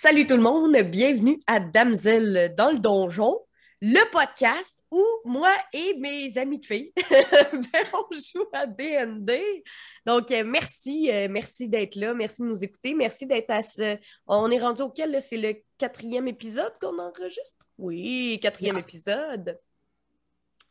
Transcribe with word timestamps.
Salut 0.00 0.28
tout 0.28 0.36
le 0.36 0.42
monde, 0.42 0.76
bienvenue 0.84 1.40
à 1.48 1.58
Damsel 1.58 2.54
dans 2.56 2.70
le 2.70 2.78
donjon, 2.78 3.40
le 3.80 4.08
podcast 4.12 4.84
où 4.92 5.04
moi 5.24 5.50
et 5.72 5.96
mes 5.98 6.38
amis 6.38 6.60
de 6.60 6.64
filles, 6.64 6.92
ben, 7.10 7.84
on 7.92 8.06
joue 8.12 8.46
à 8.52 8.68
D&D. 8.68 9.64
Donc, 10.06 10.30
euh, 10.30 10.44
merci, 10.46 11.10
euh, 11.10 11.26
merci 11.28 11.68
d'être 11.68 11.96
là, 11.96 12.14
merci 12.14 12.42
de 12.42 12.46
nous 12.46 12.62
écouter, 12.62 12.94
merci 12.94 13.26
d'être 13.26 13.50
à 13.50 13.60
ce... 13.60 13.98
On 14.28 14.48
est 14.52 14.60
rendu 14.60 14.82
auquel? 14.82 15.20
C'est 15.20 15.36
le 15.36 15.54
quatrième 15.76 16.28
épisode 16.28 16.74
qu'on 16.80 16.96
enregistre? 17.00 17.66
Oui, 17.76 18.38
quatrième 18.40 18.78
épisode. 18.78 19.58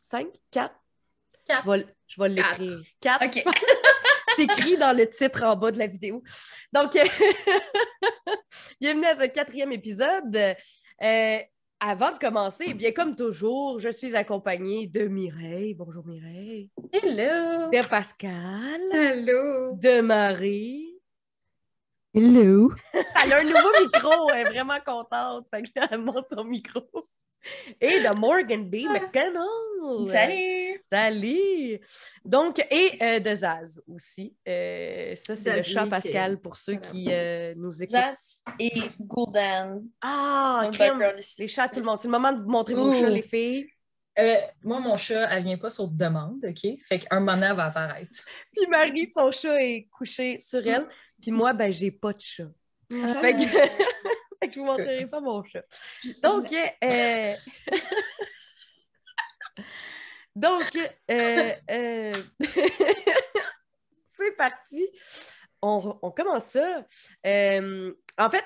Cinq? 0.00 0.28
Quatre? 0.50 0.74
Quatre. 1.46 1.84
Je 2.06 2.22
vais, 2.22 2.30
l'écrire. 2.30 2.80
Quatre. 2.98 3.26
écrit 4.38 4.76
dans 4.76 4.96
le 4.96 5.08
titre 5.08 5.44
en 5.44 5.56
bas 5.56 5.70
de 5.70 5.78
la 5.78 5.86
vidéo. 5.86 6.22
Donc, 6.72 6.92
bienvenue 8.80 9.06
à 9.06 9.16
ce 9.16 9.26
quatrième 9.26 9.72
épisode. 9.72 10.36
Euh, 11.02 11.38
avant 11.80 12.12
de 12.12 12.18
commencer, 12.18 12.66
eh 12.68 12.74
bien 12.74 12.92
comme 12.92 13.14
toujours, 13.14 13.78
je 13.78 13.90
suis 13.90 14.16
accompagnée 14.16 14.86
de 14.86 15.06
Mireille. 15.06 15.74
Bonjour 15.74 16.04
Mireille. 16.06 16.70
Hello. 16.92 17.70
De 17.70 17.88
Pascal. 17.88 18.80
Hello. 18.92 19.76
De 19.76 20.00
Marie. 20.00 20.98
Hello. 22.14 22.72
Elle 23.22 23.32
a 23.32 23.38
un 23.38 23.44
nouveau 23.44 23.70
micro. 23.80 24.30
Elle 24.30 24.46
est 24.46 24.50
vraiment 24.50 24.80
contente. 24.84 25.46
Fait 25.52 25.62
que 25.62 25.70
là, 25.76 25.86
elle 25.90 26.00
monte 26.00 26.26
son 26.32 26.44
micro. 26.44 26.82
Et 27.80 28.00
de 28.00 28.14
Morgan 28.18 28.68
B. 28.68 28.76
McDonald. 28.88 30.10
Salut. 30.10 30.80
Salut! 30.90 31.80
Donc, 32.24 32.58
et 32.70 32.98
euh, 33.02 33.20
de 33.20 33.34
Zaz 33.34 33.80
aussi. 33.86 34.34
Euh, 34.46 35.14
ça, 35.16 35.36
c'est 35.36 35.56
le 35.56 35.62
chat 35.62 35.86
Pascal 35.86 36.40
pour 36.40 36.56
ceux 36.56 36.76
qui 36.76 37.06
euh, 37.10 37.54
nous 37.56 37.82
écoutent. 37.82 37.96
Zaz 37.96 38.38
et 38.58 38.72
Gouldan. 39.00 39.82
Ah, 40.02 40.68
crème! 40.72 41.02
Les 41.38 41.48
chats, 41.48 41.64
à 41.64 41.68
tout 41.68 41.80
le 41.80 41.86
monde. 41.86 41.98
C'est 42.00 42.08
le 42.08 42.12
moment 42.12 42.32
de 42.32 42.42
vous 42.42 42.50
montrer 42.50 42.74
vos 42.74 42.92
chats, 42.92 43.08
les 43.08 43.22
filles. 43.22 43.68
Euh, 44.18 44.36
moi, 44.64 44.80
mon 44.80 44.96
chat, 44.96 45.28
elle 45.30 45.44
vient 45.44 45.58
pas 45.58 45.70
sur 45.70 45.86
demande, 45.86 46.44
OK? 46.44 46.78
Fait 46.82 46.98
qu'un 46.98 47.20
moment, 47.20 47.46
elle 47.50 47.56
va 47.56 47.66
apparaître. 47.66 48.18
Puis 48.52 48.66
Marie, 48.68 49.08
son 49.08 49.30
chat 49.30 49.62
est 49.62 49.86
couché 49.90 50.40
sur 50.40 50.66
elle. 50.66 50.88
Puis 51.22 51.30
moi, 51.30 51.52
ben, 51.52 51.72
j'ai 51.72 51.92
pas 51.92 52.12
de 52.12 52.20
chat. 52.20 52.50
Ah. 52.92 53.14
Fait 53.20 53.34
que, 53.34 53.42
que 54.48 54.54
je 54.54 54.60
vous 54.60 54.66
montrerai 54.66 55.06
pas 55.10 55.20
mon 55.20 55.44
chat. 55.44 55.64
Donc, 56.22 56.52
euh, 56.52 57.34
Donc, 60.38 60.70
euh, 61.10 61.52
euh, 61.70 62.12
c'est 64.18 64.36
parti. 64.36 64.88
On, 65.60 65.98
on 66.02 66.10
commence 66.12 66.44
ça. 66.44 66.84
Euh, 67.26 67.92
en 68.16 68.30
fait, 68.30 68.44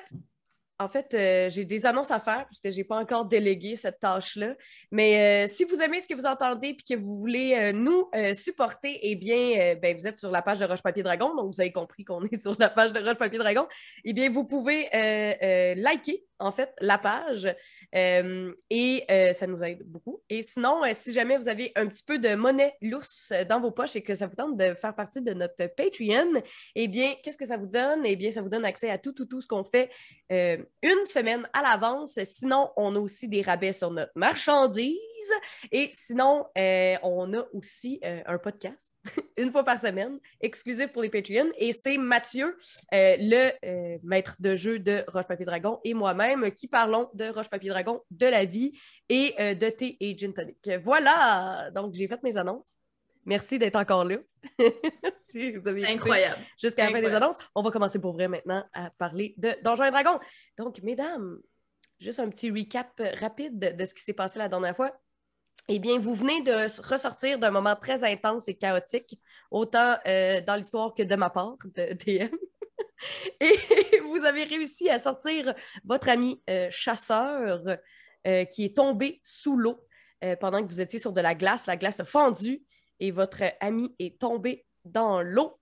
en 0.83 0.89
fait 0.89 1.15
euh, 1.15 1.51
j'ai 1.51 1.65
des 1.65 1.87
annonces 1.87 2.11
à 2.11 2.19
faire 2.19 2.47
puisque 2.47 2.71
je 2.71 2.77
n'ai 2.77 2.85
pas 2.85 2.97
encore 2.99 3.25
délégué 3.25 3.77
cette 3.77 4.01
tâche-là. 4.01 4.55
Mais 4.91 5.47
euh, 5.47 5.49
si 5.51 5.65
vous 5.65 5.81
aimez 5.81 6.01
ce 6.01 6.09
que 6.09 6.15
vous 6.15 6.27
entendez 6.27 6.69
et 6.69 6.77
que 6.77 6.99
vous 6.99 7.17
voulez 7.17 7.55
euh, 7.55 7.73
nous 7.73 8.11
supporter, 8.35 8.99
eh 9.03 9.17
bien, 9.17 9.75
ben, 9.81 9.97
vous 9.97 10.07
êtes 10.07 10.19
sur 10.19 10.31
la 10.31 10.43
page 10.43 10.59
de 10.59 10.65
Roche 10.65 10.83
Papier 10.83 11.03
Dragon. 11.03 11.35
Donc, 11.35 11.55
vous 11.55 11.61
avez 11.61 11.73
compris 11.73 12.05
qu'on 12.05 12.25
est 12.31 12.37
sur 12.37 12.57
la 12.59 12.69
page 12.69 12.93
de 12.93 13.01
Roche 13.01 13.19
Papier 13.19 13.39
Dragon. 13.39 13.67
Eh 14.05 14.13
bien, 14.13 14.31
vous 14.31 14.45
pouvez 14.45 14.89
liker, 15.77 16.25
en 16.43 16.53
fait, 16.53 16.75
la 16.81 16.99
page. 16.99 17.55
Euh, 17.95 18.53
et 18.69 19.05
euh, 19.11 19.33
ça 19.33 19.47
nous 19.47 19.63
aide 19.63 19.83
beaucoup. 19.85 20.23
Et 20.29 20.43
sinon, 20.43 20.85
euh, 20.85 20.91
si 20.95 21.13
jamais 21.13 21.37
vous 21.37 21.49
avez 21.49 21.73
un 21.77 21.87
petit 21.87 22.03
peu 22.05 22.19
de 22.19 22.35
monnaie 22.35 22.75
lousse 22.83 23.33
dans 23.49 23.61
vos 23.61 23.71
poches 23.71 23.97
et 23.97 24.03
que 24.03 24.15
ça 24.15 24.27
vous 24.27 24.35
tente 24.35 24.57
de 24.57 24.75
faire 24.75 24.95
partie 24.95 25.23
de 25.23 25.33
notre 25.33 25.67
Patreon, 25.77 26.43
eh 26.75 26.89
bien, 26.89 27.15
qu'est-ce 27.23 27.39
que 27.39 27.47
ça 27.47 27.57
vous 27.57 27.67
donne? 27.67 28.05
Eh 28.05 28.17
bien, 28.17 28.31
ça 28.31 28.43
vous 28.43 28.49
donne 28.49 28.65
accès 28.65 28.91
à 28.91 28.99
tout, 28.99 29.13
tout, 29.13 29.27
tout 29.27 29.41
ce 29.41 29.47
qu'on 29.47 29.65
fait 29.65 29.91
une 30.31 31.05
semaine 31.09 31.47
à 31.53 31.63
l'avance. 31.63 32.19
Sinon, 32.25 32.71
on 32.77 32.97
a 32.97 32.99
aussi 32.99 33.29
des 33.29 33.43
rabais 33.43 33.73
sur 33.73 33.91
notre 33.91 34.13
marchandise. 34.15 34.97
Et 35.71 35.91
sinon, 35.93 36.47
euh, 36.57 36.97
on 37.03 37.33
a 37.35 37.45
aussi 37.53 38.01
euh, 38.05 38.23
un 38.27 38.39
podcast 38.39 38.95
une 39.37 39.51
fois 39.51 39.65
par 39.65 39.79
semaine, 39.79 40.19
exclusif 40.41 40.93
pour 40.93 41.03
les 41.03 41.11
Patreons. 41.11 41.51
Et 41.57 41.73
c'est 41.73 41.99
Mathieu, 41.99 42.57
euh, 42.95 43.17
le 43.19 43.99
maître 44.03 44.37
de 44.39 44.55
jeu 44.55 44.79
de 44.79 45.05
Roche 45.09 45.27
Papier 45.27 45.47
Dragon, 45.47 45.81
et 45.85 45.95
moi-même 45.95 46.51
qui 46.53 46.69
parlons 46.69 47.09
de 47.15 47.27
Roche 47.27 47.49
Papier 47.49 47.71
Dragon, 47.71 48.03
de 48.11 48.27
la 48.27 48.45
vie 48.45 48.73
et 49.09 49.35
de 49.55 49.69
thé 49.69 49.97
et 50.01 50.17
gin 50.17 50.33
tonic. 50.33 50.71
Voilà! 50.83 51.71
Donc, 51.75 51.95
j'ai 51.95 52.09
fait 52.09 52.23
mes 52.23 52.37
annonces. 52.37 52.77
Merci 53.25 53.59
d'être 53.59 53.77
encore 53.77 54.05
là. 54.05 54.17
si 55.31 55.53
vous 55.53 55.69
avez 55.69 55.87
Incroyable. 55.87 56.41
jusqu'à 56.61 56.87
la 56.87 56.91
fin 56.91 57.01
des 57.01 57.15
annonces. 57.15 57.37
On 57.55 57.63
va 57.63 57.71
commencer 57.71 58.01
pour 58.01 58.13
vrai 58.13 58.27
maintenant 58.27 58.65
à 58.73 58.91
parler 58.91 59.35
de 59.37 59.55
Donjons 59.63 59.85
et 59.85 59.91
Dragons. 59.91 60.19
Donc, 60.59 60.81
mesdames, 60.83 61.39
juste 62.01 62.19
un 62.19 62.29
petit 62.29 62.51
recap 62.51 63.01
rapide 63.21 63.77
de 63.77 63.85
ce 63.85 63.95
qui 63.95 64.03
s'est 64.03 64.13
passé 64.13 64.39
la 64.39 64.49
dernière 64.49 64.75
fois. 64.75 64.93
Eh 65.69 65.79
bien, 65.79 65.99
vous 65.99 66.15
venez 66.15 66.43
de 66.43 66.53
ressortir 66.89 67.39
d'un 67.39 67.53
moment 67.53 67.77
très 67.77 68.03
intense 68.05 68.49
et 68.49 68.55
chaotique, 68.55 69.19
autant 69.51 69.97
euh, 70.07 70.41
dans 70.41 70.57
l'histoire 70.57 70.93
que 70.95 71.05
de 71.05 71.15
ma 71.15 71.31
part, 71.31 71.57
de 71.65 71.93
DM. 72.05 72.35
Et 73.41 74.01
vous 74.07 74.25
avez 74.25 74.45
réussi 74.45 74.91
à 74.91 74.99
sortir 74.99 75.55
votre 75.85 76.09
ami 76.09 76.43
euh, 76.51 76.69
chasseur 76.71 77.65
euh, 78.27 78.45
qui 78.47 78.65
est 78.65 78.77
tombé 78.77 79.21
sous 79.25 79.57
l'eau 79.57 79.87
pendant 80.39 80.63
que 80.63 80.69
vous 80.69 80.81
étiez 80.81 81.01
sur 81.01 81.13
de 81.13 81.21
la 81.21 81.35
glace. 81.35 81.67
La 81.67 81.77
glace 81.77 81.99
a 81.99 82.05
et 83.01 83.11
votre 83.11 83.43
ami 83.61 83.93
est 83.99 84.21
tombé 84.21 84.65
dans 84.85 85.21
l'eau. 85.21 85.59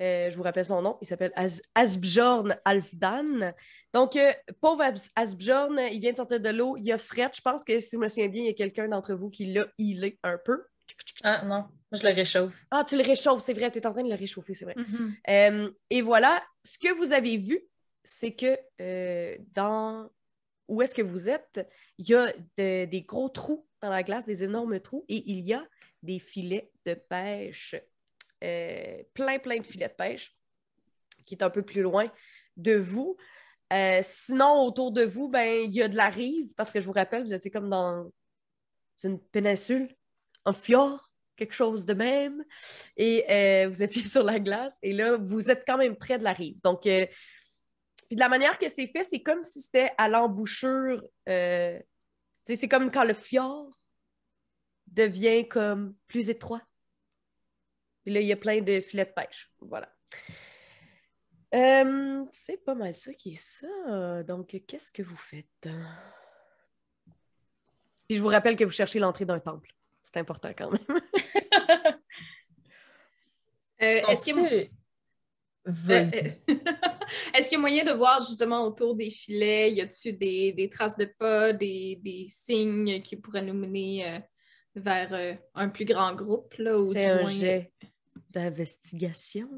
Euh, 0.00 0.30
je 0.30 0.36
vous 0.36 0.42
rappelle 0.42 0.64
son 0.64 0.80
nom, 0.80 0.96
il 1.02 1.06
s'appelle 1.06 1.32
As- 1.36 1.60
Asbjorn 1.74 2.56
Alfdan. 2.64 3.52
Donc, 3.92 4.16
euh, 4.16 4.32
pauvre 4.60 4.82
As- 4.82 5.10
Asbjorn, 5.16 5.78
il 5.92 6.00
vient 6.00 6.12
de 6.12 6.16
sortir 6.16 6.40
de 6.40 6.48
l'eau, 6.48 6.76
il 6.78 6.90
a 6.92 6.98
fret. 6.98 7.30
Je 7.34 7.40
pense 7.42 7.62
que 7.62 7.78
si 7.80 7.90
je 7.96 7.98
me 7.98 8.08
souviens 8.08 8.28
bien, 8.28 8.42
il 8.42 8.46
y 8.46 8.50
a 8.50 8.54
quelqu'un 8.54 8.88
d'entre 8.88 9.14
vous 9.14 9.28
qui 9.30 9.46
l'a 9.52 9.66
healé 9.78 10.18
un 10.22 10.38
peu. 10.42 10.62
Ah 11.22 11.42
non, 11.44 11.48
moi, 11.58 11.68
je 11.92 12.02
le 12.06 12.12
réchauffe. 12.14 12.64
Ah, 12.70 12.84
tu 12.88 12.96
le 12.96 13.02
réchauffes, 13.02 13.42
c'est 13.42 13.52
vrai, 13.54 13.70
tu 13.70 13.78
es 13.78 13.86
en 13.86 13.92
train 13.92 14.02
de 14.02 14.08
le 14.08 14.14
réchauffer, 14.16 14.54
c'est 14.54 14.64
vrai. 14.64 14.74
Mhm. 14.76 15.14
Euh, 15.28 15.70
et 15.90 16.00
voilà, 16.02 16.42
ce 16.64 16.78
que 16.78 16.92
vous 16.94 17.12
avez 17.12 17.36
vu, 17.36 17.60
c'est 18.04 18.32
que 18.34 18.56
dans 19.54 20.10
où 20.68 20.80
est-ce 20.80 20.94
que 20.94 21.02
vous 21.02 21.28
êtes, 21.28 21.68
il 21.98 22.08
y 22.08 22.14
a 22.14 22.32
de- 22.56 22.86
des 22.86 23.02
gros 23.02 23.28
trous 23.28 23.66
dans 23.82 23.90
la 23.90 24.02
glace, 24.02 24.24
des 24.24 24.42
énormes 24.42 24.80
trous, 24.80 25.04
et 25.08 25.22
il 25.30 25.40
y 25.40 25.52
a 25.52 25.62
des 26.02 26.18
filets 26.18 26.70
de 26.86 26.94
pêche, 26.94 27.74
euh, 28.42 29.02
plein, 29.14 29.38
plein 29.38 29.58
de 29.58 29.66
filets 29.66 29.88
de 29.88 29.94
pêche, 29.94 30.36
qui 31.24 31.34
est 31.34 31.42
un 31.42 31.50
peu 31.50 31.62
plus 31.62 31.82
loin 31.82 32.10
de 32.56 32.74
vous. 32.74 33.16
Euh, 33.72 34.00
sinon, 34.02 34.64
autour 34.64 34.92
de 34.92 35.02
vous, 35.02 35.28
ben, 35.28 35.62
il 35.64 35.74
y 35.74 35.82
a 35.82 35.88
de 35.88 35.96
la 35.96 36.08
rive, 36.08 36.52
parce 36.56 36.70
que 36.70 36.80
je 36.80 36.86
vous 36.86 36.92
rappelle, 36.92 37.22
vous 37.22 37.34
étiez 37.34 37.50
comme 37.50 37.70
dans 37.70 38.10
une 39.04 39.18
péninsule, 39.18 39.94
un 40.44 40.52
fjord, 40.52 41.10
quelque 41.36 41.54
chose 41.54 41.86
de 41.86 41.94
même 41.94 42.44
et 42.96 43.24
euh, 43.30 43.68
vous 43.68 43.82
étiez 43.82 44.04
sur 44.04 44.22
la 44.22 44.38
glace 44.38 44.76
et 44.82 44.92
là, 44.92 45.16
vous 45.16 45.50
êtes 45.50 45.64
quand 45.66 45.78
même 45.78 45.96
près 45.96 46.18
de 46.18 46.24
la 46.24 46.32
rive. 46.32 46.60
Donc, 46.62 46.84
de 46.84 47.08
la 48.10 48.28
manière 48.28 48.58
que 48.58 48.68
c'est 48.68 48.86
fait, 48.86 49.02
c'est 49.02 49.22
comme 49.22 49.42
si 49.42 49.62
c'était 49.62 49.92
à 49.96 50.08
l'embouchure. 50.08 51.02
c'est 51.26 52.68
comme 52.68 52.90
quand 52.90 53.04
le 53.04 53.14
fjord 53.14 53.70
devient 54.88 55.48
comme 55.48 55.94
plus 56.06 56.28
étroit. 56.28 56.62
Puis 58.04 58.12
là, 58.12 58.20
il 58.20 58.26
y 58.26 58.32
a 58.32 58.36
plein 58.36 58.60
de 58.60 58.80
filets 58.80 59.04
de 59.06 59.12
pêche. 59.12 59.50
Voilà. 59.60 59.92
Euh, 61.54 62.24
c'est 62.32 62.64
pas 62.64 62.74
mal 62.74 62.94
ça 62.94 63.12
qui 63.14 63.32
est 63.32 63.40
ça. 63.40 64.22
Donc, 64.24 64.56
qu'est-ce 64.66 64.90
que 64.92 65.02
vous 65.02 65.16
faites? 65.16 65.68
Puis 68.08 68.16
je 68.16 68.22
vous 68.22 68.28
rappelle 68.28 68.56
que 68.56 68.64
vous 68.64 68.70
cherchez 68.70 68.98
l'entrée 68.98 69.24
d'un 69.26 69.38
temple. 69.40 69.70
C'est 70.04 70.18
important 70.20 70.50
quand 70.56 70.70
même. 70.70 71.00
Euh, 73.82 73.98
Est-ce 74.08 74.24
qu'il 74.24 74.36
y 74.36 74.38
a- 74.38 74.48
Sont-tu- 74.48 74.70
Vas-y. 75.64 76.38
Euh, 76.48 76.54
Est-ce 77.34 77.48
qu'il 77.48 77.56
y 77.56 77.58
a 77.58 77.60
moyen 77.60 77.84
de 77.84 77.90
voir 77.92 78.20
justement 78.24 78.64
autour 78.64 78.94
des 78.94 79.10
filets, 79.10 79.72
y 79.72 79.80
a-t-il 79.80 80.16
des, 80.18 80.52
des 80.52 80.68
traces 80.68 80.96
de 80.96 81.04
pas, 81.04 81.52
des, 81.52 81.98
des 82.02 82.26
signes 82.28 83.02
qui 83.02 83.16
pourraient 83.16 83.42
nous 83.42 83.54
mener 83.54 84.08
euh, 84.08 84.18
vers 84.76 85.12
euh, 85.14 85.34
un 85.54 85.68
plus 85.68 85.84
grand 85.84 86.14
groupe? 86.14 86.54
Là, 86.58 86.78
ou 86.78 86.92
Fais 86.92 87.06
un 87.06 87.22
moins- 87.22 87.30
jet 87.32 87.72
d'investigation. 88.32 89.48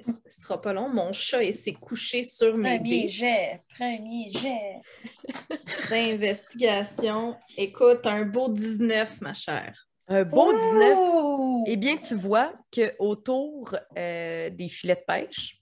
Ce 0.00 0.20
sera 0.30 0.60
pas 0.60 0.72
long. 0.72 0.88
Mon 0.88 1.12
chat 1.12 1.42
il 1.44 1.54
s'est 1.54 1.72
couché 1.74 2.22
sur 2.22 2.56
mes 2.56 2.78
Premier 2.78 3.02
dés 3.02 3.08
jet, 3.08 3.62
premier 3.78 4.30
jet. 4.32 4.80
d'investigation. 5.90 7.36
Écoute, 7.56 8.06
un 8.06 8.24
beau 8.24 8.48
19, 8.48 9.20
ma 9.20 9.32
chère. 9.34 9.88
Un 10.08 10.24
beau 10.24 10.52
19. 10.52 10.98
Ouh! 10.98 11.64
Eh 11.66 11.76
bien, 11.76 11.96
tu 11.96 12.14
vois 12.14 12.52
qu'autour 12.72 13.74
euh, 13.96 14.50
des 14.50 14.68
filets 14.68 14.96
de 14.96 15.04
pêche, 15.06 15.60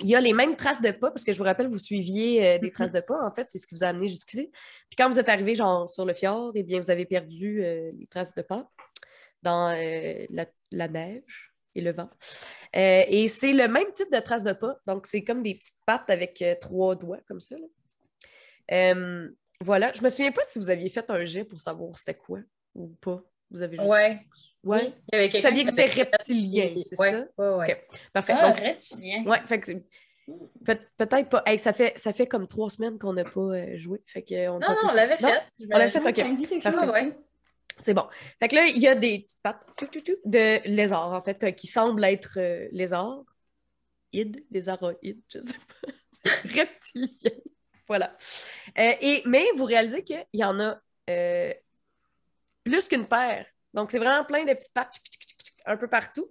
il 0.00 0.08
y 0.08 0.16
a 0.16 0.20
les 0.20 0.32
mêmes 0.32 0.56
traces 0.56 0.80
de 0.80 0.90
pas, 0.90 1.10
parce 1.10 1.22
que 1.24 1.32
je 1.32 1.38
vous 1.38 1.44
rappelle, 1.44 1.68
vous 1.68 1.78
suiviez 1.78 2.44
euh, 2.46 2.58
des 2.58 2.66
Mhm. 2.66 2.72
traces 2.72 2.92
de 2.92 3.00
pas, 3.00 3.18
en 3.24 3.32
fait, 3.32 3.46
c'est 3.48 3.58
ce 3.58 3.66
qui 3.66 3.74
vous 3.76 3.84
a 3.84 3.88
amené 3.88 4.08
jusqu'ici. 4.08 4.50
Puis 4.88 4.96
quand 4.98 5.08
vous 5.08 5.20
êtes 5.20 5.28
arrivé, 5.28 5.54
genre, 5.54 5.88
sur 5.88 6.04
le 6.04 6.14
fjord, 6.14 6.50
eh 6.56 6.64
bien, 6.64 6.80
vous 6.80 6.90
avez 6.90 7.04
perdu 7.06 7.62
euh, 7.62 7.92
les 7.96 8.06
traces 8.08 8.34
de 8.34 8.42
pas 8.42 8.68
dans 9.42 9.68
euh, 9.70 10.24
la, 10.30 10.46
la 10.76 10.88
neige. 10.88 11.52
et 11.76 11.80
le 11.80 11.92
vent. 11.92 12.08
Euh, 12.76 13.02
et 13.08 13.26
c'est 13.28 13.52
le 13.52 13.66
même 13.68 13.90
type 13.92 14.12
de 14.12 14.20
traces 14.20 14.44
de 14.44 14.52
pas. 14.52 14.78
Donc, 14.86 15.06
c'est 15.06 15.24
comme 15.24 15.42
des 15.42 15.54
petites 15.56 15.78
pattes 15.86 16.08
avec 16.08 16.40
euh, 16.42 16.54
trois 16.60 16.94
doigts, 16.94 17.18
comme 17.26 17.40
ça. 17.40 17.56
là. 17.56 17.66
Euh, 18.72 19.28
voilà. 19.60 19.92
Je 19.92 20.02
me 20.02 20.08
souviens 20.10 20.32
pas 20.32 20.42
si 20.48 20.58
vous 20.58 20.70
aviez 20.70 20.88
fait 20.88 21.08
un 21.10 21.24
jet 21.24 21.44
pour 21.44 21.60
savoir 21.60 21.96
c'était 21.98 22.14
quoi 22.14 22.38
ou 22.74 22.88
pas. 23.00 23.20
Vous 23.50 23.60
avez 23.62 23.76
juste... 23.76 23.88
Ouais. 23.88 24.20
Ouais. 24.64 24.82
Oui, 24.84 24.94
il 25.12 25.16
y 25.16 25.18
avait 25.18 25.28
Vous 25.28 25.38
saviez 25.40 25.64
que 25.64 25.70
c'était 25.70 25.86
reptilien, 26.02 26.74
c'est 26.82 26.98
ouais, 26.98 27.12
ça? 27.12 27.24
Ouais, 27.38 27.54
ouais. 27.56 27.72
Ok. 27.74 28.00
Parfait. 28.12 28.34
Ah, 28.36 28.48
Donc, 28.48 28.58
reptilien. 28.58 29.24
Ouais, 29.26 29.40
fait 29.46 29.60
que 29.60 29.72
peut-être 30.64 31.28
pas. 31.28 31.42
Hey, 31.46 31.58
ça, 31.58 31.72
fait, 31.72 31.92
ça 31.98 32.12
fait 32.12 32.26
comme 32.26 32.48
trois 32.48 32.70
semaines 32.70 32.98
qu'on 32.98 33.12
n'a 33.12 33.24
pas 33.24 33.40
euh, 33.40 33.76
joué. 33.76 34.02
Fait 34.06 34.22
que 34.22 34.48
on 34.48 34.58
Non, 34.58 34.68
non, 34.68 34.76
on 34.84 34.88
fait- 34.88 34.94
l'avait 34.94 35.16
Non? 35.20 35.28
fait. 35.28 35.42
Je 35.60 35.66
On 35.72 35.78
l'avait 35.78 35.90
fait, 35.90 35.98
ok. 36.00 36.16
Ça 36.16 36.28
me 36.28 36.36
dit 36.36 36.46
quelque 36.46 36.62
chose. 36.62 36.72
Parfait. 36.74 36.90
Ouais, 36.92 37.06
ouais. 37.08 37.18
C'est 37.78 37.94
bon. 37.94 38.06
Fait 38.38 38.48
que 38.48 38.54
là, 38.54 38.66
il 38.66 38.78
y 38.78 38.88
a 38.88 38.94
des 38.94 39.20
petites 39.20 39.42
pattes 39.42 39.64
de 40.24 40.68
lézards, 40.68 41.12
en 41.12 41.22
fait, 41.22 41.42
euh, 41.42 41.50
qui 41.50 41.66
semblent 41.66 42.04
être 42.04 42.38
euh, 42.38 42.68
lézards. 42.70 43.24
Id, 44.12 44.44
lézaroïdes, 44.50 45.22
je 45.28 45.40
sais 45.40 45.54
pas. 45.54 45.88
Reptiliens. 46.54 47.40
Voilà. 47.88 48.16
Euh, 48.78 48.92
et, 49.00 49.22
mais 49.26 49.44
vous 49.56 49.64
réalisez 49.64 50.04
qu'il 50.04 50.24
y 50.32 50.44
en 50.44 50.58
a 50.60 50.80
euh, 51.10 51.52
plus 52.62 52.88
qu'une 52.88 53.06
paire. 53.06 53.46
Donc, 53.74 53.90
c'est 53.90 53.98
vraiment 53.98 54.24
plein 54.24 54.44
de 54.44 54.52
petites 54.52 54.72
pattes 54.72 54.96
un 55.66 55.76
peu 55.76 55.88
partout. 55.88 56.30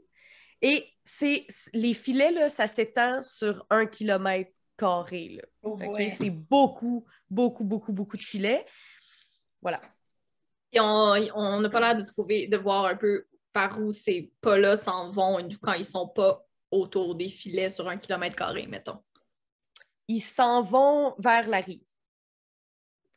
Et 0.61 0.87
c'est 1.03 1.45
les 1.73 1.93
filets, 1.93 2.31
là, 2.31 2.49
ça 2.49 2.67
s'étend 2.67 3.21
sur 3.21 3.65
un 3.69 3.85
kilomètre 3.85 4.51
carré. 4.77 5.29
là. 5.29 5.43
Oh, 5.61 5.77
ouais. 5.77 6.09
C'est 6.09 6.29
beaucoup, 6.29 7.05
beaucoup, 7.29 7.65
beaucoup, 7.65 7.91
beaucoup 7.91 8.17
de 8.17 8.21
filets. 8.21 8.65
Voilà. 9.61 9.79
Et 10.73 10.79
on 10.79 11.15
on 11.35 11.59
n'a 11.61 11.69
pas 11.69 11.79
l'air 11.79 11.95
de 11.95 12.03
trouver, 12.03 12.47
de 12.47 12.57
voir 12.57 12.85
un 12.85 12.95
peu 12.95 13.25
par 13.51 13.79
où 13.79 13.91
ces 13.91 14.31
pas-là 14.41 14.75
s'en 14.77 15.11
vont 15.11 15.37
quand 15.61 15.73
ils 15.73 15.85
sont 15.85 16.07
pas 16.07 16.43
autour 16.71 17.13
des 17.15 17.29
filets 17.29 17.69
sur 17.69 17.87
un 17.87 17.97
kilomètre 17.97 18.35
carré, 18.35 18.65
mettons. 18.67 18.99
ils 20.07 20.21
s'en 20.21 20.61
vont 20.63 21.15
vers 21.19 21.47
la 21.47 21.59
rive. 21.59 21.81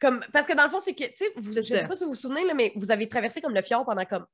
Comme, 0.01 0.23
parce 0.33 0.47
que 0.47 0.53
dans 0.55 0.65
le 0.65 0.71
fond, 0.71 0.81
c'est 0.81 0.95
que, 0.95 1.05
tu 1.05 1.17
sais, 1.17 1.33
vous- 1.37 1.53
je 1.55 1.61
C'est 1.63 1.79
sais 1.81 1.89
pas 1.89 1.97
si 1.97 2.05
vous 2.05 2.11
vous 2.11 2.17
souvenez, 2.17 2.45
là, 2.45 2.53
mais 2.55 2.73
vous 2.77 2.91
avez 2.91 3.09
traversé 3.09 3.41
comme 3.41 3.55
le 3.55 3.63
fjord 3.63 3.85
pendant 3.87 4.05
comme 4.05 4.27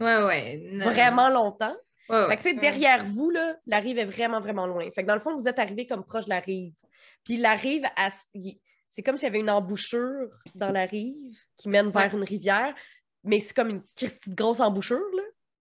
Ouais, 0.00 0.22
ouais. 0.24 0.68
Non. 0.72 0.86
vraiment 0.90 1.28
longtemps. 1.28 1.74
Ouais. 2.08 2.26
Fait 2.28 2.36
que, 2.36 2.42
tu 2.42 2.48
sais, 2.50 2.54
derrière 2.56 3.04
vous, 3.04 3.30
là, 3.30 3.56
la 3.66 3.78
rive 3.78 3.98
est 3.98 4.04
vraiment, 4.04 4.40
vraiment 4.40 4.66
loin. 4.66 4.90
Fait 4.90 5.02
que 5.02 5.06
dans 5.06 5.14
le 5.14 5.20
fond, 5.20 5.34
vous 5.36 5.48
êtes 5.48 5.58
arrivé 5.60 5.86
comme 5.86 6.04
proche 6.04 6.24
de 6.24 6.30
la 6.30 6.40
rive. 6.40 6.74
Puis 7.24 7.36
la 7.36 7.54
rive, 7.54 7.84
elle 7.96 8.10
c'est 8.94 9.02
comme 9.02 9.16
s'il 9.18 9.26
y 9.26 9.30
avait 9.30 9.40
une 9.40 9.50
embouchure 9.50 10.28
dans 10.54 10.70
la 10.70 10.84
rive 10.86 11.36
qui 11.56 11.68
mène 11.68 11.90
vers 11.90 12.14
une 12.14 12.22
rivière, 12.22 12.72
mais 13.24 13.40
c'est 13.40 13.54
comme 13.54 13.70
une 13.70 13.80
de 13.80 14.34
grosse 14.34 14.60
embouchure, 14.60 15.00
là, 15.16 15.22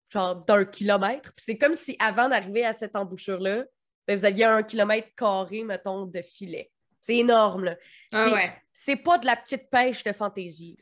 genre 0.10 0.36
d'un 0.36 0.66
kilomètre. 0.66 1.32
Puis 1.36 1.46
c'est 1.46 1.58
comme 1.58 1.76
si 1.76 1.96
avant 2.00 2.28
d'arriver 2.28 2.66
à 2.66 2.74
cette 2.74 2.96
embouchure-là, 2.96 3.66
ben, 4.08 4.18
vous 4.18 4.26
aviez 4.26 4.46
un 4.46 4.64
kilomètre 4.64 5.10
carré, 5.16 5.64
mettons, 5.64 6.06
de 6.08 6.22
filet. 6.24 6.72
C'est 7.00 7.18
énorme, 7.18 7.66
là. 7.66 7.76
Ah 8.12 8.26
C'est- 8.26 8.34
ouais. 8.34 8.52
C'est 8.74 8.96
pas 8.96 9.18
de 9.20 9.26
la 9.28 9.36
petite 9.36 9.70
pêche 9.70 10.04
de 10.04 10.12
fantaisie. 10.12 10.78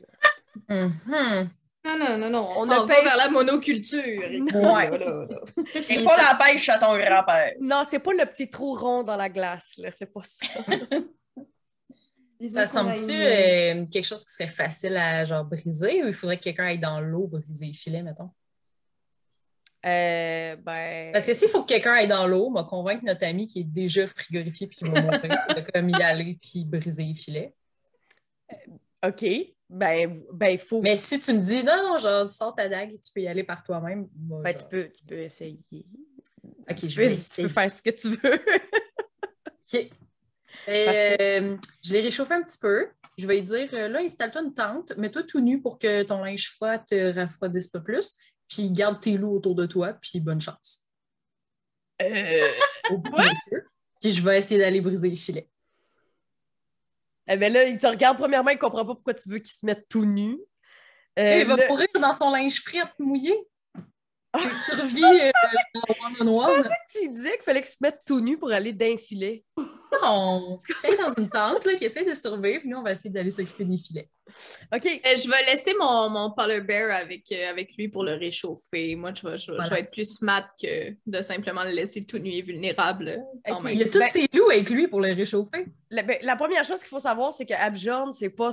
Mhm. 0.68 1.48
Non, 1.84 1.96
non, 1.98 2.18
non, 2.18 2.30
non. 2.30 2.48
On, 2.56 2.62
On 2.62 2.66
s'en 2.66 2.82
ne 2.84 2.88
va 2.88 2.94
pêche- 2.94 3.04
vers 3.04 3.16
la 3.18 3.28
monoculture. 3.28 4.02
ici, 4.30 4.54
Ouais. 4.56 4.90
là, 4.90 4.98
là, 4.98 5.26
là. 5.28 5.40
C'est 5.82 6.02
pas 6.04 6.16
la 6.16 6.34
pêche 6.42 6.68
à 6.70 6.78
ton 6.78 6.96
grand-père. 6.96 7.52
Non, 7.60 7.82
c'est 7.88 7.98
pas 7.98 8.12
le 8.12 8.24
petit 8.26 8.48
trou 8.50 8.74
rond 8.74 9.02
dans 9.02 9.16
la 9.16 9.28
glace, 9.28 9.74
là. 9.78 9.90
C'est 9.90 10.12
pas 10.12 10.22
ça. 10.24 10.46
Ça 12.50 12.66
semble-tu 12.66 13.12
une- 13.12 13.82
euh, 13.82 13.86
quelque 13.86 14.04
chose 14.04 14.24
qui 14.24 14.32
serait 14.32 14.46
facile 14.48 14.96
à 14.96 15.24
genre 15.24 15.44
briser 15.44 16.04
ou 16.04 16.06
il 16.08 16.14
faudrait 16.14 16.38
que 16.38 16.44
quelqu'un 16.44 16.66
aille 16.66 16.78
dans 16.78 17.00
l'eau 17.00 17.26
briser 17.26 17.66
les 17.66 17.72
filets, 17.74 18.02
mettons? 18.02 18.30
Euh, 19.86 20.56
ben. 20.56 21.12
Parce 21.12 21.24
que 21.26 21.34
s'il 21.34 21.48
faut 21.48 21.62
que 21.62 21.68
quelqu'un 21.68 21.92
aille 21.92 22.08
dans 22.08 22.26
l'eau, 22.26 22.50
m'a 22.50 22.64
convaincre 22.64 23.04
notre 23.04 23.24
ami 23.24 23.46
qui 23.46 23.60
est 23.60 23.64
déjà 23.64 24.06
frigorifié 24.06 24.66
puis 24.66 24.76
qui 24.76 24.84
va 24.84 25.00
mourir, 25.00 25.20
de 25.56 25.70
comme 25.72 25.88
y 25.88 26.02
aller 26.02 26.38
puis 26.40 26.64
briser 26.64 27.04
les 27.04 27.14
filets. 27.14 27.54
OK. 29.04 29.24
Ben, 29.70 30.22
ben, 30.32 30.48
il 30.48 30.58
faut. 30.58 30.80
Mais 30.80 30.96
si 30.96 31.18
tu 31.20 31.32
me 31.34 31.40
dis 31.40 31.62
non, 31.62 31.98
genre, 31.98 32.26
tu 32.26 32.32
sors 32.34 32.54
ta 32.54 32.68
dague 32.68 32.92
et 32.94 32.98
tu 32.98 33.12
peux 33.12 33.20
y 33.20 33.28
aller 33.28 33.44
par 33.44 33.62
toi-même, 33.62 34.08
Ben, 34.12 34.50
genre, 34.52 34.56
tu 34.62 34.64
peux, 34.68 34.88
tu 34.90 35.04
peux 35.04 35.18
essayer. 35.20 35.58
Ok, 36.70 36.76
tu, 36.76 36.90
je 36.90 36.96
peux, 36.96 37.02
vais 37.02 37.06
tu 37.08 37.12
essayer. 37.14 37.46
peux 37.48 37.52
faire 37.52 37.72
ce 37.72 37.82
que 37.82 37.90
tu 37.90 38.08
veux. 38.10 38.40
OK. 39.74 39.90
Euh, 40.68 41.56
je 41.84 41.92
l'ai 41.92 42.00
réchauffé 42.00 42.34
un 42.34 42.42
petit 42.42 42.58
peu. 42.58 42.88
Je 43.16 43.26
vais 43.26 43.36
lui 43.36 43.42
dire, 43.42 43.68
euh, 43.72 43.88
là, 43.88 44.00
installe-toi 44.00 44.42
une 44.42 44.54
tente, 44.54 44.96
mets-toi 44.96 45.24
tout 45.24 45.40
nu 45.40 45.60
pour 45.60 45.78
que 45.78 46.02
ton 46.04 46.22
linge 46.22 46.50
froid 46.54 46.78
te 46.78 47.18
refroidisse 47.20 47.66
pas 47.66 47.80
plus, 47.80 48.16
puis 48.48 48.70
garde 48.70 49.00
tes 49.00 49.16
loups 49.16 49.34
autour 49.34 49.54
de 49.54 49.66
toi, 49.66 49.94
puis 49.94 50.20
bonne 50.20 50.40
chance. 50.40 50.86
Euh, 52.00 52.48
Au 52.90 52.98
petit 52.98 53.18
monsieur. 53.18 53.66
Puis 54.00 54.12
je 54.12 54.22
vais 54.22 54.38
essayer 54.38 54.60
d'aller 54.60 54.80
briser 54.80 55.10
les 55.10 55.16
filets. 55.16 55.48
eh 57.26 57.36
ben 57.36 57.52
là, 57.52 57.64
il 57.64 57.76
te 57.78 57.86
regarde 57.88 58.16
premièrement, 58.16 58.50
il 58.50 58.58
comprend 58.58 58.84
pas 58.84 58.94
pourquoi 58.94 59.14
tu 59.14 59.28
veux 59.28 59.38
qu'il 59.38 59.52
se 59.52 59.66
mette 59.66 59.88
tout 59.88 60.04
nu. 60.04 60.38
Euh, 61.18 61.40
il 61.40 61.46
va 61.46 61.66
courir 61.66 61.88
dans 62.00 62.12
son 62.12 62.30
linge 62.30 62.62
frit 62.62 62.78
mouillé. 63.00 63.34
C'est 64.38 64.52
survie 64.52 65.02
euh, 65.02 65.30
en 65.74 66.22
one-on-one. 66.22 66.68
tu 66.92 67.08
disais 67.10 67.32
qu'il 67.32 67.42
fallait 67.42 67.62
qu'il 67.62 67.70
se 67.70 67.78
mette 67.80 68.02
tout 68.06 68.20
nu 68.20 68.38
pour 68.38 68.52
aller 68.52 68.72
d'un 68.72 68.96
filet. 68.96 69.44
Non, 70.02 70.60
quelqu'un 70.82 71.08
dans 71.08 71.14
une 71.22 71.28
tente 71.28 71.64
là, 71.64 71.74
qui 71.74 71.84
essaie 71.84 72.04
de 72.04 72.14
survivre, 72.14 72.62
nous, 72.66 72.76
on 72.78 72.82
va 72.82 72.92
essayer 72.92 73.10
d'aller 73.10 73.30
s'occuper 73.30 73.64
des 73.64 73.76
filets. 73.76 74.08
OK. 74.74 74.84
Euh, 74.86 75.16
Je 75.16 75.28
vais 75.30 75.44
laisser 75.52 75.72
mon, 75.80 76.10
mon 76.10 76.30
polar 76.32 76.60
bear 76.62 76.90
avec, 76.94 77.30
euh, 77.32 77.50
avec 77.50 77.74
lui 77.76 77.88
pour 77.88 78.04
le 78.04 78.12
réchauffer. 78.14 78.94
Moi, 78.96 79.12
je 79.14 79.26
vais, 79.26 79.36
je, 79.38 79.46
vais- 79.50 79.56
je 79.58 79.62
Voilà. 79.62 79.68
vais 79.76 79.80
être 79.80 79.90
plus 79.90 80.16
smart 80.16 80.46
que 80.62 80.90
de 81.06 81.22
simplement 81.22 81.64
le 81.64 81.70
laisser 81.70 82.04
tout 82.04 82.18
nu 82.18 82.30
et 82.30 82.42
vulnérable. 82.42 83.22
Il 83.70 83.76
y 83.78 83.82
a 83.82 83.88
tous 83.88 83.98
Ben- 84.00 84.10
ses 84.10 84.28
loups 84.34 84.50
avec 84.50 84.68
lui 84.70 84.86
pour 84.88 85.00
le 85.00 85.12
réchauffer. 85.14 85.66
La, 85.90 86.02
ben, 86.02 86.18
la 86.22 86.36
première 86.36 86.64
chose 86.64 86.80
qu'il 86.80 86.88
faut 86.88 87.00
savoir, 87.00 87.32
c'est 87.32 87.46
que 87.46 87.54
Abjorn, 87.54 88.12
c'est 88.12 88.30
pas, 88.30 88.50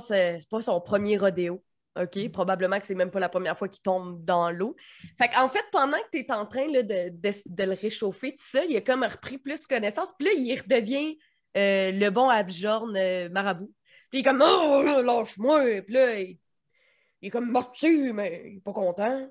pas 0.50 0.62
son 0.62 0.80
premier 0.80 1.18
rodéo. 1.18 1.62
OK? 1.98 2.30
Probablement 2.30 2.78
que 2.78 2.84
c'est 2.84 2.94
même 2.94 3.10
pas 3.10 3.20
la 3.20 3.30
première 3.30 3.56
fois 3.56 3.68
qu'il 3.68 3.80
tombe 3.80 4.22
dans 4.22 4.50
l'eau. 4.50 4.76
Fait 5.16 5.30
en 5.38 5.48
fait, 5.48 5.64
pendant 5.72 5.96
que 5.96 6.08
tu 6.12 6.18
es 6.18 6.30
en 6.30 6.44
train 6.44 6.66
là, 6.70 6.82
de, 6.82 7.08
de, 7.08 7.30
de 7.46 7.64
le 7.64 7.72
réchauffer, 7.72 8.32
tout 8.32 8.44
ça, 8.46 8.62
il 8.66 8.76
a 8.76 8.82
comme 8.82 9.02
repris 9.02 9.38
plus 9.38 9.66
connaissance. 9.66 10.10
Puis 10.18 10.28
là, 10.28 10.34
il 10.36 10.54
redevient 10.60 11.16
euh, 11.56 11.92
le 11.92 12.10
bon 12.10 12.28
Abjorn 12.28 12.96
euh, 12.96 13.28
marabout. 13.30 13.72
Puis 14.10 14.18
il 14.18 14.20
est 14.20 14.22
comme 14.22 14.42
Oh, 14.42 15.02
lâche-moi! 15.02 15.82
Puis 15.82 15.94
là, 15.94 16.20
il, 16.20 16.38
il 17.22 17.28
est 17.28 17.30
comme 17.30 17.50
mortu, 17.50 18.12
mais 18.12 18.42
il 18.46 18.56
est 18.58 18.60
pas 18.60 18.72
content. 18.72 19.28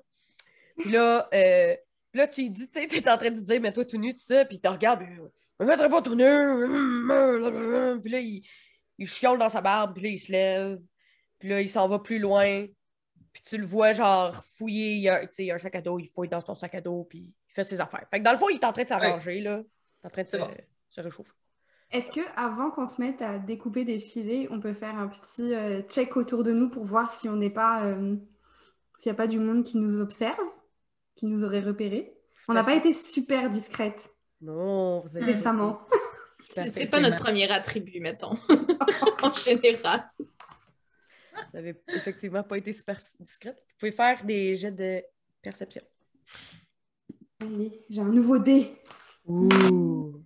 Puis 0.78 0.90
là, 0.90 1.28
euh, 1.32 1.74
puis 2.10 2.18
là 2.20 2.28
tu 2.28 2.42
lui 2.42 2.50
dis, 2.50 2.68
tu 2.68 2.80
sais, 2.80 2.86
t'es 2.86 3.08
en 3.08 3.16
train 3.16 3.30
de 3.30 3.40
dire, 3.40 3.60
mets-toi 3.60 3.84
tout 3.84 3.98
nu, 3.98 4.14
tout 4.14 4.22
ça, 4.22 4.44
puis 4.44 4.56
il 4.56 4.60
te 4.60 4.68
regarde, 4.68 5.02
me 5.58 5.66
mettrai 5.66 5.88
pas 5.88 6.02
tout 6.02 6.14
nu. 6.14 6.24
Puis 8.02 8.10
là, 8.10 8.20
il, 8.20 8.42
il 8.98 9.06
chiole 9.08 9.38
dans 9.38 9.48
sa 9.48 9.60
barbe, 9.60 9.94
puis 9.94 10.02
là, 10.02 10.08
il 10.10 10.18
se 10.18 10.32
lève. 10.32 10.78
Puis 11.38 11.48
là, 11.48 11.60
il 11.60 11.70
s'en 11.70 11.88
va 11.88 11.98
plus 11.98 12.18
loin. 12.18 12.66
Puis 13.32 13.42
tu 13.44 13.58
le 13.58 13.66
vois, 13.66 13.92
genre, 13.92 14.34
fouiller. 14.56 14.94
Il 14.94 15.00
y 15.00 15.08
a, 15.08 15.20
tu 15.26 15.32
sais, 15.32 15.42
il 15.44 15.46
y 15.46 15.50
a 15.50 15.54
un 15.54 15.58
sac 15.58 15.74
à 15.74 15.82
dos, 15.82 15.98
il 15.98 16.08
fouille 16.08 16.28
dans 16.28 16.44
son 16.44 16.54
sac 16.54 16.74
à 16.74 16.80
dos, 16.80 17.04
puis 17.04 17.18
il 17.18 17.34
fait 17.52 17.64
ses 17.64 17.80
affaires. 17.80 18.06
Fait 18.10 18.18
que 18.18 18.24
dans 18.24 18.32
le 18.32 18.38
fond, 18.38 18.48
il 18.48 18.56
est 18.56 18.64
en 18.64 18.72
train 18.72 18.84
de 18.84 18.88
s'arranger, 18.88 19.40
là. 19.40 19.60
Il 19.62 20.04
est 20.04 20.06
en 20.06 20.10
train 20.10 20.22
de 20.22 20.28
se, 20.28 20.36
C'est 20.38 20.42
bon. 20.42 20.54
se 20.88 21.00
réchauffer. 21.02 21.32
Est-ce 21.92 22.10
que 22.10 22.20
avant 22.36 22.70
qu'on 22.70 22.86
se 22.86 23.00
mette 23.00 23.22
à 23.22 23.38
découper 23.38 23.84
des 23.84 23.98
filets, 23.98 24.48
on 24.50 24.60
peut 24.60 24.74
faire 24.74 24.98
un 24.98 25.06
petit 25.08 25.54
euh, 25.54 25.82
check 25.82 26.16
autour 26.16 26.42
de 26.42 26.52
nous 26.52 26.68
pour 26.68 26.84
voir 26.84 27.10
si 27.10 27.28
on 27.28 27.36
n'est 27.36 27.50
pas, 27.50 27.84
euh, 27.86 28.16
s'il 28.98 29.10
n'y 29.10 29.14
a 29.14 29.16
pas 29.16 29.26
du 29.28 29.38
monde 29.38 29.62
qui 29.64 29.76
nous 29.76 30.00
observe, 30.00 30.38
qui 31.14 31.26
nous 31.26 31.44
aurait 31.44 31.60
repéré. 31.60 32.12
On 32.48 32.54
n'a 32.54 32.64
pas 32.64 32.74
été 32.74 32.92
super 32.92 33.50
discrète 33.50 34.10
Non, 34.40 35.00
vous 35.00 35.16
avez- 35.16 35.26
récemment. 35.26 35.80
C'est 36.38 36.90
pas 36.90 37.00
notre 37.00 37.16
premier 37.18 37.50
attribut, 37.50 37.98
mettons, 38.00 38.36
en 39.22 39.32
général. 39.34 40.08
Vous 40.20 41.56
avez 41.56 41.74
effectivement 41.88 42.42
pas 42.42 42.58
été 42.58 42.72
super 42.72 42.96
discrète. 43.20 43.56
Vous 43.70 43.74
pouvez 43.80 43.92
faire 43.92 44.24
des 44.24 44.54
jets 44.54 44.70
de 44.70 45.02
perception. 45.42 45.82
Allez, 47.40 47.84
j'ai 47.88 48.00
un 48.00 48.10
nouveau 48.12 48.38
dé. 48.38 48.76
Ouh! 49.26 50.22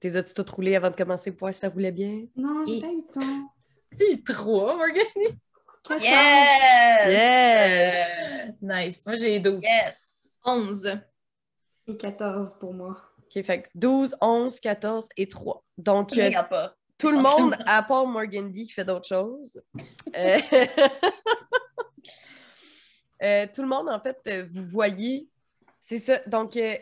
T'es 0.00 0.16
as-tu 0.16 0.32
tout 0.34 0.44
roulé 0.54 0.76
avant 0.76 0.90
de 0.90 0.96
commencer 0.96 1.30
pour 1.32 1.40
voir 1.40 1.54
si 1.54 1.60
ça 1.60 1.68
roulait 1.68 1.90
bien? 1.92 2.26
Non, 2.36 2.64
j'ai 2.66 2.78
Et- 2.78 2.80
pas 2.80 2.86
eu 2.88 2.96
le 2.96 3.12
temps. 3.12 3.52
C'est 3.92 4.24
trois, 4.24 4.76
Morgan. 4.76 5.04
Quatorze. 5.82 6.02
Yes! 6.04 7.12
Yes! 7.12 8.54
Nice. 8.60 9.06
Moi, 9.06 9.14
j'ai 9.16 9.40
12. 9.40 9.62
Yes! 9.64 10.36
11. 10.44 10.98
Et 11.88 11.96
14 11.96 12.54
pour 12.60 12.72
moi. 12.74 12.96
OK, 13.18 13.42
fait 13.44 13.62
que 13.62 13.68
12, 13.74 14.16
11, 14.20 14.60
14 14.60 15.08
et 15.16 15.28
3. 15.28 15.64
Donc, 15.78 16.14
Je 16.14 16.20
euh, 16.20 16.24
regarde 16.26 16.48
pas. 16.48 16.76
tout 16.98 17.10
le 17.10 17.18
monde, 17.18 17.56
à 17.66 17.82
part 17.82 18.06
Morgandy 18.06 18.66
qui 18.66 18.72
fait 18.72 18.84
d'autres 18.84 19.08
choses. 19.08 19.60
Euh, 20.16 20.38
euh, 23.22 23.46
tout 23.52 23.62
le 23.62 23.68
monde, 23.68 23.88
en 23.88 24.00
fait, 24.00 24.18
euh, 24.26 24.46
vous 24.50 24.62
voyez, 24.62 25.28
c'est 25.80 25.98
ça. 25.98 26.18
Donc, 26.26 26.56
euh, 26.56 26.76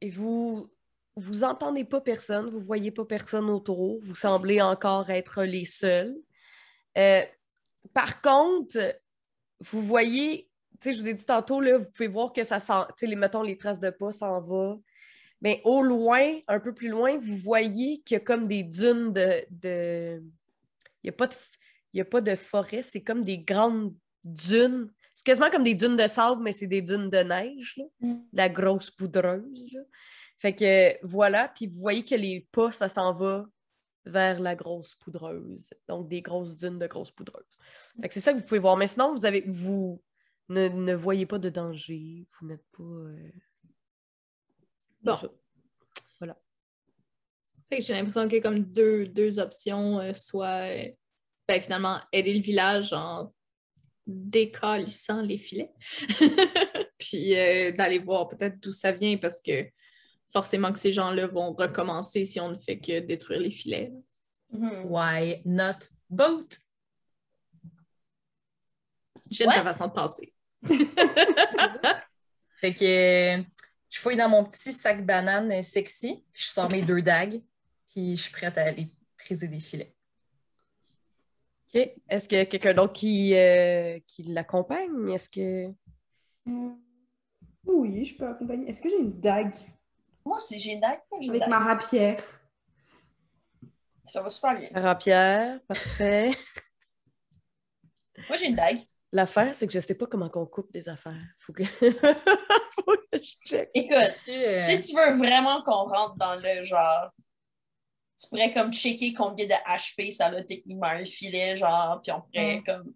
et 0.00 0.10
vous 0.10 0.70
vous 1.16 1.44
entendez 1.44 1.84
pas 1.84 2.00
personne, 2.00 2.48
vous 2.48 2.60
voyez 2.60 2.90
pas 2.90 3.04
personne 3.04 3.48
autour, 3.48 4.00
vous 4.00 4.14
semblez 4.14 4.60
encore 4.60 5.10
être 5.10 5.44
les 5.44 5.64
seuls. 5.64 6.16
Euh, 6.98 7.22
par 7.92 8.20
contre, 8.20 8.78
vous 9.60 9.80
voyez 9.80 10.48
tu 10.80 10.90
sais, 10.90 10.96
je 10.96 11.00
vous 11.00 11.08
ai 11.08 11.14
dit 11.14 11.24
tantôt, 11.24 11.60
là, 11.60 11.78
vous 11.78 11.90
pouvez 11.90 12.08
voir 12.08 12.32
que 12.32 12.44
ça 12.44 12.58
sent, 12.58 12.72
tu 12.88 12.94
sais, 12.96 13.06
les, 13.06 13.16
mettons, 13.16 13.42
les 13.42 13.56
traces 13.56 13.80
de 13.80 13.90
pas 13.90 14.12
s'en 14.12 14.40
va. 14.40 14.76
Mais 15.40 15.60
au 15.64 15.82
loin, 15.82 16.40
un 16.48 16.60
peu 16.60 16.74
plus 16.74 16.88
loin, 16.88 17.16
vous 17.18 17.36
voyez 17.36 18.02
qu'il 18.02 18.16
y 18.16 18.20
a 18.20 18.20
comme 18.20 18.46
des 18.46 18.62
dunes 18.62 19.12
de. 19.12 19.44
de... 19.50 20.22
Il 21.02 21.08
n'y 21.08 21.10
a, 21.10 21.12
pas 21.12 21.26
de... 21.26 21.34
il 21.92 21.98
y 21.98 22.00
a 22.00 22.04
pas 22.04 22.20
de 22.20 22.34
forêt, 22.34 22.82
c'est 22.82 23.02
comme 23.02 23.24
des 23.24 23.38
grandes 23.38 23.94
dunes. 24.24 24.90
C'est 25.14 25.24
quasiment 25.24 25.50
comme 25.50 25.62
des 25.62 25.74
dunes 25.74 25.96
de 25.96 26.08
sable, 26.08 26.42
mais 26.42 26.52
c'est 26.52 26.66
des 26.66 26.82
dunes 26.82 27.08
de 27.08 27.18
neige, 27.18 27.76
là. 27.76 27.84
Mm. 28.00 28.14
de 28.14 28.36
la 28.36 28.48
grosse 28.48 28.90
poudreuse. 28.90 29.72
là. 29.72 29.80
Fait 30.36 30.54
que 30.54 30.98
voilà, 31.06 31.48
puis 31.48 31.66
vous 31.66 31.80
voyez 31.80 32.04
que 32.04 32.14
les 32.14 32.46
pas, 32.52 32.70
ça 32.72 32.88
s'en 32.88 33.12
va 33.14 33.46
vers 34.04 34.40
la 34.40 34.54
grosse 34.54 34.94
poudreuse. 34.96 35.70
Donc 35.88 36.08
des 36.08 36.20
grosses 36.22 36.56
dunes 36.56 36.78
de 36.78 36.86
grosses 36.86 37.12
poudreuses. 37.12 37.58
Fait 38.00 38.08
que 38.08 38.14
c'est 38.14 38.20
ça 38.20 38.32
que 38.32 38.38
vous 38.38 38.44
pouvez 38.44 38.60
voir. 38.60 38.76
Mais 38.76 38.86
sinon, 38.86 39.14
vous 39.14 39.24
avez 39.24 39.42
vous 39.46 40.02
ne, 40.48 40.68
ne 40.68 40.94
voyez 40.94 41.24
pas 41.26 41.38
de 41.38 41.48
danger. 41.48 42.26
Vous 42.40 42.46
n'êtes 42.48 42.64
pas. 42.76 42.82
euh, 42.82 43.30
Bon. 45.02 45.16
ça. 45.16 45.28
Fait 47.70 47.78
que 47.78 47.84
j'ai 47.84 47.92
l'impression 47.94 48.24
qu'il 48.28 48.36
y 48.36 48.40
a 48.40 48.42
comme 48.42 48.60
deux, 48.62 49.06
deux 49.06 49.38
options, 49.38 49.98
euh, 50.00 50.12
soit 50.14 50.68
euh, 50.70 50.88
ben, 51.48 51.60
finalement 51.60 51.98
aider 52.12 52.34
le 52.34 52.40
village 52.40 52.92
en 52.92 53.32
décalissant 54.06 55.22
les 55.22 55.38
filets, 55.38 55.72
puis 56.98 57.34
euh, 57.36 57.72
d'aller 57.72 57.98
voir 57.98 58.28
peut-être 58.28 58.60
d'où 58.60 58.70
ça 58.70 58.92
vient 58.92 59.16
parce 59.16 59.40
que 59.40 59.66
forcément 60.32 60.72
que 60.72 60.78
ces 60.78 60.92
gens-là 60.92 61.26
vont 61.28 61.52
recommencer 61.52 62.24
si 62.24 62.40
on 62.40 62.50
ne 62.50 62.58
fait 62.58 62.78
que 62.78 63.00
détruire 63.00 63.40
les 63.40 63.50
filets. 63.50 63.92
Mhm. 64.50 64.84
Why 64.86 65.42
not 65.44 65.78
boat? 66.10 66.46
J'aime 69.30 69.48
Ouais. 69.48 69.54
ta 69.56 69.62
façon 69.64 69.86
de 69.88 69.92
penser. 69.92 70.32
Fait 72.60 72.72
que 72.74 73.38
euh, 73.38 73.42
je 73.90 73.98
fouille 74.00 74.16
dans 74.16 74.28
mon 74.28 74.44
petit 74.44 74.72
sac 74.72 75.04
banane 75.04 75.50
euh, 75.52 75.62
sexy, 75.62 76.24
je 76.32 76.44
sors 76.46 76.70
mes 76.70 76.82
deux 76.82 77.02
dagues, 77.02 77.42
puis 77.86 78.16
je 78.16 78.22
suis 78.22 78.32
prête 78.32 78.56
à 78.56 78.62
aller 78.66 78.88
briser 79.18 79.48
des 79.48 79.60
filets. 79.60 79.94
OK. 81.74 81.90
Est-ce 82.08 82.28
qu'il 82.28 82.38
y 82.38 82.40
a 82.40 82.46
quelqu'un 82.46 82.74
d'autre 82.74 82.92
qui, 82.92 83.34
euh, 83.34 83.98
qui 84.06 84.22
l'accompagne? 84.24 85.10
Est-ce 85.10 85.28
que. 85.28 85.72
Oui, 87.66 88.04
je 88.04 88.16
peux 88.16 88.26
accompagner. 88.28 88.68
Est-ce 88.70 88.80
que 88.80 88.88
j'ai 88.88 88.98
une 88.98 89.20
dague? 89.20 89.54
Moi 90.24 90.38
aussi, 90.38 90.58
j'ai 90.58 90.72
une 90.72 90.80
dague. 90.80 91.00
j'ai 91.20 91.26
une 91.26 91.30
avec 91.30 91.48
ma 91.48 91.58
rapière 91.58 92.22
Ça 94.06 94.22
va 94.22 94.30
super 94.30 94.58
bien. 94.58 94.70
Jean-Pierre, 94.74 95.60
parfait. 95.66 96.30
Moi, 98.28 98.38
j'ai 98.38 98.46
une 98.46 98.54
dague. 98.54 98.80
L'affaire, 99.12 99.54
c'est 99.54 99.66
que 99.66 99.72
je 99.72 99.80
sais 99.80 99.94
pas 99.94 100.06
comment 100.06 100.30
on 100.34 100.46
coupe 100.46 100.72
des 100.72 100.88
affaires. 100.88 101.22
Faut 101.38 101.52
que, 101.52 101.62
Faut 102.84 102.96
que 103.12 103.22
je 103.22 103.34
check. 103.46 103.70
Écoute, 103.74 103.96
euh, 103.96 104.08
si 104.08 104.80
tu 104.80 104.96
veux 104.96 105.12
vraiment 105.16 105.62
qu'on 105.62 105.88
rentre 105.88 106.16
dans 106.16 106.34
le 106.34 106.64
genre, 106.64 107.12
tu 108.18 108.28
pourrais 108.28 108.52
comme 108.52 108.72
checker 108.72 109.14
combien 109.14 109.46
de 109.46 109.52
HP 109.52 110.10
ça 110.10 110.26
a 110.26 110.42
techniquement 110.42 110.86
un 110.86 111.04
filet, 111.04 111.56
genre, 111.56 112.00
puis 112.02 112.12
on 112.12 112.22
pourrait 112.22 112.62
comme. 112.66 112.94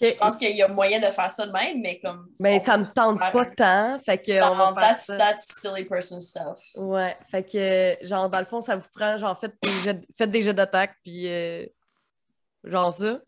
Je 0.00 0.10
pense 0.18 0.36
qu'il 0.36 0.54
y 0.56 0.62
a 0.62 0.68
moyen 0.68 0.98
de 0.98 1.06
faire 1.06 1.30
ça 1.30 1.46
de 1.46 1.52
même, 1.52 1.80
mais 1.80 2.00
comme. 2.00 2.28
Mais 2.40 2.58
ça 2.58 2.76
me 2.76 2.84
tente 2.84 3.18
pas 3.18 3.32
un- 3.40 3.44
tant, 3.44 3.98
fait 4.04 4.18
que 4.18 4.32
on 4.42 4.56
va 4.56 4.66
Non, 4.70 4.74
faire 4.74 4.82
that's, 4.88 5.06
ça. 5.06 5.16
that's 5.16 5.46
silly 5.60 5.84
person 5.84 6.18
stuff. 6.20 6.58
Ouais, 6.76 7.16
fait 7.30 7.44
que 7.44 7.96
genre 8.06 8.28
dans 8.28 8.40
le 8.40 8.44
fond, 8.46 8.60
ça 8.60 8.76
vous 8.76 8.88
prend 8.92 9.16
genre 9.16 9.38
faites 9.38 9.54
des 9.62 9.70
jets, 9.84 10.00
faites 10.16 10.30
des 10.30 10.42
jets 10.42 10.52
d'attaque 10.54 10.96
puis 11.02 11.28
euh, 11.28 11.64
genre 12.64 12.92
ça. 12.92 13.20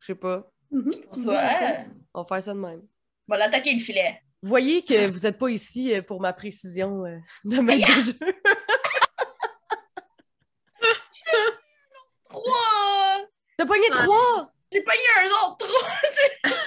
Je 0.00 0.06
sais 0.06 0.14
pas. 0.14 0.44
Pour 0.70 1.16
ça, 1.16 1.40
hein? 1.50 1.84
On 2.12 2.22
va 2.22 2.26
faire 2.28 2.42
ça 2.42 2.52
de 2.52 2.58
même. 2.58 2.82
On 3.28 3.32
va 3.32 3.38
l'attaquer 3.38 3.72
le 3.72 3.80
filet. 3.80 4.20
Vous 4.42 4.50
voyez 4.50 4.84
que 4.84 5.10
vous 5.10 5.20
n'êtes 5.20 5.38
pas 5.38 5.48
ici 5.48 5.94
euh, 5.94 6.02
pour 6.02 6.20
ma 6.20 6.32
précision 6.34 7.04
euh, 7.06 7.16
de 7.44 7.56
maître 7.60 7.88
de 7.96 8.02
jeu. 8.02 8.12
Trois! 12.28 13.26
T'as 13.56 13.66
pogné 13.66 13.88
trois! 13.90 14.50
J'ai 14.72 14.78
eu 14.80 14.84
un 15.24 15.26
autre 15.48 15.56
trois! 15.58 16.52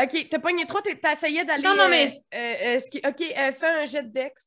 Ok, 0.00 0.28
t'as 0.30 0.38
pogné 0.38 0.64
trois, 0.64 0.80
t'as 0.80 1.12
essayé 1.12 1.44
d'aller. 1.44 1.64
Non, 1.64 1.74
non, 1.74 1.82
euh, 1.84 1.88
mais- 1.88 2.22
euh, 2.32 2.76
euh, 2.76 3.08
Ok, 3.08 3.20
euh, 3.20 3.50
fais 3.52 3.66
un 3.66 3.84
jet 3.84 4.04
de 4.04 4.10
dex. 4.12 4.46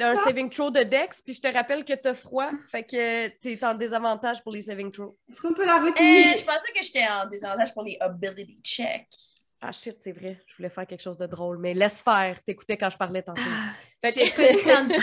Un 0.00 0.14
saving 0.16 0.48
throw 0.48 0.70
de 0.70 0.82
dex, 0.84 1.20
puis 1.20 1.34
je 1.34 1.42
te 1.42 1.48
rappelle 1.52 1.84
que 1.84 1.92
t'as 1.92 2.14
froid, 2.14 2.50
fait 2.70 2.84
que 2.84 3.26
t'es 3.28 3.62
en 3.64 3.74
désavantage 3.74 4.42
pour 4.42 4.52
les 4.52 4.62
saving 4.62 4.90
throws. 4.92 5.18
Est-ce 5.30 5.42
qu'on 5.42 5.52
peut 5.52 5.66
la 5.66 5.76
Eh, 5.76 5.80
retenir 5.90 6.38
je 6.38 6.44
pensais 6.44 6.72
que 6.74 6.82
j'étais 6.84 7.04
en 7.06 7.26
désavantage 7.26 7.74
pour 7.74 7.82
les 7.82 7.98
ability 8.00 8.60
checks. 8.62 9.08
Ah 9.60 9.72
shit, 9.72 9.96
c'est 10.00 10.12
vrai, 10.12 10.40
je 10.46 10.54
voulais 10.56 10.68
faire 10.68 10.86
quelque 10.86 11.02
chose 11.02 11.16
de 11.18 11.26
drôle, 11.26 11.58
mais 11.58 11.74
laisse 11.74 12.00
faire, 12.02 12.40
t'écoutais 12.44 12.76
quand 12.76 12.90
je 12.90 12.96
parlais 12.96 13.22
tantôt. 13.22 13.40
Fait 14.04 14.12
que- 14.12 14.20
J'ai 14.24 14.30
pas 14.30 14.50
eu 14.50 14.54
le 14.54 14.62
temps 14.62 14.84
de... 14.84 14.94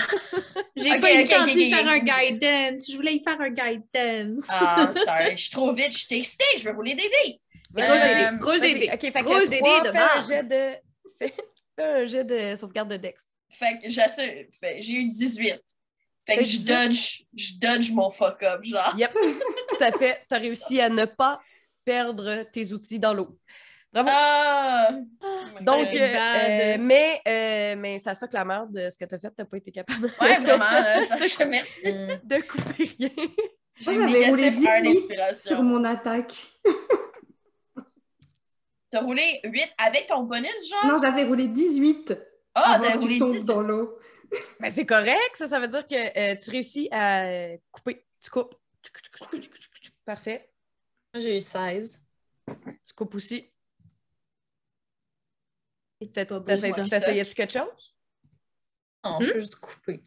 J'ai 0.78 0.92
Ok, 0.94 1.02
pas 1.02 1.14
eu 1.14 1.18
le 1.18 1.24
ok, 1.24 1.30
temps 1.30 1.44
ok, 1.44 1.54
d'y 1.54 1.74
ok. 1.74 1.78
faire 1.78 1.88
un 1.90 2.00
guidance. 2.00 2.90
Je 2.92 2.96
voulais 2.96 3.16
y 3.16 3.20
faire 3.24 3.42
un 3.42 3.50
guidance. 3.50 4.46
Ah, 4.48 4.92
sorry. 5.06 5.32
Je 5.32 5.42
suis 5.44 5.52
trop 5.52 5.74
vite, 5.74 5.92
je 5.92 5.98
suis 6.06 6.16
excitée, 6.16 6.46
je 6.58 6.64
veux 6.70 6.74
rouler 6.76 6.96
des 6.96 7.04
dés. 7.10 7.42
Euh, 7.78 8.32
roule 8.42 8.62
des 8.62 8.76
dés. 8.80 8.90
Ok, 8.94 9.02
fait 9.02 9.12
que 9.12 9.24
Roule 9.26 9.50
des 9.50 9.60
dés 9.62 9.82
de 9.84 9.92
fais 9.92 9.98
un 10.00 10.22
jet 10.22 10.44
de... 10.44 10.76
Fais, 11.20 11.34
un 11.78 12.06
jet 12.06 12.24
de 12.24 12.56
sauvegarde 12.56 12.90
de 12.92 12.98
dex. 12.98 13.26
Fait 13.50 13.80
que 13.82 13.90
j'assure, 13.90 14.24
fait- 14.58 14.82
j'ai 14.82 14.94
eu 14.94 15.10
18. 15.10 15.62
Fait 16.26 16.36
que 16.38 16.42
je 16.44 16.58
18? 16.58 16.66
dodge, 16.68 17.22
je 17.36 17.54
dodge 17.60 17.92
mon 17.92 18.10
fuck 18.10 18.42
up, 18.44 18.64
genre. 18.64 18.94
Yep, 18.98 19.12
tout 19.70 19.84
à 19.84 19.92
fait. 19.92 20.22
T'as 20.30 20.40
réussi 20.40 20.80
à 20.80 20.88
ne 20.90 21.04
pas 21.04 21.42
perdre 21.84 22.44
tes 22.52 22.72
outils 22.72 23.00
dans 23.00 23.14
l'eau. 23.14 23.38
Bravo. 24.04 24.10
Ah! 24.12 24.90
Donc, 25.62 25.88
c'est 25.92 26.02
euh, 26.02 26.76
euh, 26.76 26.78
mais, 26.80 27.22
euh, 27.28 27.76
mais 27.78 27.98
ça 28.14 28.28
que 28.28 28.34
la 28.34 28.44
merde, 28.44 28.90
ce 28.92 28.98
que 28.98 29.06
t'as 29.06 29.18
fait, 29.18 29.32
t'as 29.32 29.46
pas 29.46 29.56
été 29.58 29.72
capable 29.72 30.12
Ouais, 30.20 30.38
vraiment, 30.40 30.70
là, 30.70 31.02
ça, 31.06 31.18
je 31.18 31.34
te 31.36 31.44
remercie. 31.44 31.88
hum, 31.90 32.20
de 32.24 32.42
couper 32.42 32.84
rien. 32.98 33.10
J'avais 33.78 34.30
roulé 34.30 34.52
négatif 34.52 34.70
un 34.70 34.82
18 34.82 35.08
d'inspiration. 35.08 35.50
sur 35.50 35.64
mon 35.64 35.84
attaque. 35.86 36.48
T'as 38.92 39.02
roulé 39.02 39.40
8 39.44 39.74
avec 39.78 40.08
ton 40.08 40.24
bonus, 40.24 40.52
genre? 40.70 40.86
Non, 40.88 40.98
j'avais 41.02 41.24
roulé 41.24 41.48
18 41.50 42.18
Ah, 42.54 42.76
avant 42.76 42.86
t'as 42.88 42.96
roulé 42.98 43.14
tu 43.16 43.20
tombes 43.20 43.36
10. 43.36 43.46
dans 43.46 43.62
l'eau. 43.62 43.98
Ben, 44.60 44.70
c'est 44.70 44.86
correct, 44.86 45.32
ça, 45.36 45.48
ça 45.48 45.60
veut 45.60 45.68
dire 45.68 45.86
que 45.88 45.96
euh, 45.96 46.36
tu 46.42 46.50
réussis 46.50 46.88
à 46.92 47.56
couper. 47.72 48.06
Tu 48.22 48.30
coupes. 48.30 48.56
Parfait. 50.06 50.50
Moi, 51.14 51.22
j'ai 51.22 51.38
eu 51.38 51.42
16. 51.42 52.04
Tu 52.86 52.94
coupes 52.96 53.16
aussi. 53.16 53.36
Et 53.36 53.44
T'as- 53.44 53.44
pas 53.44 53.50
t'essayes- 55.50 55.66
besoin. 55.66 55.85
T'essayais-tu 56.00 57.36
quelque 57.36 57.54
chose? 57.54 57.96
Non, 59.04 59.20
je 59.22 59.28
suis 59.28 59.40
juste 59.42 59.56
coupée. 59.56 60.04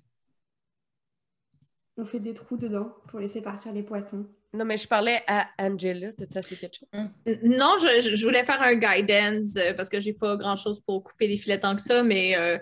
On 1.96 2.04
fait 2.04 2.20
des 2.20 2.34
trous 2.34 2.56
dedans 2.56 2.94
pour 3.08 3.20
laisser 3.20 3.42
partir 3.42 3.72
les 3.72 3.82
poissons. 3.82 4.26
Non, 4.52 4.64
mais 4.64 4.78
je 4.78 4.88
parlais 4.88 5.22
à 5.26 5.48
Angela. 5.58 6.12
T'as-tu 6.12 6.38
essayé 6.38 6.56
quelque 6.56 6.78
chose? 6.78 6.88
N- 6.92 7.40
Non, 7.42 7.76
je, 7.78 8.24
voulais 8.24 8.44
faire 8.44 8.62
un 8.62 8.76
guidance 8.76 9.56
euh, 9.56 9.74
parce 9.74 9.88
que 9.88 10.00
j'ai 10.00 10.14
pas 10.14 10.36
grand 10.36 10.56
chose 10.56 10.80
pour 10.86 11.02
couper 11.02 11.26
les 11.26 11.36
filets 11.36 11.60
tant 11.60 11.76
que 11.76 11.82
ça, 11.82 12.02
mais 12.02 12.36
euh, 12.36 12.58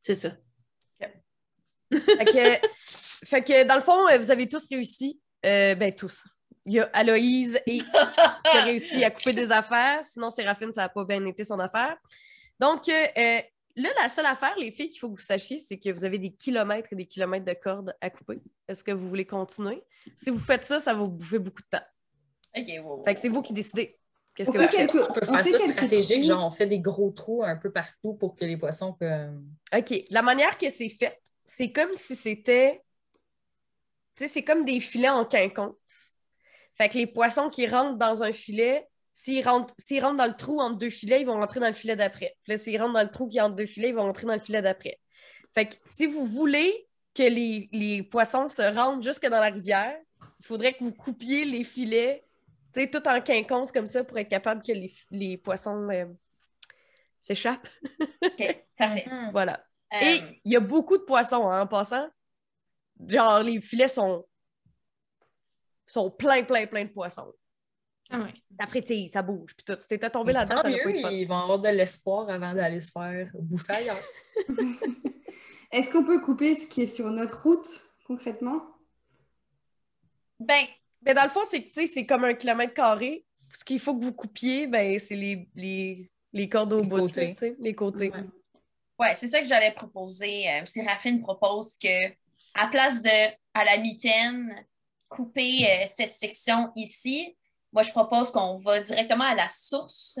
c'est 0.00 0.14
ça. 0.14 0.36
fait, 1.00 2.24
que, 2.24 2.66
fait 3.26 3.42
que, 3.42 3.64
dans 3.64 3.74
le 3.74 3.80
fond, 3.80 4.06
euh, 4.08 4.18
vous 4.18 4.30
avez 4.30 4.48
tous 4.48 4.68
réussi. 4.70 5.20
Euh, 5.44 5.74
ben, 5.74 5.94
tous. 5.94 6.24
Il 6.66 6.74
y 6.74 6.80
a 6.80 6.84
Aloïse 6.92 7.58
et 7.66 7.78
qui 7.80 8.56
a 8.56 8.62
réussi 8.64 9.02
à 9.02 9.10
couper 9.10 9.32
des 9.32 9.50
affaires. 9.50 10.04
Sinon, 10.04 10.30
Séraphine, 10.30 10.72
ça 10.72 10.82
n'a 10.82 10.88
pas 10.88 11.04
bien 11.04 11.24
été 11.26 11.44
son 11.44 11.58
affaire. 11.58 11.96
Donc, 12.60 12.88
euh, 12.88 13.06
euh, 13.18 13.40
là, 13.76 13.88
la 14.00 14.08
seule 14.08 14.26
affaire, 14.26 14.54
les 14.58 14.70
filles, 14.70 14.90
qu'il 14.90 14.98
faut 15.00 15.08
que 15.10 15.16
vous 15.16 15.26
sachiez, 15.26 15.58
c'est 15.58 15.78
que 15.78 15.90
vous 15.90 16.04
avez 16.04 16.18
des 16.18 16.32
kilomètres 16.32 16.88
et 16.92 16.96
des 16.96 17.06
kilomètres 17.06 17.44
de 17.44 17.54
cordes 17.54 17.94
à 18.00 18.10
couper. 18.10 18.40
Est-ce 18.68 18.82
que 18.84 18.92
vous 18.92 19.08
voulez 19.08 19.26
continuer? 19.26 19.82
Si 20.16 20.30
vous 20.30 20.38
faites 20.38 20.64
ça, 20.64 20.78
ça 20.80 20.92
va 20.94 21.00
vous 21.00 21.10
bouffer 21.10 21.38
beaucoup 21.38 21.62
de 21.62 21.68
temps. 21.78 21.84
Ok, 22.56 22.66
wow. 22.84 23.04
Fait 23.04 23.14
que 23.14 23.20
c'est 23.20 23.28
vous 23.28 23.42
qui 23.42 23.52
décidez. 23.52 23.98
Qu'est-ce 24.34 24.50
On 24.50 24.52
que 24.52 24.58
vous 24.58 24.64
faites? 24.64 24.90
quelques- 24.90 25.10
On 25.10 25.12
peut 25.12 25.20
on 25.28 25.32
faire 25.34 25.44
fait 25.44 25.58
ça 25.58 25.72
stratégique, 25.72 26.22
trous. 26.22 26.28
genre 26.32 26.44
on 26.46 26.50
fait 26.50 26.66
des 26.66 26.80
gros 26.80 27.10
trous 27.10 27.42
un 27.44 27.56
peu 27.56 27.70
partout 27.72 28.14
pour 28.14 28.34
que 28.36 28.44
les 28.44 28.56
poissons 28.56 28.92
peuvent. 28.92 29.40
OK. 29.76 30.02
La 30.10 30.22
manière 30.22 30.56
que 30.58 30.68
c'est 30.70 30.88
fait, 30.88 31.20
c'est 31.44 31.70
comme 31.72 31.92
si 31.94 32.14
c'était. 32.16 32.82
Tu 34.16 34.24
sais, 34.24 34.28
c'est 34.28 34.44
comme 34.44 34.64
des 34.64 34.78
filets 34.80 35.08
en 35.08 35.24
quinconce. 35.24 35.74
Fait 36.76 36.88
que 36.88 36.94
les 36.98 37.06
poissons 37.06 37.50
qui 37.50 37.66
rentrent 37.66 37.98
dans 37.98 38.22
un 38.22 38.32
filet, 38.32 38.88
s'ils 39.14 39.46
rentrent, 39.46 39.74
s'ils 39.78 40.02
rentrent 40.02 40.16
dans 40.16 40.26
le 40.26 40.36
trou 40.36 40.60
entre 40.60 40.76
deux 40.76 40.90
filets, 40.90 41.20
ils 41.22 41.26
vont 41.26 41.38
rentrer 41.40 41.60
dans 41.60 41.68
le 41.68 41.72
filet 41.72 41.96
d'après. 41.96 42.36
Puis 42.42 42.52
là, 42.52 42.58
s'ils 42.58 42.80
rentrent 42.80 42.94
dans 42.94 43.02
le 43.02 43.10
trou 43.10 43.28
qui 43.28 43.38
est 43.38 43.40
entre 43.40 43.54
deux 43.54 43.66
filets, 43.66 43.90
ils 43.90 43.94
vont 43.94 44.02
rentrer 44.02 44.26
dans 44.26 44.34
le 44.34 44.40
filet 44.40 44.60
d'après. 44.60 44.98
Fait 45.54 45.66
que 45.66 45.76
si 45.84 46.06
vous 46.06 46.26
voulez 46.26 46.88
que 47.14 47.22
les, 47.22 47.68
les 47.72 48.02
poissons 48.02 48.48
se 48.48 48.62
rendent 48.74 49.02
jusque 49.02 49.26
dans 49.26 49.38
la 49.40 49.50
rivière, 49.50 49.96
il 50.40 50.46
faudrait 50.46 50.72
que 50.74 50.82
vous 50.82 50.92
coupiez 50.92 51.44
les 51.44 51.62
filets, 51.62 52.26
tu 52.74 52.80
sais, 52.80 52.90
tout 52.90 53.06
en 53.08 53.20
quinconce 53.20 53.70
comme 53.70 53.86
ça 53.86 54.02
pour 54.02 54.18
être 54.18 54.28
capable 54.28 54.62
que 54.62 54.72
les, 54.72 54.90
les 55.12 55.38
poissons 55.38 55.88
euh, 55.90 56.06
s'échappent. 57.20 57.68
Ok, 58.24 58.66
parfait. 58.76 59.12
Voilà. 59.30 59.64
Euh, 59.94 59.98
Et 60.00 60.20
il 60.44 60.52
y 60.52 60.56
a 60.56 60.60
beaucoup 60.60 60.98
de 60.98 61.04
poissons 61.04 61.48
hein, 61.48 61.62
en 61.62 61.66
passant. 61.68 62.08
Genre, 63.06 63.42
les 63.44 63.60
filets 63.60 63.88
sont, 63.88 64.26
sont 65.86 66.10
plein, 66.10 66.42
plein, 66.42 66.66
plein 66.66 66.84
de 66.84 66.90
poissons. 66.90 67.32
Ah 68.10 68.18
ouais. 68.18 68.32
Ça 68.58 68.66
frétille, 68.66 69.08
ça 69.08 69.22
bouge, 69.22 69.54
puis 69.56 69.64
tout. 69.64 69.80
Si 69.80 69.88
t'étais 69.88 70.10
tombé 70.10 70.32
là-dedans, 70.32 70.62
Tant 70.62 70.68
mieux, 70.68 71.12
ils 71.12 71.26
vont 71.26 71.38
avoir 71.38 71.58
de 71.58 71.68
l'espoir 71.68 72.28
avant 72.28 72.54
d'aller 72.54 72.80
se 72.80 72.92
faire 72.92 73.30
bouffer 73.34 73.72
ailleurs. 73.72 74.04
Est-ce 75.72 75.90
qu'on 75.90 76.04
peut 76.04 76.20
couper 76.20 76.54
ce 76.56 76.68
qui 76.68 76.82
est 76.82 76.88
sur 76.88 77.10
notre 77.10 77.42
route, 77.42 77.66
concrètement? 78.06 78.62
Ben, 80.38 80.64
Mais 81.02 81.14
dans 81.14 81.24
le 81.24 81.30
fond, 81.30 81.40
c'est 81.50 81.62
que, 81.62 81.68
tu 81.68 81.80
sais, 81.80 81.86
c'est 81.86 82.06
comme 82.06 82.24
un 82.24 82.34
kilomètre 82.34 82.74
carré. 82.74 83.24
Ce 83.52 83.64
qu'il 83.64 83.80
faut 83.80 83.96
que 83.98 84.04
vous 84.04 84.12
coupiez, 84.12 84.66
ben, 84.66 84.98
c'est 84.98 85.16
les, 85.16 85.48
les, 85.54 86.10
les 86.32 86.48
cordes 86.48 86.74
au 86.74 86.80
Les 86.80 86.86
bout, 86.86 87.08
tu 87.08 87.20
les 87.58 87.74
côtés. 87.74 88.10
Ouais. 88.10 88.24
ouais, 89.00 89.14
c'est 89.14 89.28
ça 89.28 89.40
que 89.40 89.48
j'allais 89.48 89.72
proposer. 89.72 90.48
Euh, 90.50 90.64
Séraphine 90.64 91.20
propose 91.20 91.76
que, 91.76 92.08
à 92.54 92.68
place 92.68 93.02
de, 93.02 93.32
à 93.54 93.64
la 93.64 93.78
mitaine, 93.78 94.64
couper 95.08 95.66
euh, 95.66 95.84
cette 95.86 96.14
section 96.14 96.72
ici, 96.76 97.36
moi, 97.74 97.82
je 97.82 97.90
propose 97.90 98.30
qu'on 98.30 98.56
va 98.56 98.80
directement 98.80 99.24
à 99.24 99.34
la 99.34 99.48
source 99.50 100.18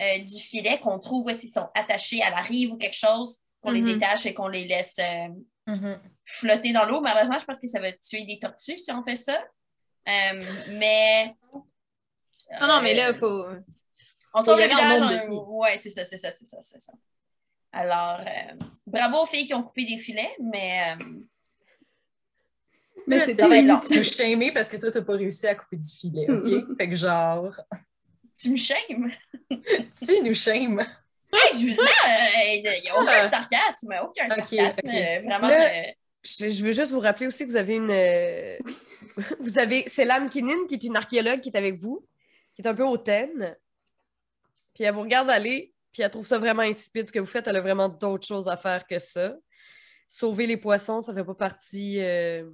euh, 0.00 0.18
du 0.20 0.40
filet, 0.40 0.78
qu'on 0.80 0.98
trouve 0.98 1.30
qu'ils 1.38 1.50
sont 1.52 1.68
attachés 1.74 2.22
à 2.22 2.30
la 2.30 2.38
rive 2.42 2.72
ou 2.72 2.76
quelque 2.78 2.96
chose, 2.96 3.38
qu'on 3.60 3.70
les 3.72 3.82
Mhm. 3.82 3.94
détache 3.94 4.26
et 4.26 4.32
qu'on 4.34 4.48
les 4.48 4.64
laisse 4.64 4.98
euh, 4.98 5.28
Mhm. 5.66 6.00
flotter 6.24 6.72
dans 6.72 6.84
l'eau. 6.84 7.00
Malheureusement, 7.00 7.38
je 7.38 7.44
pense 7.44 7.60
que 7.60 7.66
ça 7.66 7.80
va 7.80 7.92
tuer 7.92 8.24
des 8.24 8.38
tortues 8.38 8.78
si 8.78 8.90
on 8.92 9.02
fait 9.02 9.16
ça. 9.16 9.38
Euh, 10.08 10.44
mais. 10.78 11.34
Non, 12.60 12.66
non, 12.68 12.80
mais 12.82 12.94
là, 12.94 13.10
il 13.10 13.14
faut. 13.14 13.44
On 14.34 14.42
y 14.42 14.46
le 14.62 14.68
village. 14.68 15.02
en- 15.02 15.26
vies. 15.28 15.36
Ouais, 15.48 15.76
c'est 15.78 15.90
ça, 15.90 16.04
c'est 16.04 16.16
ça, 16.16 16.30
c'est 16.32 16.44
ça, 16.44 16.58
c'est 16.60 16.80
ça. 16.80 16.92
Alors, 17.72 18.20
bravo 18.86 19.22
aux 19.22 19.26
filles 19.26 19.46
qui 19.46 19.54
ont 19.54 19.62
coupé 19.62 19.84
des 19.84 19.96
filets, 19.98 20.34
mais 20.40 20.94
Mais 23.06 23.24
c'est 23.26 23.36
très 23.36 23.62
long. 23.62 23.80
shamer 24.02 24.52
parce 24.52 24.68
que 24.68 24.76
toi, 24.76 24.90
t'as 24.90 25.02
pas 25.02 25.14
réussi 25.14 25.46
à 25.46 25.54
couper 25.54 25.76
du 25.76 25.88
filet, 25.88 26.26
OK? 26.30 26.76
fait 26.78 26.88
que 26.88 26.94
genre, 26.96 27.54
tu 28.38 28.50
me 28.50 28.56
shames? 28.56 29.10
tu 29.50 30.22
nous 30.22 30.34
shame. 30.34 30.80
Hey, 31.32 31.60
je- 31.60 31.76
non, 31.76 31.86
il 32.46 32.62
n'y 32.82 32.88
a 32.88 33.00
aucun 33.00 33.28
sarcasme, 33.28 33.94
aucun 34.04 34.28
sarcasme. 34.28 34.88
euh, 34.88 35.20
vraiment. 35.26 35.48
Là- 35.48 35.70
euh, 35.88 35.90
Je, 36.22 36.48
je 36.48 36.64
veux 36.64 36.72
juste 36.72 36.92
vous 36.92 37.00
rappeler 37.00 37.26
aussi 37.26 37.44
que 37.44 37.50
vous 37.50 37.56
avez 37.56 37.74
une. 37.76 37.90
euh, 37.90 38.56
vous 39.40 39.58
avez 39.58 39.88
Selam 39.88 40.28
Kinin, 40.30 40.66
qui 40.68 40.74
est 40.74 40.84
une 40.84 40.96
archéologue 40.96 41.40
qui 41.40 41.48
est 41.50 41.56
avec 41.56 41.74
vous, 41.76 42.06
qui 42.54 42.62
est 42.62 42.66
un 42.68 42.74
peu 42.74 42.84
hautaine. 42.84 43.56
Puis 44.74 44.84
elle 44.84 44.94
vous 44.94 45.02
regarde 45.02 45.28
aller, 45.30 45.72
puis 45.92 46.02
elle 46.02 46.10
trouve 46.10 46.26
ça 46.26 46.38
vraiment 46.38 46.62
insipide 46.62 47.08
ce 47.08 47.12
que 47.12 47.18
vous 47.20 47.26
faites. 47.26 47.46
Elle 47.46 47.56
a 47.56 47.60
vraiment 47.60 47.88
d'autres 47.88 48.26
choses 48.26 48.48
à 48.48 48.56
faire 48.56 48.86
que 48.86 48.98
ça. 48.98 49.34
Sauver 50.08 50.46
les 50.46 50.56
poissons, 50.56 51.00
ça 51.00 51.12
fait 51.14 51.24
pas 51.24 51.34
partie. 51.34 51.98
euh, 52.00 52.44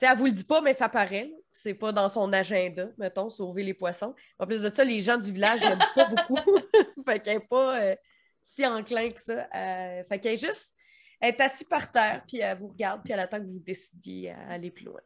sais, 0.00 0.06
elle 0.10 0.18
vous 0.18 0.26
le 0.26 0.32
dit 0.32 0.44
pas, 0.44 0.60
mais 0.60 0.72
ça 0.72 0.88
paraît. 0.88 1.30
C'est 1.50 1.74
pas 1.74 1.92
dans 1.92 2.08
son 2.08 2.32
agenda, 2.32 2.88
mettons, 2.98 3.28
sauver 3.30 3.62
les 3.62 3.74
poissons. 3.74 4.14
En 4.38 4.46
plus 4.46 4.62
de 4.62 4.70
ça, 4.70 4.84
les 4.84 5.00
gens 5.00 5.16
du 5.18 5.32
village 5.32 5.60
l'aiment 5.60 5.78
pas 5.94 6.06
beaucoup. 6.06 6.36
fait 7.06 7.20
qu'elle 7.20 7.36
est 7.38 7.48
pas 7.48 7.80
euh, 7.80 7.96
si 8.42 8.66
enclin 8.66 9.10
que 9.10 9.20
ça. 9.20 9.48
Euh, 9.54 10.04
Fait 10.04 10.18
qu'elle 10.20 10.34
est 10.34 10.46
juste. 10.46 10.74
Elle 11.20 11.34
est 11.34 11.40
assise 11.40 11.66
par 11.66 11.90
terre, 11.92 12.22
puis 12.26 12.38
elle 12.38 12.56
vous 12.56 12.68
regarde, 12.68 13.02
puis 13.02 13.12
elle 13.12 13.20
attend 13.20 13.38
que 13.40 13.46
vous 13.46 13.60
décidiez 13.60 14.30
à 14.30 14.52
aller 14.52 14.70
plus 14.70 14.86
loin. 14.86 15.00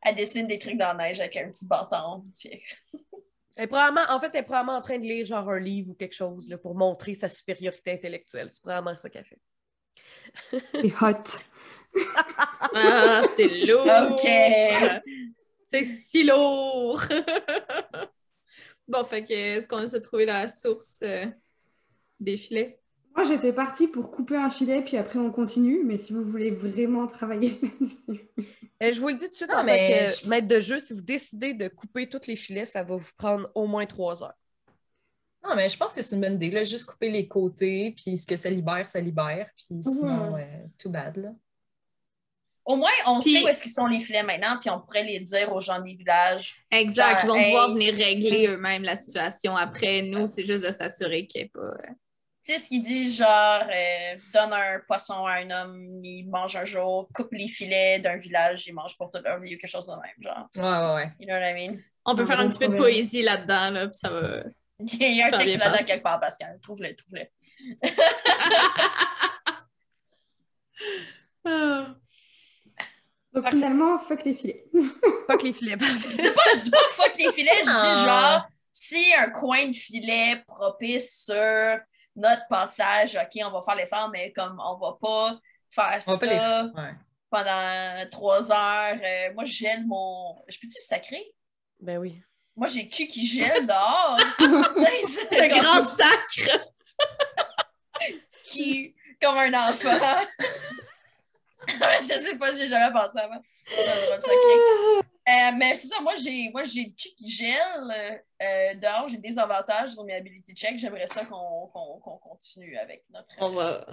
elle 0.00 0.16
dessine 0.16 0.46
des 0.46 0.58
trucs 0.58 0.78
dans 0.78 0.94
la 0.94 1.08
neige 1.08 1.20
avec 1.20 1.36
un 1.36 1.50
petit 1.50 1.66
bâton. 1.66 2.24
puis- 2.38 2.62
Elle 3.56 3.64
est 3.64 3.66
probablement, 3.66 4.06
en 4.08 4.18
fait, 4.18 4.30
elle 4.32 4.40
est 4.40 4.44
probablement 4.44 4.78
en 4.78 4.80
train 4.80 4.98
de 4.98 5.02
lire 5.04 5.26
genre 5.26 5.46
un 5.50 5.60
livre 5.60 5.90
ou 5.90 5.94
quelque 5.94 6.14
chose 6.14 6.48
là, 6.48 6.56
pour 6.56 6.74
montrer 6.74 7.12
sa 7.12 7.28
supériorité 7.28 7.92
intellectuelle. 7.92 8.48
C'est 8.50 8.62
probablement 8.62 8.96
ça 8.96 9.10
qu'elle 9.10 9.26
fait. 9.26 9.38
C'est 10.72 11.02
hot. 11.02 11.22
Ah, 12.74 13.22
c'est 13.36 13.48
lourd! 13.48 13.86
OK. 14.12 14.26
C'est 15.64 15.84
si 15.84 16.24
lourd! 16.24 17.02
bon, 18.88 19.04
fait 19.04 19.24
que 19.24 19.32
est-ce 19.32 19.68
qu'on 19.68 19.80
essaie 19.82 19.98
de 19.98 20.04
trouver 20.04 20.26
la 20.26 20.48
source 20.48 21.00
euh, 21.02 21.26
des 22.20 22.36
filets? 22.36 22.78
Moi, 23.14 23.24
j'étais 23.24 23.52
partie 23.52 23.88
pour 23.88 24.10
couper 24.10 24.36
un 24.36 24.48
filet, 24.48 24.80
puis 24.82 24.96
après 24.96 25.18
on 25.18 25.30
continue, 25.30 25.82
mais 25.84 25.98
si 25.98 26.14
vous 26.14 26.24
voulez 26.24 26.50
vraiment 26.50 27.06
travailler 27.06 27.58
là-dessus. 27.62 28.28
Euh, 28.82 28.90
je 28.92 29.00
vous 29.00 29.08
le 29.08 29.14
dis 29.14 29.26
tout 29.26 29.30
de 29.30 29.34
suite, 29.34 29.50
Non, 29.50 29.58
en 29.58 29.64
mais 29.64 30.06
que 30.06 30.22
je- 30.24 30.28
maître 30.30 30.48
de 30.48 30.60
jeu, 30.60 30.78
si 30.78 30.94
vous 30.94 31.02
décidez 31.02 31.52
de 31.52 31.68
couper 31.68 32.08
tous 32.08 32.26
les 32.26 32.36
filets, 32.36 32.64
ça 32.64 32.82
va 32.82 32.96
vous 32.96 33.10
prendre 33.18 33.50
au 33.54 33.66
moins 33.66 33.84
trois 33.86 34.22
heures. 34.24 34.32
Non, 35.44 35.54
mais 35.56 35.68
je 35.68 35.76
pense 35.76 35.92
que 35.92 36.00
c'est 36.00 36.14
une 36.14 36.22
bonne 36.22 36.34
idée, 36.34 36.50
là. 36.50 36.64
Juste 36.64 36.86
couper 36.86 37.10
les 37.10 37.26
côtés, 37.28 37.92
puis 37.96 38.16
ce 38.16 38.26
que 38.26 38.36
ça 38.36 38.48
libère, 38.48 38.86
ça 38.86 39.00
libère. 39.00 39.48
Puis 39.56 39.82
sinon, 39.82 40.36
euh, 40.36 40.42
too 40.78 40.88
bad, 40.88 41.16
là. 41.18 41.32
Au 42.64 42.76
moins, 42.76 42.90
on 43.06 43.18
Puis- 43.18 43.34
sait 43.38 43.44
où 43.44 43.48
est-ce 43.48 43.62
qu'ils 43.62 43.72
sont 43.72 43.86
les 43.86 43.98
filets 44.00 44.22
maintenant, 44.22 44.56
puis 44.60 44.70
on 44.70 44.80
pourrait 44.80 45.02
les 45.02 45.18
dire 45.20 45.52
aux 45.52 45.60
gens 45.60 45.80
des 45.80 45.94
villages. 45.94 46.54
Exact, 46.70 47.22
ils 47.24 47.28
vont 47.28 47.34
Genre, 47.34 47.44
devoir 47.44 47.68
hey. 47.68 47.74
venir 47.74 47.94
régler 47.94 48.46
eux-mêmes 48.48 48.84
la 48.84 48.94
situation. 48.96 49.56
Après, 49.56 50.02
nous, 50.02 50.26
c'est 50.28 50.44
juste 50.44 50.64
de 50.64 50.70
s'assurer 50.70 51.26
qu'il 51.26 51.40
n'y 51.40 51.46
ait 51.46 51.50
pas. 51.52 51.60
euh, 51.60 51.74
Tu 52.44 52.52
sais, 52.54 52.58
ce 52.60 52.68
qu'ils 52.68 52.82
disent, 52.82 53.18
genre, 53.18 53.62
euh, 53.68 54.16
donne 54.32 54.52
un 54.52 54.80
poisson 54.86 55.24
à 55.26 55.34
un 55.34 55.50
homme, 55.50 56.00
il 56.04 56.28
mange 56.28 56.54
un 56.56 56.64
jour, 56.64 57.08
coupe 57.14 57.32
les 57.32 57.48
filets 57.48 57.98
d'un 58.00 58.16
village, 58.16 58.66
il 58.68 58.74
mange 58.74 58.96
pour 58.96 59.10
toute 59.10 59.22
leur 59.24 59.40
vie 59.40 59.54
ou 59.56 59.58
quelque 59.58 59.70
chose 59.70 59.86
de 59.86 59.92
même, 59.92 60.20
genre. 60.20 60.48
Ouais, 60.56 60.62
ouais, 60.62 60.94
ouais. 61.04 61.12
You 61.20 61.26
know 61.26 61.34
what 61.34 61.50
I 61.50 61.54
mean? 61.68 61.78
On 62.04 62.16
peut 62.16 62.26
faire 62.26 62.40
un 62.40 62.48
petit 62.48 62.58
peu 62.58 62.68
de 62.68 62.76
poésie 62.76 63.22
là-dedans, 63.22 63.70
là, 63.70 63.86
puis 63.88 63.96
ça 63.96 64.10
va. 64.10 64.44
Il 64.80 65.16
y 65.16 65.22
a 65.22 65.28
un 65.28 65.38
texte 65.38 65.58
là-dedans 65.58 65.84
quelque 65.84 66.02
part, 66.02 66.20
Pascal. 66.20 66.58
Trouve-le, 66.62 66.94
trouve-le. 66.94 67.24
Ah. 71.44 71.96
Donc 73.32 73.48
finalement, 73.48 73.98
fuck 73.98 74.24
les 74.24 74.34
filets. 74.34 74.64
Que 75.28 75.44
les 75.44 75.52
filets. 75.54 75.76
Je 75.80 76.08
dis 76.08 76.22
pas, 76.30 76.42
je 76.54 76.62
dis 76.64 76.70
pas 76.70 76.78
fuck 76.92 77.14
les 77.16 77.32
filets, 77.32 77.50
je 77.60 77.62
dis 77.64 77.70
Ah. 77.70 78.04
genre, 78.06 78.46
si 78.72 79.14
un 79.14 79.30
coin 79.30 79.66
de 79.68 79.72
filet 79.72 80.42
propice 80.46 81.24
sur 81.24 81.78
notre 82.16 82.46
passage, 82.48 83.16
OK, 83.16 83.42
on 83.46 83.50
va 83.50 83.62
faire 83.62 83.74
l'effort, 83.76 84.10
mais 84.10 84.30
comme 84.32 84.60
on 84.62 84.76
va 84.76 84.98
pas 85.00 85.38
faire 85.70 85.98
On 86.06 86.16
ça 86.16 86.26
pas 86.26 86.32
les... 86.32 86.80
Ouais. 86.82 86.94
pendant 87.30 88.10
trois 88.10 88.52
heures, 88.52 88.98
euh, 89.02 89.32
moi, 89.34 89.46
je 89.46 89.52
gèle 89.52 89.86
mon... 89.86 90.36
Je 90.48 90.58
peux-tu 90.58 90.80
sacrer? 90.82 91.24
ben 91.80 91.96
oui. 91.98 92.20
Moi, 92.54 92.68
j'ai 92.68 92.82
le 92.82 92.88
cul 92.90 93.06
qui 93.06 93.26
gèle 93.26 93.66
dehors. 93.66 94.18
C'est 95.08 95.40
un 95.40 95.48
comme- 95.48 95.58
grand 95.58 95.82
sacre! 95.82 96.66
qui, 98.52 98.94
comme 99.20 99.38
un 99.38 99.68
enfant. 99.68 100.26
je 102.02 102.06
sais 102.06 102.36
pas, 102.36 102.54
j'ai 102.54 102.68
jamais 102.68 102.92
pensé 102.92 103.18
avant. 103.18 103.40
Euh, 105.28 105.52
mais 105.56 105.74
c'est 105.76 105.86
ça, 105.86 106.00
moi 106.00 106.14
j'ai 106.16 106.50
moi 106.50 106.64
j'ai 106.64 106.82
le 106.84 106.90
cul 106.90 107.08
qui 107.16 107.28
gèle 107.30 108.20
euh, 108.42 108.74
dehors, 108.74 109.08
j'ai 109.08 109.18
des 109.18 109.38
avantages 109.38 109.92
sur 109.92 110.04
mes 110.04 110.14
ability 110.14 110.52
checks. 110.52 110.78
J'aimerais 110.78 111.06
ça 111.06 111.24
qu'on 111.24 111.68
qu'on- 111.68 112.00
qu'on 112.00 112.18
continue 112.18 112.76
avec 112.76 113.04
notre. 113.10 113.28
On 113.38 113.50
va. 113.50 113.86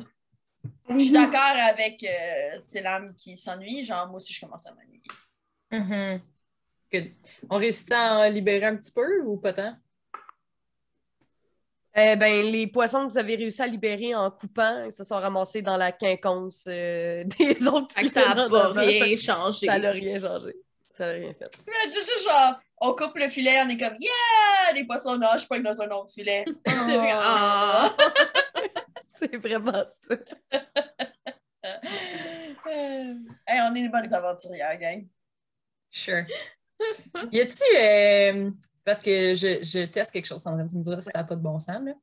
Je 0.89 0.99
suis 0.99 1.11
d'accord 1.11 1.55
avec 1.55 2.03
euh, 2.03 2.57
Selam 2.59 3.13
qui 3.13 3.37
s'ennuie, 3.37 3.83
genre 3.83 4.07
moi 4.07 4.15
aussi 4.17 4.33
je 4.33 4.41
commence 4.41 4.65
à 4.65 4.73
m'ennuyer. 4.73 5.03
Mhm. 5.71 6.21
Good. 6.91 7.11
On 7.51 7.57
réussit 7.57 7.91
à 7.91 8.17
en 8.21 8.29
libérer 8.31 8.65
un 8.65 8.75
petit 8.77 8.91
peu 8.91 9.21
ou 9.21 9.37
pas 9.37 9.53
tant? 9.53 9.75
Euh, 11.99 12.15
ben, 12.15 12.45
les 12.45 12.67
poissons 12.67 13.05
que 13.07 13.11
vous 13.11 13.17
avez 13.17 13.35
réussi 13.35 13.61
à 13.61 13.67
libérer 13.67 14.15
en 14.15 14.31
coupant, 14.31 14.85
ils 14.85 14.91
se 14.91 15.03
sont 15.03 15.15
ramassés 15.15 15.61
dans 15.61 15.75
la 15.75 15.91
quinconce 15.91 16.65
euh, 16.67 17.23
des 17.39 17.67
autres. 17.67 17.93
Fait 17.93 18.07
que 18.07 18.13
ça 18.13 18.33
n'a 18.33 18.47
pas 18.47 18.69
rien 18.69 19.15
changé. 19.17 19.67
Ça 19.67 19.79
n'a 19.79 19.91
rien 19.91 20.17
changé. 20.19 20.55
Ça 20.93 21.07
n'a 21.07 21.11
rien 21.13 21.33
fait. 21.33 21.49
Mais 21.67 21.73
c'est 21.89 21.99
juste 21.99 22.23
genre, 22.23 22.59
on 22.77 22.93
coupe 22.93 23.17
le 23.17 23.27
filet, 23.27 23.59
on 23.63 23.69
est 23.69 23.77
comme 23.77 23.97
yeah! 23.99 24.73
Les 24.73 24.85
poissons 24.85 25.17
nagent 25.17 25.47
pas 25.47 25.59
dans 25.59 25.81
un 25.81 25.89
autre 25.91 26.11
filet. 26.11 26.45
Ah. 27.11 27.95
C'est 29.11 29.35
vraiment 29.35 29.73
ça. 29.73 30.15
Euh, 32.67 33.13
hey, 33.47 33.61
on 33.69 33.75
est 33.75 33.81
des 33.81 33.89
bonnes 33.89 34.13
aventurières, 34.13 34.77
gang. 34.79 35.05
Sure. 35.89 36.23
y 37.31 37.39
a-tu, 37.39 37.77
euh, 37.77 38.51
parce 38.83 39.01
que 39.01 39.33
je, 39.33 39.63
je 39.63 39.85
teste 39.85 40.11
quelque 40.11 40.25
chose, 40.25 40.41
Sandrine, 40.41 40.67
tu 40.67 40.77
me 40.77 40.83
diras 40.83 41.01
si 41.01 41.09
ça 41.11 41.19
n'a 41.19 41.23
pas 41.23 41.35
de 41.35 41.41
bon 41.41 41.59
sens, 41.59 41.81
là. 41.83 41.93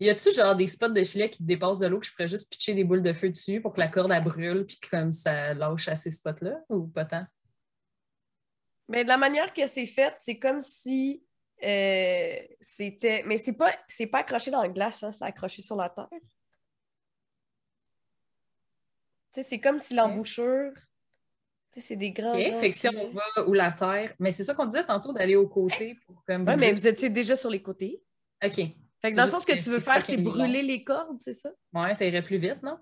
Y 0.00 0.10
a-tu 0.10 0.32
genre 0.32 0.56
des 0.56 0.66
spots 0.66 0.88
de 0.88 1.04
filet 1.04 1.30
qui 1.30 1.44
dépassent 1.44 1.78
de 1.78 1.86
l'eau 1.86 2.00
que 2.00 2.06
je 2.06 2.10
pourrais 2.10 2.26
juste 2.26 2.50
pitcher 2.50 2.74
des 2.74 2.82
boules 2.82 3.04
de 3.04 3.12
feu 3.12 3.28
dessus 3.28 3.60
pour 3.60 3.72
que 3.72 3.78
la 3.78 3.86
corde 3.86 4.10
elle 4.10 4.24
brûle 4.24 4.66
puis 4.66 4.80
que 4.80 4.88
comme 4.90 5.12
ça 5.12 5.54
lâche 5.54 5.86
à 5.86 5.94
ces 5.94 6.10
spots-là 6.10 6.58
ou 6.70 6.88
pas 6.88 7.04
tant? 7.04 7.24
Mais 8.88 9.04
de 9.04 9.08
la 9.08 9.16
manière 9.16 9.52
que 9.52 9.64
c'est 9.66 9.86
fait, 9.86 10.12
c'est 10.18 10.40
comme 10.40 10.60
si 10.60 11.22
euh, 11.64 12.34
c'était. 12.60 13.22
Mais 13.26 13.38
c'est 13.38 13.52
pas, 13.52 13.72
c'est 13.86 14.08
pas 14.08 14.18
accroché 14.18 14.50
dans 14.50 14.62
la 14.62 14.68
glace, 14.68 15.04
hein, 15.04 15.12
c'est 15.12 15.24
accroché 15.24 15.62
sur 15.62 15.76
la 15.76 15.88
terre. 15.88 16.08
Tu 16.10 16.20
sais, 19.30 19.42
c'est 19.44 19.60
comme 19.60 19.78
si 19.78 19.94
l'embouchure. 19.94 20.72
C'est 21.76 21.96
des 21.96 22.10
grands. 22.10 22.34
OK. 22.34 22.38
grands 22.38 22.56
Fait 22.58 22.70
que 22.70 22.76
si 22.76 22.88
on 22.88 23.12
va 23.12 23.46
où 23.46 23.52
la 23.54 23.72
terre, 23.72 24.14
mais 24.18 24.32
c'est 24.32 24.44
ça 24.44 24.54
qu'on 24.54 24.66
disait 24.66 24.84
tantôt 24.84 25.12
d'aller 25.12 25.36
au 25.36 25.48
côté 25.48 25.96
pour 26.06 26.22
comme. 26.26 26.46
Ouais, 26.46 26.56
mais 26.56 26.72
vous 26.72 26.86
étiez 26.86 27.08
déjà 27.08 27.36
sur 27.36 27.50
les 27.50 27.62
côtés. 27.62 28.02
OK. 28.44 28.54
Fait 28.54 29.10
que 29.10 29.16
dans 29.16 29.24
le 29.24 29.30
sens 29.30 29.44
que 29.44 29.52
que 29.52 29.62
tu 29.62 29.70
veux 29.70 29.80
faire, 29.80 30.04
c'est 30.04 30.16
brûler 30.16 30.62
les 30.62 30.84
cordes, 30.84 31.20
c'est 31.20 31.32
ça? 31.32 31.50
Ouais, 31.72 31.94
ça 31.94 32.04
irait 32.04 32.22
plus 32.22 32.38
vite, 32.38 32.62
non? 32.62 32.78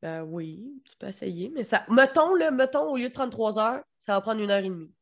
Ben 0.00 0.22
oui, 0.22 0.82
tu 0.84 0.96
peux 0.96 1.08
essayer, 1.08 1.50
mais 1.50 1.64
ça. 1.64 1.84
Mettons, 1.88 2.34
là, 2.34 2.50
mettons, 2.50 2.90
au 2.90 2.96
lieu 2.96 3.08
de 3.08 3.12
prendre 3.12 3.32
trois 3.32 3.58
heures, 3.58 3.82
ça 3.98 4.12
va 4.12 4.20
prendre 4.20 4.40
une 4.40 4.50
heure 4.50 4.64
et 4.64 4.68
demie. 4.68 4.92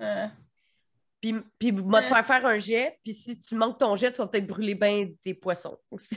Euh, 0.00 0.26
Puis, 1.20 1.34
puis 1.58 1.70
va 1.72 2.02
te 2.02 2.06
faire 2.06 2.24
faire 2.24 2.46
un 2.46 2.58
jet, 2.58 2.98
puis 3.02 3.14
si 3.14 3.38
tu 3.38 3.54
manques 3.54 3.78
ton 3.78 3.96
jet, 3.96 4.12
tu 4.12 4.18
vas 4.18 4.26
peut-être 4.26 4.46
brûler 4.46 4.74
bien 4.74 5.08
des 5.24 5.34
poissons 5.34 5.78
aussi. 5.90 6.16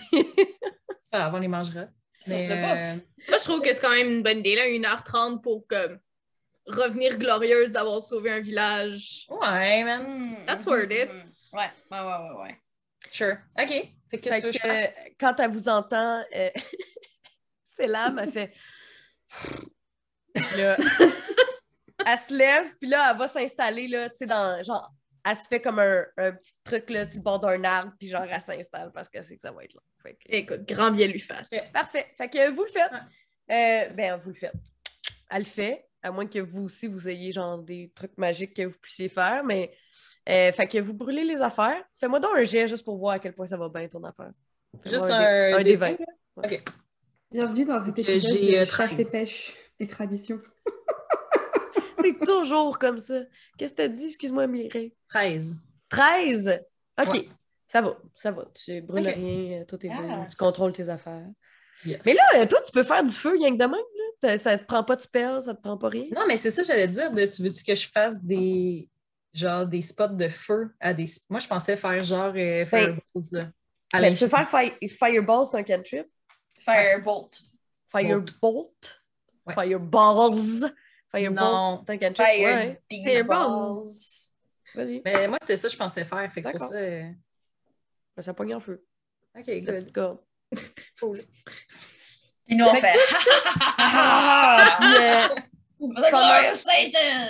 Ah, 1.12 1.32
on 1.34 1.40
les 1.40 1.48
mangera. 1.48 1.88
Ça 2.22 2.36
Mais, 2.36 2.46
serait 2.46 2.62
pas 2.62 2.78
euh, 2.78 2.96
Moi, 3.30 3.38
je 3.40 3.44
trouve 3.44 3.62
que 3.62 3.74
c'est 3.74 3.82
quand 3.82 3.90
même 3.96 4.10
une 4.10 4.24
bonne 4.24 4.40
idée, 4.40 4.56
là, 4.56 4.68
1h30 4.68 5.42
pour 5.42 5.66
comme 5.68 6.00
revenir 6.68 7.18
glorieuse 7.18 7.72
d'avoir 7.72 8.02
sauvé 8.02 8.32
un 8.32 8.40
village. 8.40 9.26
Ouais, 9.30 9.84
man. 9.84 10.38
That's 10.46 10.66
worth 10.66 10.92
it. 10.92 11.10
hmm. 11.10 11.58
Ouais, 11.58 11.70
ouais, 11.92 12.00
ouais, 12.00 12.06
ouais, 12.06 12.42
ouais. 12.44 12.58
Sure. 13.10 13.38
OK. 13.60 13.68
Fait 13.68 13.90
que 13.90 14.10
Fait 14.10 14.20
qu'est-ce 14.20 14.48
que, 14.48 14.62
que, 14.62 14.68
euh, 14.68 15.10
quand 15.20 15.40
elle 15.40 15.52
vous 15.52 15.68
entend, 15.68 16.24
euh, 16.36 16.50
c'est 17.66 17.88
l'âme, 17.88 18.20
elle 18.20 18.32
fait. 18.32 18.54
Là, 20.56 20.78
elle 22.06 22.18
se 22.18 22.34
lève, 22.34 22.76
puis 22.80 22.90
là, 22.90 23.12
elle 23.12 23.18
va 23.18 23.28
s'installer, 23.28 23.88
là, 23.88 24.10
tu 24.10 24.18
sais, 24.18 24.26
dans. 24.28 24.62
Genre, 24.64 24.94
elle 25.26 25.36
se 25.36 25.48
fait 25.48 25.62
comme 25.62 25.80
un, 25.80 26.06
un 26.18 26.32
petit 26.34 26.54
truc, 26.64 26.90
là, 26.90 27.06
sur 27.08 27.18
le 27.20 27.24
bord 27.24 27.40
d'un 27.40 27.64
arbre, 27.64 27.94
puis 28.00 28.10
genre, 28.10 28.24
elle 28.30 28.42
s'installe 28.42 28.92
parce 28.94 29.10
qu'elle 29.10 29.24
sait 29.24 29.36
que 29.36 29.42
ça 29.42 29.52
va 29.52 29.64
être 29.64 29.74
long. 29.74 29.82
Fait 30.02 30.14
que- 30.14 30.20
Écoute, 30.30 30.68
grand 30.68 30.92
bien 30.92 31.08
lui 31.08 31.20
fasse. 31.20 31.52
Ouais. 31.52 31.62
Parfait. 31.74 32.08
Fait 32.16 32.30
que 32.30 32.50
vous 32.52 32.64
le 32.64 32.70
faites. 32.70 32.92
Euh, 33.52 33.94
ben, 33.94 34.18
vous 34.18 34.30
le 34.30 34.36
faites. 34.36 34.54
Elle 35.30 35.40
le 35.44 35.46
fait, 35.48 35.88
à 36.02 36.12
moins 36.12 36.26
que 36.26 36.40
vous 36.40 36.64
aussi, 36.64 36.88
vous 36.88 37.08
ayez 37.08 37.32
genre 37.32 37.58
des 37.60 37.92
trucs 37.96 38.18
magiques 38.18 38.56
que 38.56 38.64
vous 38.64 38.78
puissiez 38.82 39.10
faire, 39.10 39.44
mais. 39.44 39.72
euh, 40.30 40.52
fait 40.52 40.68
que 40.68 40.78
vous 40.80 40.94
brûlez 40.94 41.24
les 41.24 41.42
affaires. 41.42 41.84
Fais-moi 41.96 42.20
donc 42.20 42.32
un 42.38 42.44
jet 42.44 42.68
juste 42.68 42.84
pour 42.84 42.98
voir 42.98 43.14
à 43.16 43.20
quel 43.20 43.34
point 43.34 43.48
ça 43.48 43.58
va 43.58 43.70
bien 43.70 43.88
ton 43.88 44.04
affaire. 44.04 44.32
Juste 44.86 45.10
un, 45.10 45.20
dé- 45.20 45.54
un 45.54 45.58
des 45.58 45.64
des 45.64 45.76
20. 45.76 45.98
OK. 46.38 46.64
Bienvenue 47.32 47.66
dans 47.66 47.82
cet 47.82 47.96
Que 47.96 48.02
épisode 48.02 48.38
j'ai, 48.40 48.52
de 48.52 48.58
euh, 48.58 48.66
chasse 48.66 48.92
13. 48.92 49.00
et 49.00 49.06
pêche 49.12 49.54
et 49.80 49.88
tradition. 49.88 50.42
C'est 52.04 52.26
toujours 52.26 52.78
comme 52.80 53.00
ça. 53.00 53.22
Qu'est-ce 53.58 53.72
que 53.74 53.78
t'as 53.78 53.88
dit? 53.88 54.06
Excuse-moi, 54.06 54.48
Mireille. 54.48 54.94
13. 55.10 55.56
13! 55.90 56.62
OK. 57.02 57.14
Ouais. 57.14 57.30
Ça 57.68 57.82
va, 57.82 57.98
ça 58.22 58.32
va. 58.32 58.46
Tu 58.54 58.82
brûles 58.82 59.08
rien, 59.08 59.64
tout 59.66 59.78
est 59.86 59.90
Yes. 59.90 60.32
tu 60.32 60.36
contrôles 60.38 60.74
tes 60.74 60.90
affaires. 60.90 61.26
Yes. 61.86 62.00
Mais 62.06 62.14
là, 62.14 62.22
euh, 62.36 62.46
toi, 62.46 62.60
tu 62.66 62.72
peux 62.72 62.84
faire 62.84 63.04
du 63.04 63.12
feu 63.12 63.32
rien 63.32 63.50
que 63.52 63.56
de 63.58 63.66
même, 63.66 63.74
là. 64.24 64.38
Ça 64.38 64.58
te 64.58 64.66
prend 64.66 64.84
pas 64.84 64.96
de 64.98 65.02
spell, 65.02 65.42
ça 65.42 65.54
te 65.56 65.62
prend 65.62 65.78
pas 65.78 65.90
rien. 65.90 66.06
Non, 66.14 66.24
mais 66.28 66.38
c'est 66.38 66.52
ça, 66.52 66.62
j'allais 66.64 66.88
dire. 66.88 67.12
de- 67.12 67.26
tu 67.26 67.42
veux-tu 67.42 67.64
que 67.64 67.74
je 67.74 67.88
fasse 67.88 68.24
des 68.24 68.88
genre 69.34 69.66
des 69.66 69.82
spots 69.82 70.10
de 70.10 70.28
feu 70.28 70.70
à 70.82 70.94
des. 70.94 71.06
Moi, 71.30 71.40
je 71.40 71.48
pensais 71.48 71.78
faire 71.78 72.04
genre 72.04 72.34
euh, 72.36 72.66
Fireballs, 72.66 73.02
là. 73.32 73.50
À 73.94 74.02
Ben, 74.02 74.14
tu 74.14 74.28
peux 74.28 74.30
faire 74.30 74.50
fi- 74.50 74.88
Fireball, 74.90 75.46
c'est 75.50 75.58
un 75.58 75.64
cantrip. 75.64 76.06
Firebolt. 76.60 77.42
Firebolt. 77.88 79.02
Ouais. 79.48 79.54
Fireballs. 79.56 80.72
Fireball, 81.14 81.44
Non. 81.44 81.80
c'est 81.86 82.04
un. 82.04 82.14
Fire 82.14 82.26
Ouais. 82.56 82.82
these 82.90 83.04
Fireball. 83.04 83.28
balls. 83.28 83.88
Vas-y. 84.76 85.02
Mais 85.04 85.28
moi, 85.28 85.38
c'était 85.42 85.58
ça 85.58 85.68
que 85.68 85.74
je 85.74 85.78
pensais 85.78 86.06
faire. 86.06 86.32
Fait 86.34 86.42
que 86.42 86.48
c'est 86.48 86.58
pour 86.58 86.68
ça. 86.68 86.76
euh, 86.76 87.04
Ben, 88.16 88.22
Ça 88.24 88.34
pogne 88.34 88.56
en 88.56 88.60
feu. 88.60 88.84
OK, 89.38 89.44
La 89.48 89.60
good. 89.60 89.66
petite 89.66 89.94
corde. 89.94 90.20
Puis 92.48 92.56
nous, 92.58 92.66
on 92.66 92.76
Fait. 92.76 92.94
Ah! 93.78 94.74
Puis, 94.80 94.88
euh, 94.88 95.42
The 95.82 96.10
glory 96.12 96.48
of 96.52 96.58
Satan! 96.60 97.28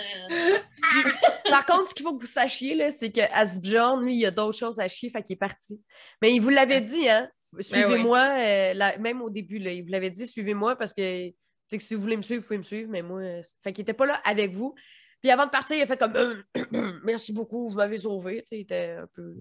Par 1.49 1.65
contre, 1.65 1.89
ce 1.89 1.93
qu'il 1.95 2.03
faut 2.05 2.15
que 2.17 2.21
vous 2.21 2.29
sachiez, 2.29 2.75
là, 2.75 2.91
c'est 2.91 3.11
que 3.11 3.21
Asbjorn, 3.31 4.01
lui, 4.03 4.17
il 4.17 4.25
a 4.25 4.31
d'autres 4.31 4.57
choses 4.57 4.79
à 4.79 4.87
chier, 4.89 5.09
fait 5.09 5.21
qu'il 5.23 5.33
est 5.35 5.37
parti. 5.37 5.81
Mais 6.21 6.33
il 6.33 6.39
vous 6.41 6.49
l'avait 6.49 6.81
dit, 6.81 7.07
hein? 7.07 7.29
Suivez-moi, 7.59 8.19
euh, 8.19 8.73
la- 8.73 8.97
même 8.97 9.21
au 9.21 9.29
début, 9.29 9.57
là, 9.59 9.71
il 9.71 9.83
vous 9.83 9.89
l'avait 9.91 10.09
dit, 10.09 10.27
suivez-moi 10.27 10.75
parce 10.75 10.93
que, 10.93 11.31
sais, 11.71 11.77
que 11.77 11.83
si 11.83 11.95
vous 11.95 12.01
voulez 12.01 12.17
me 12.17 12.21
suivre, 12.21 12.41
vous 12.41 12.47
pouvez 12.47 12.57
me 12.59 12.63
suivre, 12.63 12.89
mais 12.89 13.01
moi, 13.01 13.19
euh, 13.21 13.41
fait 13.61 13.73
qu'il 13.73 13.83
était 13.83 13.93
pas 13.93 14.05
là 14.05 14.21
avec 14.23 14.51
vous. 14.53 14.75
Puis 15.21 15.29
avant 15.29 15.45
de 15.45 15.51
partir, 15.51 15.75
il 15.77 15.81
a 15.81 15.87
fait 15.87 15.97
comme 15.97 16.43
merci 17.03 17.31
beaucoup, 17.33 17.69
vous 17.69 17.75
m'avez 17.75 17.99
sauvé. 17.99 18.41
Tu 18.43 18.49
sais, 18.49 18.57
il 18.57 18.61
était 18.61 18.97
un 18.99 19.07
peu. 19.07 19.35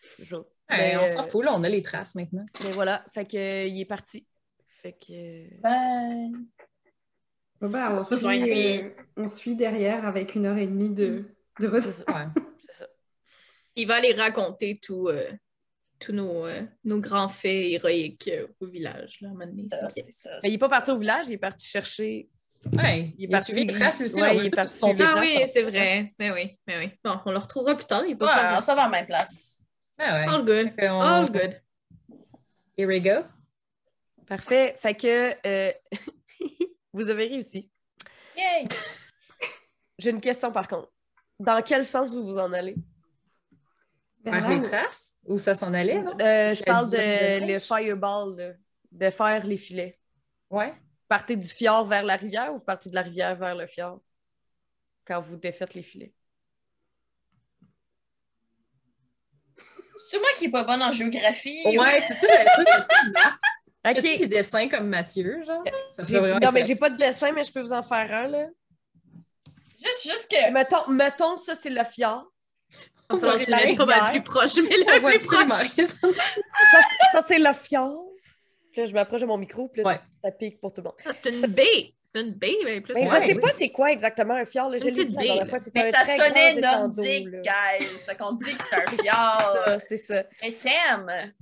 c'est 0.00 0.26
mais, 0.70 0.96
on 0.96 1.12
s'en 1.12 1.24
euh, 1.24 1.28
fout, 1.28 1.44
là, 1.44 1.54
on 1.54 1.62
a 1.62 1.68
les 1.68 1.82
traces 1.82 2.14
maintenant. 2.14 2.44
mais 2.64 2.70
voilà, 2.72 3.04
fait 3.12 3.26
que, 3.26 3.36
euh, 3.36 3.66
il 3.66 3.80
est 3.80 3.84
parti. 3.84 4.26
Fait 4.82 4.92
que. 4.92 5.12
euh, 5.12 5.60
Bye. 5.60 6.32
Bon, 7.60 7.70
bah, 7.70 8.04
on, 8.10 8.16
suit, 8.16 8.86
euh, 8.86 8.90
on 9.16 9.54
derrière 9.54 10.04
avec 10.04 10.34
une 10.34 10.46
heure 10.46 10.58
et 10.58 10.66
demie 10.66 10.90
de, 10.90 11.24
de 11.60 11.66
retard. 11.68 11.82
c'est 11.82 11.92
ça. 11.92 12.04
Ouais. 12.08 12.42
c'est 12.66 12.78
ça. 12.78 12.88
Il 13.76 13.86
va 13.86 13.94
aller 13.96 14.12
raconter 14.12 14.78
tout, 14.82 15.08
euh, 15.08 15.30
tous 15.98 16.12
nos, 16.12 16.44
euh, 16.46 16.62
nos 16.84 17.00
grands 17.00 17.28
faits 17.28 17.72
héroïques 17.72 18.28
euh, 18.28 18.46
au 18.60 18.66
village. 18.66 19.18
Là, 19.20 19.28
à 19.28 19.30
un 19.30 19.34
moment 19.34 19.46
donné, 19.46 19.68
Ça, 19.70 19.88
c'est 19.88 20.00
c'est 20.02 20.10
ça, 20.12 20.30
Mais 20.42 20.48
il 20.48 20.48
est 20.48 20.52
c'est 20.52 20.58
pas 20.58 20.68
parti 20.68 20.90
au 20.90 20.98
village, 20.98 21.26
il 21.28 21.32
est 21.34 21.38
parti 21.38 21.66
chercher. 21.66 22.28
Ouais, 22.72 23.14
Il 23.16 23.24
est 23.24 23.26
il 23.26 23.28
parti- 23.28 23.52
suivi 23.52 23.64
lui 23.72 23.84
aussi. 24.04 24.20
ouais, 24.20 24.36
il 24.36 24.46
est 24.46 24.50
parti 24.50 24.76
son 24.76 24.94
Ah 25.00 25.16
oui, 25.20 25.38
c'est 25.52 25.62
vrai. 25.62 26.12
Mais 26.18 26.32
oui, 26.32 26.58
mais 26.66 26.78
oui. 26.78 26.90
Bon, 27.04 27.18
on 27.24 27.30
le 27.30 27.38
retrouvera 27.38 27.76
plus 27.76 27.86
tard. 27.86 28.04
Il 28.06 28.16
va 28.16 28.26
Ouais, 28.26 28.32
faire 28.32 28.54
on 28.56 28.60
s'en 28.60 28.74
va 28.74 28.82
à 28.82 28.84
la 28.86 28.90
même 28.90 29.06
place. 29.06 29.60
Ah 29.98 30.14
ouais. 30.20 30.26
All 30.34 30.44
good. 30.44 30.72
All 30.82 31.30
good. 31.30 31.60
Here 32.76 32.88
we 32.88 33.00
go. 33.00 33.24
Parfait. 34.26 34.74
Fait 34.78 34.94
que 34.94 35.30
euh, 35.46 35.72
vous 36.92 37.08
avez 37.08 37.26
réussi. 37.26 37.70
Yay! 38.36 38.64
J'ai 39.98 40.10
une 40.10 40.20
question 40.20 40.50
par 40.52 40.66
contre. 40.68 40.90
Dans 41.38 41.62
quel 41.62 41.84
sens 41.84 42.12
vous 42.14 42.24
vous 42.24 42.38
en 42.38 42.52
allez? 42.52 42.74
Vers 44.26 44.48
les 44.50 44.62
traces? 44.62 45.12
Où 45.24 45.38
ça 45.38 45.54
s'en 45.54 45.72
allait, 45.72 46.02
là? 46.02 46.10
Euh, 46.20 46.54
je 46.54 46.62
parle 46.62 46.90
de 46.90 47.40
de 47.40 47.52
le 47.52 47.58
fireball, 47.58 48.36
là, 48.36 48.52
de 48.92 49.10
faire 49.10 49.46
les 49.46 49.56
filets. 49.56 49.98
Ouais. 50.50 50.74
Partez 51.08 51.36
du 51.36 51.48
fjord 51.48 51.86
vers 51.86 52.02
la 52.02 52.16
rivière 52.16 52.52
ou 52.52 52.58
vous 52.58 52.64
partez 52.64 52.90
de 52.90 52.94
la 52.94 53.02
rivière 53.02 53.36
vers 53.36 53.54
le 53.54 53.66
fjord 53.66 54.00
quand 55.06 55.20
vous 55.20 55.36
défaites 55.36 55.74
les 55.74 55.82
filets? 55.82 56.12
C'est 59.96 60.18
moi 60.18 60.28
qui 60.36 60.46
est 60.46 60.50
pas 60.50 60.64
bonne 60.64 60.82
en 60.82 60.92
géographie. 60.92 61.62
Ouais, 61.64 62.00
c'est 62.00 62.14
ça. 62.14 62.26
Tu 63.94 63.98
Ok. 63.98 64.18
des 64.18 64.26
dessins 64.26 64.68
comme 64.68 64.88
Mathieu, 64.88 65.44
genre? 65.46 65.62
Ça 65.92 66.02
vraiment 66.02 66.40
Non, 66.40 66.50
mais 66.50 66.64
j'ai 66.64 66.74
pas 66.74 66.90
de 66.90 66.96
dessin, 66.96 67.30
mais 67.30 67.44
je 67.44 67.52
peux 67.52 67.60
vous 67.60 67.72
en 67.72 67.84
faire 67.84 68.12
un. 68.12 68.26
Là. 68.26 68.46
Juste, 69.78 70.02
juste 70.02 70.28
que. 70.28 70.50
Mettons, 70.50 70.88
mettons, 70.88 71.36
ça, 71.36 71.54
c'est 71.54 71.70
le 71.70 71.84
fjord. 71.84 72.26
Il 73.10 73.14
va 73.14 73.18
falloir 73.20 73.38
que 73.38 73.44
tu 73.44 73.50
La 73.50 73.56
mettes 73.64 73.76
pas 73.76 73.86
mal 73.86 74.10
plus 74.12 74.22
proche, 74.22 74.56
mais 74.56 74.76
le 74.76 75.04
Ouais, 75.04 75.18
plus 75.18 75.26
proche. 75.26 76.16
Ça, 77.12 77.22
c'est 77.26 77.38
le 77.38 77.52
fjord. 77.52 78.04
Puis 78.72 78.82
là, 78.82 78.86
je 78.86 78.92
m'approche 78.94 79.20
de 79.22 79.26
mon 79.26 79.38
micro, 79.38 79.68
puis 79.68 79.82
là, 79.82 79.88
Ouais. 79.88 80.00
ça 80.22 80.30
pique 80.32 80.60
pour 80.60 80.72
tout 80.72 80.80
le 80.82 80.84
monde. 80.88 80.96
Ah, 81.06 81.10
C'est 81.12 81.30
une 81.32 81.46
baie. 81.46 81.92
C'est 82.12 82.20
une 82.20 82.32
baie, 82.32 82.56
mais 82.64 82.80
plus. 82.80 82.94
Mais 82.94 83.00
Ouais, 83.00 83.06
je 83.20 83.26
sais 83.26 83.34
oui. 83.34 83.40
pas 83.40 83.52
c'est 83.52 83.70
quoi 83.70 83.90
exactement 83.92 84.34
un 84.34 84.44
fjord. 84.44 84.70
Là. 84.70 84.78
Je 84.78 84.88
Une 84.88 84.94
l'ai 84.94 85.04
dit 85.06 85.14
la 85.16 85.22
dernière 85.22 85.48
fois. 85.48 85.58
Mais 85.74 85.88
un 85.88 85.92
ça 85.92 86.02
très 86.02 86.16
sonnait 86.18 86.54
nordique, 86.60 87.28
guys. 87.42 87.86
Fait 88.06 88.16
qu'on 88.16 88.32
dit 88.32 88.54
que 88.54 88.62
c'est 88.70 88.76
un 88.76 88.90
fjord. 89.02 89.56
Ah, 89.66 89.78
C'est 89.80 89.96
ça. 89.96 90.24
Mais 90.42 90.52
t'aimes. 90.52 91.32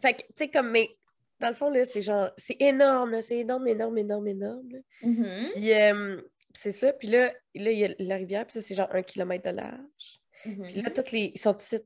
Fait 0.00 0.12
que, 0.14 0.18
tu 0.22 0.26
sais, 0.36 0.48
comme, 0.48 0.70
mais 0.70 0.88
dans 1.40 1.48
le 1.48 1.54
fond, 1.54 1.70
là, 1.70 1.84
c'est 1.84 2.02
genre, 2.02 2.30
c'est 2.36 2.56
énorme, 2.60 3.20
c'est 3.22 3.38
énorme, 3.38 3.66
énorme, 3.66 3.98
énorme, 3.98 4.28
énorme. 4.28 4.68
là. 4.70 4.78
Mhm, 5.02 5.48
Puis, 5.54 5.72
euh, 5.74 6.20
c'est 6.54 6.70
ça. 6.72 6.92
Puis 6.92 7.08
là, 7.08 7.28
là, 7.54 7.70
il 7.70 7.78
y 7.78 7.84
a 7.84 7.88
la 7.98 8.16
rivière, 8.16 8.46
puis 8.46 8.54
ça, 8.54 8.62
c'est 8.62 8.74
genre 8.74 8.88
un 8.92 9.02
kilomètre 9.02 9.50
de 9.50 9.56
large. 9.56 10.19
Puis 10.42 10.52
mhm. 10.54 10.82
là, 10.82 10.90
tous 10.90 11.12
les, 11.12 11.32
ils 11.34 11.40
sont 11.40 11.56
ici, 11.56 11.78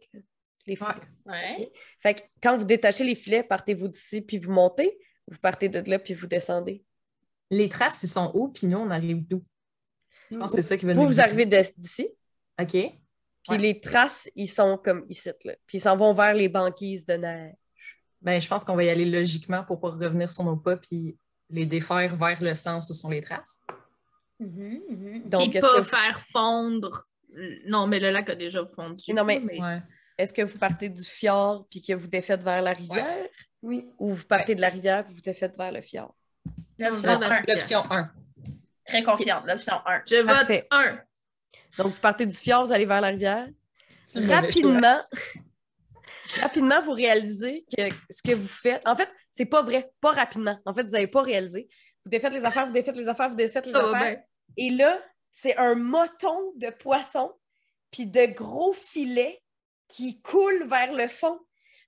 les 0.66 0.76
filets. 0.76 0.88
Ouais. 1.26 1.72
Fait 2.00 2.14
que 2.14 2.20
quand 2.42 2.56
vous 2.56 2.64
détachez 2.64 3.04
les 3.04 3.14
filets, 3.14 3.42
partez-vous 3.42 3.88
d'ici, 3.88 4.20
puis 4.20 4.38
vous 4.38 4.52
montez, 4.52 4.98
vous 5.26 5.38
partez 5.38 5.68
de 5.68 5.78
là, 5.90 5.98
puis 5.98 6.14
vous 6.14 6.26
descendez? 6.26 6.84
Les 7.50 7.68
traces, 7.68 8.02
ils 8.02 8.08
sont 8.08 8.30
où, 8.34 8.48
puis 8.48 8.66
nous, 8.66 8.78
on 8.78 8.90
arrive 8.90 9.26
d'où? 9.26 9.42
Je 10.30 10.38
pense 10.38 10.50
que 10.50 10.56
c'est 10.56 10.62
ça 10.62 10.76
qui 10.76 10.86
va 10.86 10.94
Vous, 10.94 11.02
nous 11.02 11.08
vous 11.08 11.14
dire. 11.14 11.24
arrivez 11.24 11.46
d'ici, 11.76 12.08
OK. 12.60 12.68
puis 12.70 12.96
Ouais. 13.48 13.58
les 13.58 13.80
traces, 13.80 14.30
ils 14.34 14.48
sont 14.48 14.78
comme 14.82 15.04
ici, 15.08 15.30
là. 15.44 15.54
Puis 15.66 15.78
ils 15.78 15.80
s'en 15.80 15.96
vont 15.96 16.14
vers 16.14 16.34
les 16.34 16.48
banquises 16.48 17.04
de 17.04 17.14
neige. 17.14 17.54
Ben, 18.22 18.40
je 18.40 18.48
pense 18.48 18.64
qu'on 18.64 18.74
va 18.74 18.84
y 18.84 18.88
aller 18.88 19.04
logiquement 19.04 19.64
pour 19.64 19.80
pas 19.80 19.90
revenir 19.90 20.30
sur 20.30 20.44
nos 20.44 20.56
pas 20.56 20.78
puis 20.78 21.18
les 21.50 21.66
défaire 21.66 22.16
vers 22.16 22.42
le 22.42 22.54
sens 22.54 22.88
où 22.88 22.94
sont 22.94 23.10
les 23.10 23.20
traces. 23.20 23.60
Donc, 24.40 24.50
Puis 25.50 25.58
est-ce 25.58 25.60
pas 25.60 25.74
que, 25.76 25.80
vous- 25.80 25.88
faire 25.88 26.20
fondre. 26.20 27.06
Non, 27.66 27.86
mais 27.86 27.98
le 28.00 28.10
lac 28.10 28.28
a 28.30 28.34
déjà 28.34 28.64
fondu. 28.66 29.12
Non, 29.12 29.24
mais- 29.24 29.40
Ouais. 29.40 29.82
est-ce 30.18 30.32
que 30.32 30.42
vous 30.42 30.58
partez 30.58 30.88
du 30.88 31.02
fjord, 31.04 31.66
puis 31.70 31.80
que 31.82 31.92
vous 31.92 32.06
défaites 32.06 32.42
vers 32.42 32.62
la 32.62 32.72
rivière, 32.72 33.26
Oui. 33.62 33.88
ou 33.98 34.12
vous 34.14 34.24
partez 34.26 34.54
de 34.54 34.60
la 34.60 34.68
rivière, 34.68 35.04
puis 35.04 35.14
vous 35.14 35.20
défaites 35.20 35.56
vers 35.56 35.72
le 35.72 35.80
fjord? 35.80 36.14
L'option 36.78 37.12
Non, 37.14 37.20
non, 37.20 37.26
un. 37.26 37.42
L'option 37.48 37.84
1. 37.90 38.10
Très 38.86 39.02
confiante. 39.02 39.44
L'option 39.46 39.74
1. 39.86 40.02
Je 40.06 40.16
vote 40.16 40.26
Parfait. 40.26 40.66
un. 40.70 40.98
Donc, 41.78 41.86
vous 41.88 42.00
partez 42.00 42.26
du 42.26 42.34
fjord, 42.36 42.66
vous 42.66 42.72
allez 42.72 42.84
vers 42.86 43.00
la 43.00 43.08
rivière. 43.08 43.48
Rapidement, 44.28 45.02
rapidement, 46.40 46.82
vous 46.82 46.92
réalisez 46.92 47.64
que 47.76 47.82
ce 48.10 48.22
que 48.22 48.34
vous 48.34 48.48
faites, 48.48 48.86
en 48.86 48.94
fait, 48.96 49.08
c'est 49.32 49.46
pas 49.46 49.62
vrai, 49.62 49.90
pas 50.00 50.12
rapidement. 50.12 50.58
En 50.64 50.74
fait, 50.74 50.82
vous 50.84 50.92
n'avez 50.92 51.06
pas 51.06 51.22
réalisé. 51.22 51.68
Vous 52.04 52.10
défaites 52.10 52.32
les 52.32 52.44
affaires, 52.44 52.66
vous 52.66 52.72
défaites 52.72 52.96
les 52.96 53.08
affaires, 53.08 53.28
vous 53.30 53.34
défaites 53.36 53.66
les 53.66 53.74
affaires. 53.74 54.18
Et 54.56 54.70
là, 54.70 55.00
c'est 55.34 55.56
un 55.58 55.74
moton 55.74 56.52
de 56.54 56.70
poisson 56.70 57.30
puis 57.90 58.06
de 58.06 58.24
gros 58.26 58.72
filets 58.72 59.42
qui 59.88 60.22
coulent 60.22 60.66
vers 60.66 60.92
le 60.94 61.08
fond. 61.08 61.38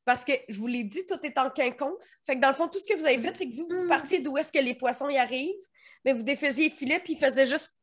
Parce 0.04 0.24
que, 0.24 0.32
je 0.48 0.58
vous 0.58 0.66
l'ai 0.66 0.84
dit, 0.84 1.06
tout 1.06 1.18
est 1.22 1.38
en 1.38 1.50
quinconce. 1.50 2.08
Fait 2.26 2.36
que 2.36 2.40
dans 2.40 2.48
le 2.48 2.54
fond, 2.54 2.68
tout 2.68 2.78
ce 2.78 2.86
que 2.86 2.94
vous 2.94 3.06
avez 3.06 3.18
fait, 3.18 3.36
c'est 3.36 3.48
que 3.48 3.54
vous, 3.54 3.66
vous 3.66 3.88
partiez 3.88 4.18
d'où 4.20 4.36
est-ce 4.36 4.52
que 4.52 4.58
les 4.58 4.74
poissons 4.74 5.08
y 5.08 5.16
arrivent, 5.16 5.54
mais 6.04 6.12
vous 6.12 6.22
défaisiez 6.22 6.64
les 6.68 6.74
filets, 6.74 7.00
puis 7.00 7.14
ils 7.14 7.18
faisaient 7.18 7.46
juste 7.46 7.74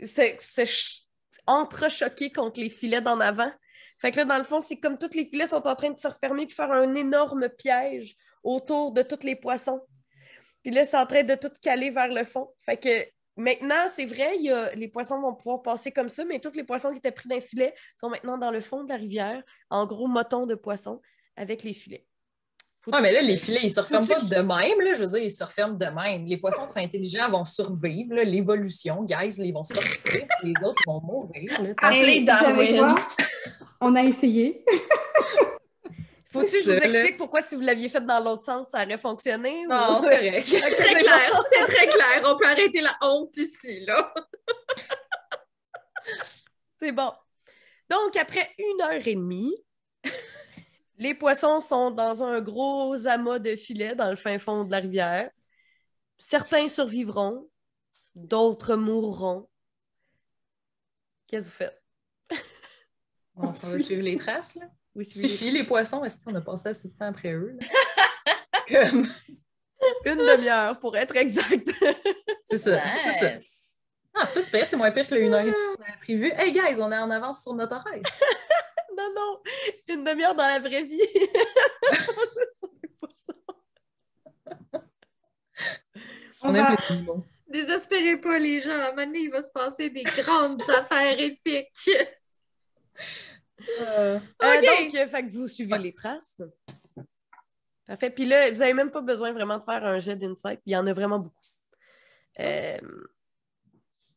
se- 0.00 0.36
se 0.38 0.64
ch- 0.64 1.02
entrechoqués 1.46 2.30
contre 2.30 2.60
les 2.60 2.70
filets 2.70 3.00
d'en 3.02 3.20
avant. 3.20 3.50
Fait 3.98 4.10
que 4.12 4.18
là, 4.18 4.24
dans 4.24 4.38
le 4.38 4.44
fond, 4.44 4.60
c'est 4.60 4.78
comme 4.78 4.98
tous 4.98 5.14
les 5.14 5.26
filets 5.26 5.46
sont 5.46 5.66
en 5.66 5.74
train 5.74 5.90
de 5.90 5.98
se 5.98 6.08
refermer 6.08 6.46
puis 6.46 6.54
faire 6.56 6.72
un 6.72 6.94
énorme 6.94 7.48
piège 7.50 8.16
autour 8.42 8.92
de 8.92 9.02
tous 9.02 9.24
les 9.24 9.36
poissons. 9.36 9.80
Puis 10.62 10.72
là, 10.72 10.84
c'est 10.84 10.96
en 10.96 11.06
train 11.06 11.22
de 11.22 11.34
tout 11.34 11.52
caler 11.60 11.90
vers 11.90 12.12
le 12.12 12.24
fond. 12.24 12.48
Fait 12.62 12.76
que 12.78 13.06
maintenant, 13.36 13.86
c'est 13.94 14.06
vrai, 14.06 14.36
il 14.36 14.42
y 14.42 14.50
a- 14.50 14.74
les 14.74 14.88
poissons 14.88 15.20
vont 15.20 15.34
pouvoir 15.34 15.62
passer 15.62 15.90
comme 15.92 16.08
ça, 16.08 16.24
mais 16.24 16.38
tous 16.40 16.52
les 16.54 16.64
poissons 16.64 16.90
qui 16.90 16.98
étaient 16.98 17.12
pris 17.12 17.28
d'un 17.28 17.40
filet 17.40 17.74
sont 18.00 18.08
maintenant 18.10 18.38
dans 18.38 18.50
le 18.50 18.60
fond 18.60 18.84
de 18.84 18.88
la 18.88 18.96
rivière, 18.96 19.42
en 19.70 19.86
gros 19.86 20.06
motons 20.08 20.46
de 20.46 20.54
poissons 20.54 21.00
avec 21.36 21.62
les 21.62 21.72
filets. 21.72 22.06
Faut 22.80 22.90
que- 22.90 23.00
mais 23.00 23.12
là, 23.12 23.22
les 23.22 23.36
filets, 23.36 23.60
ils 23.62 23.70
se 23.70 23.78
referment 23.78 24.06
pas 24.08 24.18
de 24.18 24.34
même. 24.42 24.80
Là, 24.80 24.92
je 24.94 25.04
veux 25.04 25.08
dire, 25.10 25.18
ils 25.22 25.30
se 25.30 25.44
referment 25.44 25.74
de 25.78 25.86
même. 25.86 26.24
Les 26.26 26.36
poissons 26.36 26.66
qui 26.66 26.72
sont 26.72 26.80
intelligents 26.80 27.30
vont 27.30 27.44
survivre. 27.44 28.12
là, 28.14 28.24
L'évolution, 28.24 29.04
guys, 29.04 29.36
ils 29.38 29.52
vont 29.52 29.62
sortir. 29.62 30.26
Les 30.42 30.54
autres 30.64 30.82
vont 30.86 31.00
mourir. 31.00 31.62
là. 31.62 31.68
Hey, 31.92 32.20
vous 32.24 32.26
savez 32.26 32.72
Darwin. 32.74 32.78
quoi? 32.78 32.94
On 33.80 33.94
a 33.94 34.02
essayé. 34.02 34.64
Faut-tu 36.32 36.46
que 36.46 36.62
C'est 36.62 36.62
je 36.62 36.70
vous 36.88 36.96
explique 36.96 37.16
pourquoi 37.18 37.42
si 37.42 37.54
vous 37.56 37.60
l'aviez 37.60 37.88
fait 37.88 38.00
dans 38.04 38.18
l'autre 38.20 38.42
sens, 38.44 38.68
ça 38.70 38.82
aurait 38.84 38.98
fonctionné? 38.98 39.66
ou- 39.66 39.70
Non, 39.70 40.00
c'est 40.00 40.08
correct. 40.16 40.44
Très 40.46 40.94
clair, 40.94 41.42
c'est 41.50 41.66
très 41.66 41.86
clair. 41.88 42.22
On 42.24 42.36
peut 42.36 42.46
arrêter 42.46 42.80
la 42.80 42.96
honte 43.02 43.36
ici, 43.36 43.80
là. 43.84 44.12
C'est 46.80 46.92
bon. 46.92 47.12
Donc, 47.88 48.16
après 48.16 48.50
une 48.58 48.80
heure 48.82 49.06
et 49.06 49.14
demie, 49.14 49.54
les 50.98 51.14
poissons 51.14 51.60
sont 51.60 51.90
dans 51.92 52.22
un 52.24 52.40
gros 52.40 53.06
amas 53.06 53.38
de 53.38 53.54
filets 53.54 53.94
dans 53.94 54.10
le 54.10 54.16
fin 54.16 54.38
fond 54.38 54.64
de 54.64 54.70
la 54.72 54.78
rivière. 54.78 55.30
Certains 56.18 56.68
survivront, 56.68 57.48
d'autres 58.14 58.74
mourront. 58.74 59.48
Qu'est-ce 61.28 61.46
que 61.46 61.50
vous 61.52 61.56
faites? 61.58 61.82
On 63.36 63.52
s'en 63.52 63.68
va 63.70 63.78
suivre 63.78 64.02
les 64.02 64.16
traces. 64.16 64.56
Là. 64.56 64.66
Oui, 64.94 65.04
suivez. 65.04 65.28
Suffit, 65.28 65.50
les 65.50 65.64
poissons. 65.64 66.04
Est-ce 66.04 66.24
qu'on 66.24 66.34
a 66.34 66.40
passé 66.40 66.68
assez 66.68 66.88
de 66.88 66.94
temps 66.94 67.06
après 67.06 67.32
eux? 67.32 67.56
Comme... 68.68 69.06
Une 70.04 70.16
demi-heure 70.18 70.78
pour 70.78 70.96
être 70.96 71.16
exact. 71.16 71.68
C'est 72.44 72.58
ça. 72.58 72.80
C'est 73.04 73.12
ça. 73.12 73.34
Nice. 73.34 73.58
Ah, 74.14 74.26
c'est 74.26 74.34
pas 74.34 74.42
super, 74.42 74.66
c'est 74.66 74.76
moins 74.76 74.90
pire 74.90 75.08
que 75.08 75.14
le 75.14 75.24
1 75.24 75.32
heure 75.32 75.44
qu'on 75.54 75.82
avait 75.82 75.96
prévu. 76.02 76.30
Hey 76.36 76.52
guys, 76.52 76.78
on 76.80 76.92
est 76.92 76.98
en 76.98 77.10
avance 77.10 77.42
sur 77.42 77.54
notre 77.54 77.76
horaire. 77.76 78.02
non, 78.96 79.08
non, 79.16 79.40
une 79.88 80.04
demi-heure 80.04 80.34
dans 80.34 80.46
la 80.46 80.58
vraie 80.60 80.82
vie. 80.82 81.00
On 86.42 86.50
On 86.50 86.52
va- 86.52 86.76
animaux. 86.88 87.24
Désespérez 87.48 88.18
pas, 88.18 88.38
les 88.38 88.60
gens. 88.60 88.70
À 88.70 88.74
un 88.74 88.90
moment 88.90 89.06
donné, 89.06 89.20
il 89.20 89.30
va 89.30 89.40
se 89.42 89.50
passer 89.50 89.88
des 89.90 90.02
grandes 90.02 90.62
affaires 90.70 91.18
épiques. 91.18 91.90
Euh, 93.80 94.18
donc, 94.18 94.94
euh, 94.94 95.06
fait 95.08 95.26
que 95.26 95.32
vous 95.32 95.48
suivez 95.48 95.78
les 95.78 95.92
traces. 95.92 96.40
Parfait. 97.86 98.10
Puis 98.10 98.24
là, 98.24 98.50
vous 98.50 98.58
n'avez 98.58 98.74
même 98.74 98.90
pas 98.90 99.02
besoin 99.02 99.32
vraiment 99.32 99.58
de 99.58 99.64
faire 99.64 99.84
un 99.84 99.98
jet 99.98 100.16
d'insight. 100.16 100.60
Il 100.66 100.72
y 100.72 100.76
en 100.76 100.86
a 100.86 100.92
vraiment 100.92 101.18
beaucoup. 101.18 101.36
Euh, 102.40 102.78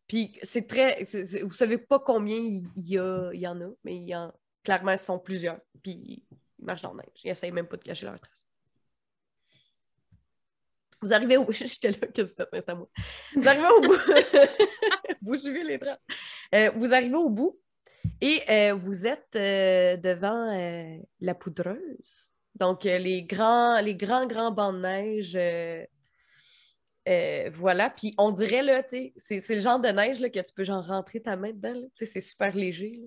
Puis 0.08 0.38
c'est 0.44 0.68
très. 0.68 1.06
Vous 1.44 1.54
savez 1.54 1.78
pas 1.78 2.00
combien 2.00 2.38
il 2.38 2.70
y, 2.78 2.98
a, 2.98 3.32
il 3.34 3.40
y 3.40 3.48
en 3.48 3.60
a, 3.62 3.70
mais 3.84 3.96
il 3.96 4.04
y 4.04 4.16
en, 4.16 4.34
clairement, 4.64 4.96
ce 4.96 5.06
sont 5.06 5.20
plusieurs. 5.20 5.60
Puis 5.84 6.24
ils 6.60 6.66
marchent 6.66 6.84
dans 6.84 6.94
la 6.94 7.04
neige. 7.04 7.22
Ils 7.24 7.30
n'essayent 7.30 7.52
même 7.52 7.68
pas 7.68 7.78
de 7.78 7.84
cacher 7.84 8.06
leurs 8.06 8.20
traces. 8.20 8.48
Vous 11.02 11.14
arrivez 11.14 11.38
au. 11.38 11.46
J'étais 11.52 11.92
là, 11.92 12.08
qu'est-ce 12.14 12.34
que 12.34 12.44
vous 12.44 12.50
faites? 12.52 12.64
C'est 12.66 12.70
à 12.70 12.76
moi. 12.76 12.90
Vous 13.36 13.48
arrivez 13.48 13.68
au 13.68 13.82
bout. 13.82 14.00
vous 15.22 15.36
suivez 15.36 15.64
les 15.64 15.80
traces. 15.80 16.06
Euh, 16.54 16.72
vous 16.76 16.94
arrivez 16.94 17.16
au 17.16 17.30
bout 17.30 17.60
et 18.22 18.44
euh, 18.50 18.74
vous 18.74 19.08
êtes 19.08 19.36
euh, 19.36 19.98
devant 19.98 20.52
euh, 20.52 20.98
la 21.20 21.36
poudreuse. 21.36 22.30
Donc, 22.56 22.84
les 22.86 23.24
grands, 23.24 23.82
les 23.82 23.96
grands, 23.96 24.26
grands 24.28 24.52
bancs 24.52 24.76
de 24.76 24.80
neige. 24.80 25.38
voilà. 27.56 27.90
Puis 27.90 28.14
on 28.18 28.32
dirait, 28.32 28.64
là, 28.64 28.82
tu 28.82 29.12
sais, 29.18 29.40
c'est, 29.40 29.56
le 29.56 29.62
genre 29.62 29.80
de 29.80 29.90
neige 29.90 30.20
là, 30.22 30.30
que 30.30 30.40
tu 30.40 30.54
peux 30.54 30.64
genre 30.64 30.86
rentrer 30.86 31.22
ta 31.22 31.36
main 31.36 31.52
dedans. 31.52 31.74
là. 31.74 31.88
Tu 31.94 32.06
sais, 32.06 32.06
c'est 32.06 32.22
super 32.22 32.56
léger. 32.56 33.02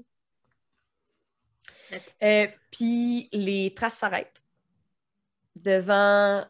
puis 2.71 3.31
les 3.33 3.73
traces 3.75 3.99
s'arrêtent 3.99 4.43
devant 5.57 6.45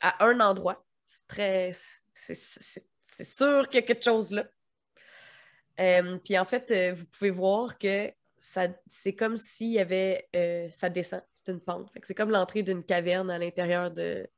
à 0.00 0.24
un 0.24 0.40
endroit. 0.40 0.82
C'est 1.06 1.26
très. 1.26 1.72
C'est 2.14 3.24
sûr 3.24 3.68
qu'il 3.68 3.80
y 3.80 3.82
a 3.82 3.86
quelque 3.86 4.04
chose 4.04 4.30
là. 4.30 4.44
Euh, 5.80 6.18
puis 6.18 6.38
en 6.38 6.44
fait, 6.44 6.70
euh, 6.70 6.94
vous 6.94 7.06
pouvez 7.06 7.30
voir 7.30 7.78
que 7.78 8.10
c'est 8.40 9.14
comme 9.14 9.36
s'il 9.36 9.70
y 9.70 9.78
avait. 9.80 10.28
euh, 10.36 10.68
ça 10.70 10.88
descend, 10.88 11.22
c'est 11.34 11.50
une 11.52 11.60
pente. 11.60 11.90
C'est 12.02 12.14
comme 12.14 12.30
l'entrée 12.30 12.62
d'une 12.62 12.84
caverne 12.84 13.30
à 13.30 13.38
l'intérieur 13.38 13.90
de 13.90 14.28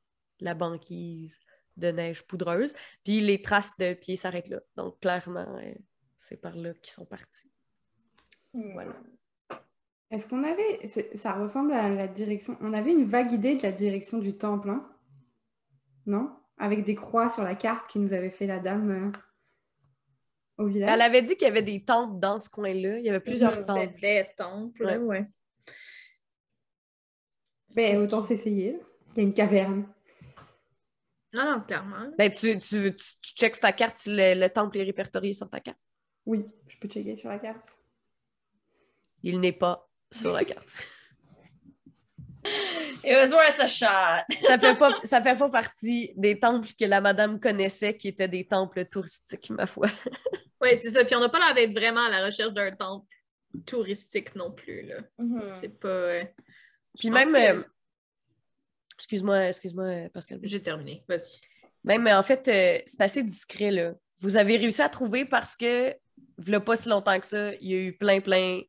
la 0.41 0.55
banquise 0.55 1.39
de 1.77 1.89
neige 1.89 2.23
poudreuse. 2.27 2.73
Puis 3.05 3.21
les 3.21 3.43
traces 3.43 3.77
de 3.79 3.95
pieds 3.95 4.17
s'arrêtent 4.17 4.49
là. 4.49 4.61
Donc 4.77 5.01
clairement, 5.01 5.59
euh, 5.59 5.75
c'est 6.19 6.37
par 6.37 6.57
là 6.57 6.73
qu'ils 6.75 6.93
sont 6.93 7.05
partis. 7.07 7.51
Voilà. 8.53 8.95
Est-ce 10.11 10.27
qu'on 10.27 10.43
avait. 10.45 10.87
Ça 11.15 11.35
ressemble 11.35 11.73
à 11.73 11.89
la 11.89 12.09
direction. 12.09 12.57
On 12.61 12.73
avait 12.73 12.93
une 12.93 13.05
vague 13.05 13.33
idée 13.33 13.55
de 13.55 13.63
la 13.63 13.73
direction 13.73 14.19
du 14.19 14.37
temple, 14.37 14.71
hein? 14.71 14.91
Non? 16.07 16.37
Avec 16.59 16.85
des 16.85 16.95
croix 16.95 17.29
sur 17.29 17.43
la 17.45 17.55
carte 17.55 17.89
qui 17.89 17.99
nous 17.99 18.13
avait 18.13 18.31
fait 18.31 18.47
la 18.47 18.59
dame 18.59 18.91
euh, 18.91 19.13
au 20.61 20.67
village. 20.67 20.91
Elle 20.93 21.03
avait 21.03 21.23
dit 21.23 21.37
qu'il 21.37 21.47
y 21.49 21.51
avait 21.51 21.63
des 21.63 21.83
temples 21.85 22.21
dans 22.21 22.39
ce 22.39 22.49
coin-là. 22.49 22.99
Il 22.99 23.05
y 23.05 23.09
avait 23.09 23.21
plusieurs 23.21 23.65
temples. 23.67 23.95
Des 24.01 24.27
temples, 24.37 24.85
Ouais. 24.85 24.97
ouais. 24.99 25.27
Ben, 27.75 27.99
autant 27.99 28.23
s'essayer. 28.23 28.79
Il 29.15 29.17
y 29.17 29.21
a 29.21 29.23
une 29.29 29.35
caverne. 29.35 29.87
Non, 31.33 31.45
non, 31.45 31.61
clairement. 31.61 32.11
Ben, 32.19 32.31
tu, 32.31 32.59
tu, 32.59 32.95
tu, 32.95 32.97
tu 32.97 33.35
checks 33.35 33.61
ta 33.61 33.73
carte 33.73 33.99
si 33.99 34.11
le, 34.11 34.35
le 34.41 34.49
temple 34.49 34.79
est 34.79 34.83
répertorié 34.85 35.33
sur 35.33 35.49
ta 35.49 35.61
carte. 35.61 35.79
Oui, 36.27 36.45
je 36.69 36.77
peux 36.79 36.89
checker 36.89 37.17
sur 37.17 37.29
la 37.29 37.39
carte. 37.39 37.67
Il 39.23 39.39
n'est 39.41 39.53
pas 39.53 39.89
sur 40.13 40.33
la 40.33 40.45
carte. 40.45 40.67
It 43.05 43.17
was 43.17 43.35
worth 43.35 43.61
a 43.61 43.67
shot. 43.67 44.25
ça 44.49 44.59
fait 44.59 44.75
pas 44.77 44.95
ça 45.05 45.23
fait 45.23 45.37
pas 45.37 45.49
partie 45.51 46.13
des 46.17 46.39
temples 46.39 46.69
que 46.79 46.85
la 46.85 47.01
madame 47.01 47.39
connaissait 47.41 47.97
qui 47.97 48.09
étaient 48.09 48.29
des 48.29 48.47
temples 48.47 48.85
touristiques 48.87 49.51
ma 49.51 49.67
foi. 49.67 49.87
Oui, 50.63 50.77
c'est 50.77 50.91
ça. 50.91 51.07
Puis 51.07 51.15
on 51.17 51.21
n'a 51.21 51.31
pas 51.31 51.39
l'air 51.39 51.55
d'être 51.55 51.73
vraiment 51.73 52.05
à 52.05 52.11
la 52.11 52.27
recherche 52.27 52.53
d'un 52.53 52.71
temple 52.77 53.07
touristique 53.65 54.35
non 54.37 54.53
plus, 54.53 54.83
là. 54.83 54.97
C'est 55.59 55.81
pas... 55.81 55.89
euh, 55.89 56.25
Puis 56.99 57.09
même 57.09 57.33
que- 57.33 57.39
euh, 57.39 57.63
excuse-moi 58.97 59.49
excuse-moi 59.49 60.11
Pascal. 60.13 60.39
J'ai 60.43 60.63
terminé. 60.63 61.03
Vas-y. 61.09 61.41
Même 61.85 62.07
en 62.09 62.23
fait 62.23 62.47
euh, 62.49 62.79
c'est 62.85 63.01
assez 63.01 63.23
discret 63.23 63.71
là. 63.71 63.95
Vous 64.21 64.37
avez 64.37 64.59
réussi 64.59 64.83
à 64.83 64.91
trouver 64.91 65.25
parce 65.25 65.57
que 65.57 65.95
il 66.47 66.61
pas 66.61 66.77
si 66.77 66.91
longtemps 66.91 67.19
que 67.19 67.27
ça, 67.27 67.55
il 67.55 67.71
y 67.71 67.75
a 67.75 67.79
eu 67.79 67.97
plein 67.97 68.21
plein 68.21 68.61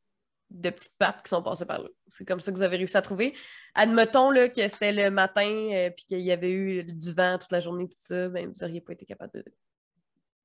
de 0.51 0.69
petites 0.69 0.97
pattes 0.97 1.23
qui 1.23 1.29
sont 1.29 1.41
passées 1.41 1.65
par 1.65 1.81
là. 1.81 1.89
C'est 2.13 2.25
comme 2.25 2.39
ça 2.39 2.51
que 2.51 2.57
vous 2.57 2.63
avez 2.63 2.77
réussi 2.77 2.97
à 2.97 3.01
trouver. 3.01 3.33
Admettons 3.73 4.31
là, 4.31 4.49
que 4.49 4.67
c'était 4.67 4.91
le 4.91 5.09
matin 5.09 5.49
euh, 5.49 5.89
puis 5.91 6.05
qu'il 6.05 6.21
y 6.21 6.31
avait 6.31 6.51
eu 6.51 6.83
du 6.83 7.13
vent 7.13 7.37
toute 7.39 7.51
la 7.51 7.61
journée 7.61 7.87
tout 7.87 7.95
ça, 7.97 8.27
ben 8.29 8.47
vous 8.47 8.59
n'auriez 8.59 8.81
pas 8.81 8.93
été 8.93 9.05
capable 9.05 9.31
de, 9.33 9.45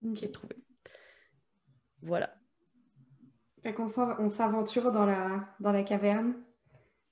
de 0.03 0.27
trouver. 0.29 0.57
Voilà. 2.03 2.33
Fait 3.63 3.75
qu'on 3.75 3.87
on 4.21 4.31
s'aventure 4.31 4.93
dans 4.93 5.05
la, 5.05 5.49
dans 5.59 5.73
la 5.73 5.83
caverne. 5.83 6.35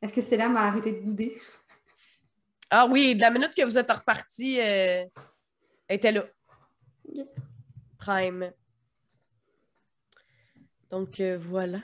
Est-ce 0.01 0.13
que 0.13 0.21
Stella 0.21 0.49
m'a 0.49 0.63
arrêté 0.63 0.93
de 0.93 1.01
bouder? 1.01 1.37
Ah 2.71 2.89
oui, 2.91 3.15
de 3.15 3.21
la 3.21 3.31
minute 3.31 3.55
que 3.55 3.63
vous 3.63 3.79
êtes 3.79 3.93
reparti, 3.93 4.59
euh, 4.59 5.05
elle 5.87 5.97
était 5.97 6.11
là. 6.11 6.25
Prime. 7.99 8.53
Donc 10.91 11.21
euh, 11.21 11.39
voilà. 11.39 11.79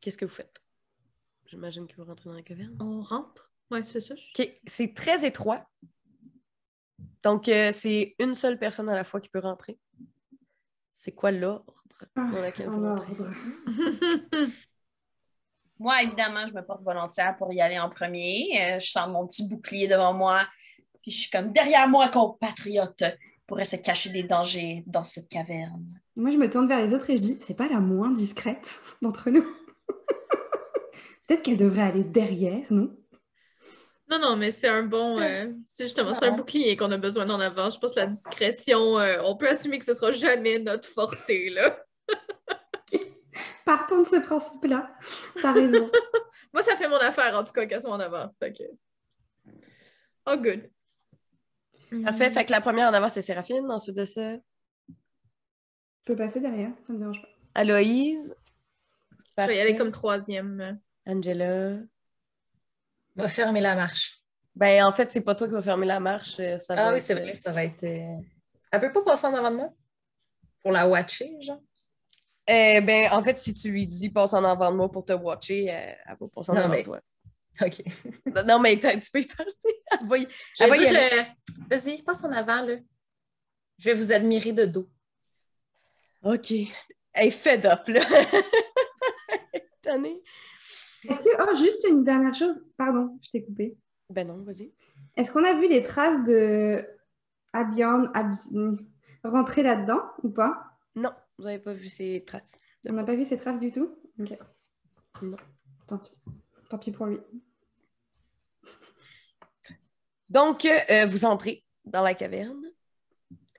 Qu'est-ce 0.00 0.16
que 0.18 0.24
vous 0.24 0.30
faites? 0.34 0.60
J'imagine 1.46 1.86
que 1.86 1.96
vous 1.96 2.04
rentrez 2.04 2.28
dans 2.28 2.36
la 2.36 2.42
caverne. 2.42 2.76
On 2.80 3.00
rentre? 3.00 3.50
Ouais, 3.70 3.82
c'est 3.84 4.00
ça. 4.00 4.14
je- 4.16 4.42
OK. 4.42 4.60
C'est 4.66 4.94
très 4.94 5.26
étroit. 5.26 5.66
Donc, 7.22 7.48
euh, 7.48 7.72
c'est 7.72 8.14
une 8.18 8.34
seule 8.34 8.58
personne 8.58 8.88
à 8.88 8.94
la 8.94 9.04
fois 9.04 9.20
qui 9.20 9.28
peut 9.28 9.38
rentrer. 9.40 9.78
C'est 10.94 11.12
quoi 11.12 11.30
l'ordre 11.30 11.84
Ah, 12.16 12.28
dans 12.32 12.42
lequel 12.42 12.68
vous 12.68 12.84
En 12.84 12.96
rentrez? 12.96 13.12
ordre. 13.12 13.30
Moi, 15.78 16.02
évidemment, 16.02 16.46
je 16.48 16.52
me 16.54 16.62
porte 16.62 16.82
volontaire 16.82 17.36
pour 17.36 17.52
y 17.52 17.60
aller 17.60 17.78
en 17.78 17.88
premier. 17.88 18.48
Euh, 18.60 18.78
je 18.80 18.90
sens 18.90 19.10
mon 19.12 19.26
petit 19.26 19.48
bouclier 19.48 19.86
devant 19.86 20.12
moi. 20.12 20.44
Puis 21.02 21.12
je 21.12 21.20
suis 21.20 21.30
comme 21.30 21.52
derrière 21.52 21.88
moi, 21.88 22.08
compatriote, 22.08 23.04
pourrait 23.46 23.64
se 23.64 23.76
cacher 23.76 24.10
des 24.10 24.24
dangers 24.24 24.82
dans 24.86 25.04
cette 25.04 25.28
caverne. 25.28 25.86
Moi, 26.16 26.32
je 26.32 26.36
me 26.36 26.50
tourne 26.50 26.66
vers 26.66 26.84
les 26.84 26.92
autres 26.92 27.10
et 27.10 27.16
je 27.16 27.22
dis, 27.22 27.38
c'est 27.40 27.54
pas 27.54 27.68
la 27.68 27.78
moins 27.78 28.10
discrète 28.10 28.80
d'entre 29.02 29.30
nous. 29.30 29.44
Peut-être 31.28 31.42
qu'elle 31.42 31.58
devrait 31.58 31.82
aller 31.82 32.04
derrière, 32.04 32.64
non? 32.70 32.96
Non, 34.10 34.18
non, 34.18 34.36
mais 34.36 34.50
c'est 34.50 34.68
un 34.68 34.84
bon. 34.84 35.20
euh, 35.20 35.52
c'est 35.66 35.84
justement, 35.84 36.14
c'est 36.14 36.24
un 36.24 36.34
bouclier 36.34 36.74
qu'on 36.78 36.90
a 36.90 36.96
besoin 36.96 37.26
d'en 37.26 37.38
avant. 37.38 37.68
Je 37.68 37.78
pense 37.78 37.94
que 37.94 38.00
la 38.00 38.06
discrétion, 38.06 38.98
euh, 38.98 39.20
on 39.24 39.36
peut 39.36 39.46
assumer 39.48 39.78
que 39.78 39.84
ce 39.84 39.92
sera 39.92 40.10
jamais 40.10 40.58
notre 40.58 40.88
forté, 40.88 41.50
là. 41.50 41.78
partons 43.66 44.00
de 44.00 44.08
ce 44.08 44.16
principe-là. 44.16 44.90
T'as 45.42 45.52
raison. 45.52 45.90
Moi, 46.54 46.62
ça 46.62 46.74
fait 46.76 46.88
mon 46.88 46.96
affaire, 46.96 47.36
en 47.36 47.44
tout 47.44 47.52
cas, 47.52 47.66
qu'elles 47.66 47.82
sont 47.82 47.88
en 47.88 48.00
avant. 48.00 48.34
Fait 48.38 48.54
que... 48.54 48.62
Oh, 50.26 50.36
good. 50.38 50.70
Parfait. 52.04 52.30
Fait 52.30 52.46
que 52.46 52.52
la 52.52 52.62
première 52.62 52.88
en 52.88 52.94
avant, 52.94 53.10
c'est 53.10 53.20
Séraphine. 53.20 53.70
Ensuite 53.70 53.96
de 53.96 54.06
ça, 54.06 54.32
Je 54.32 54.94
peux 56.06 56.16
passer 56.16 56.40
derrière, 56.40 56.70
ça 56.86 56.92
me 56.94 56.98
dérange 56.98 57.20
pas. 57.20 57.28
Aloïse. 57.54 58.34
Je 59.36 59.44
vais 59.46 59.56
y 59.56 59.60
aller 59.60 59.76
comme 59.76 59.92
troisième. 59.92 60.80
Angela. 61.08 61.78
Va 63.16 63.28
fermer 63.28 63.60
la 63.60 63.74
marche. 63.74 64.20
Ben, 64.54 64.84
en 64.84 64.92
fait, 64.92 65.10
c'est 65.10 65.20
pas 65.22 65.34
toi 65.34 65.46
qui 65.48 65.54
vas 65.54 65.62
fermer 65.62 65.86
la 65.86 66.00
marche. 66.00 66.38
euh, 66.40 66.58
Ça 66.58 66.74
Ah 66.76 66.84
va 66.84 66.90
oui, 66.90 66.96
être- 66.98 67.02
c'est 67.04 67.14
vrai, 67.14 67.34
ça 67.34 67.50
va 67.52 67.64
être. 67.64 67.82
euh, 67.84 68.16
Elle 68.70 68.80
peut 68.80 68.92
pas 68.92 69.02
passer 69.02 69.26
en 69.26 69.34
avant 69.34 69.50
de 69.50 69.56
moi? 69.56 69.72
Pour 70.62 70.72
la 70.72 70.86
watcher, 70.86 71.30
genre? 71.40 71.62
Eh 72.46 72.80
ben, 72.80 73.10
en 73.12 73.22
fait, 73.22 73.38
si 73.38 73.52
tu 73.54 73.70
lui 73.70 73.86
dis 73.86 74.10
passe 74.10 74.34
en 74.34 74.44
avant 74.44 74.70
de 74.70 74.76
moi 74.76 74.90
pour 74.90 75.04
te 75.04 75.12
watcher, 75.12 75.70
euh, 75.70 75.92
elle 76.06 76.16
va 76.20 76.28
passer 76.34 76.50
en 76.50 76.54
Non, 76.54 76.60
avant 76.62 76.70
mais- 76.70 76.78
de 76.82 76.84
toi. 76.84 77.00
OK. 77.62 77.82
Non, 78.46 78.58
mais 78.60 78.78
tu 78.78 79.10
peux 79.10 79.20
y 79.20 79.26
parler. 79.26 79.52
Elle 80.00 80.06
va 80.06 80.18
y- 80.18 80.28
Je 80.56 80.64
Elle 80.64 80.70
va 80.70 80.76
vais 80.76 80.82
y 80.84 80.88
dire, 80.88 80.98
aller. 81.00 81.10
euh, 81.20 81.24
vas-y, 81.70 82.02
passe 82.02 82.22
en 82.24 82.30
avant, 82.32 82.62
là. 82.62 82.76
Je 83.78 83.84
vais 83.84 83.94
vous 83.94 84.12
admirer 84.12 84.52
de 84.52 84.64
dos. 84.66 84.88
OK. 86.22 86.50
Elle 87.12 87.26
est 87.28 87.30
fed 87.30 87.66
up, 87.66 87.86
là. 87.88 88.00
Étonnée. 89.52 90.22
Est-ce 91.04 91.20
que, 91.22 91.30
oh, 91.42 91.54
juste 91.54 91.86
une 91.88 92.02
dernière 92.02 92.34
chose, 92.34 92.60
pardon, 92.76 93.18
je 93.22 93.30
t'ai 93.30 93.44
coupé. 93.44 93.76
Ben 94.10 94.26
non, 94.26 94.42
vas-y. 94.42 94.72
Est-ce 95.16 95.32
qu'on 95.32 95.44
a 95.44 95.54
vu 95.54 95.68
les 95.68 95.82
traces 95.82 96.24
de 96.24 96.84
Abion 97.52 98.06
Abi- 98.14 98.86
rentrer 99.22 99.62
là-dedans 99.62 100.00
ou 100.22 100.30
pas? 100.30 100.64
Non, 100.94 101.12
vous 101.38 101.46
avez 101.46 101.58
pas 101.58 101.72
vu 101.72 101.88
ses 101.88 102.24
traces. 102.26 102.56
On 102.88 102.92
n'a 102.92 103.04
pas 103.04 103.14
vu 103.14 103.24
ces 103.24 103.36
traces 103.36 103.60
du 103.60 103.70
tout? 103.70 103.96
Ok. 104.18 104.34
Non. 105.22 105.36
Tant 105.86 105.98
pis. 105.98 106.14
Tant 106.68 106.78
pis 106.78 106.90
pour 106.92 107.06
lui. 107.06 107.18
Donc, 110.28 110.64
euh, 110.64 111.06
vous 111.06 111.24
entrez 111.24 111.64
dans 111.84 112.02
la 112.02 112.14
caverne 112.14 112.64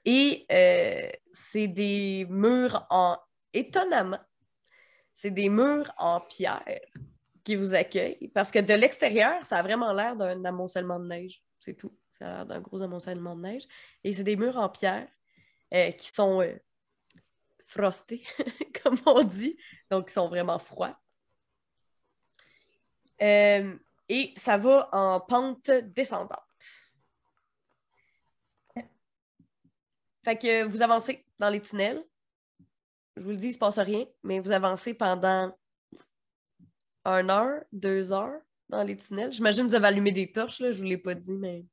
et 0.06 0.46
euh, 0.52 1.10
c'est 1.32 1.68
des 1.68 2.26
murs 2.30 2.86
en... 2.90 3.18
Étonnamment, 3.54 4.20
c'est 5.14 5.32
des 5.32 5.50
murs 5.50 5.92
en 5.98 6.22
pierre 6.22 6.64
qui 7.50 7.56
vous 7.56 7.74
accueillent 7.74 8.28
parce 8.36 8.52
que 8.52 8.60
de 8.60 8.76
l'extérieur, 8.76 9.44
ça 9.44 9.58
a 9.58 9.64
vraiment 9.64 9.92
l'air 9.92 10.16
d'un 10.16 10.46
amoncellement 10.46 11.00
de 11.00 11.08
neige. 11.08 11.44
C'est 11.60 11.74
tout. 11.74 11.92
Ça 12.20 12.28
a 12.28 12.36
l'air 12.36 12.46
d'un 12.46 12.60
gros 12.60 12.80
amoncellement 12.84 13.36
de 13.36 13.42
neige. 13.42 13.68
Et 14.04 14.14
c'est 14.14 14.24
des 14.24 14.36
murs 14.36 14.58
en 14.58 14.70
pierre 14.70 15.08
euh, 15.74 15.90
qui 15.94 16.12
sont 16.12 16.44
euh, 16.44 16.54
frostés, 17.66 18.24
comme 18.84 18.98
on 19.08 19.24
dit. 19.24 19.58
Donc, 19.90 20.12
ils 20.12 20.14
sont 20.14 20.30
vraiment 20.30 20.60
froids. 20.60 20.96
Euh, 23.20 23.76
et 24.08 24.32
ça 24.38 24.58
va 24.58 24.88
en 24.92 25.20
pente 25.20 25.72
descendante. 25.72 26.38
Fait 30.24 30.38
que 30.38 30.66
vous 30.66 30.84
avancez 30.84 31.26
dans 31.40 31.50
les 31.50 31.62
tunnels. 31.62 32.06
Je 33.16 33.24
vous 33.24 33.32
le 33.32 33.38
dis, 33.38 33.48
il 33.48 33.50
ne 33.50 33.54
se 33.54 33.58
passe 33.58 33.80
rien, 33.80 34.06
mais 34.22 34.40
vous 34.40 34.52
avancez 34.52 34.94
pendant 34.94 35.52
une 37.06 37.30
heure, 37.30 37.62
deux 37.72 38.12
heures 38.12 38.42
dans 38.70 38.84
les 38.84 38.98
tunnels. 38.98 39.32
J'imagine 39.32 39.64
que 39.64 39.70
vous 39.70 39.76
avez 39.76 39.88
allumé 39.88 40.12
des 40.12 40.32
torches, 40.32 40.60
là, 40.60 40.72
je 40.72 40.78
ne 40.78 40.84
vous 40.84 40.90
l'ai 40.90 40.98
pas 40.98 41.16
dit, 41.16 41.34
mais. 41.34 41.66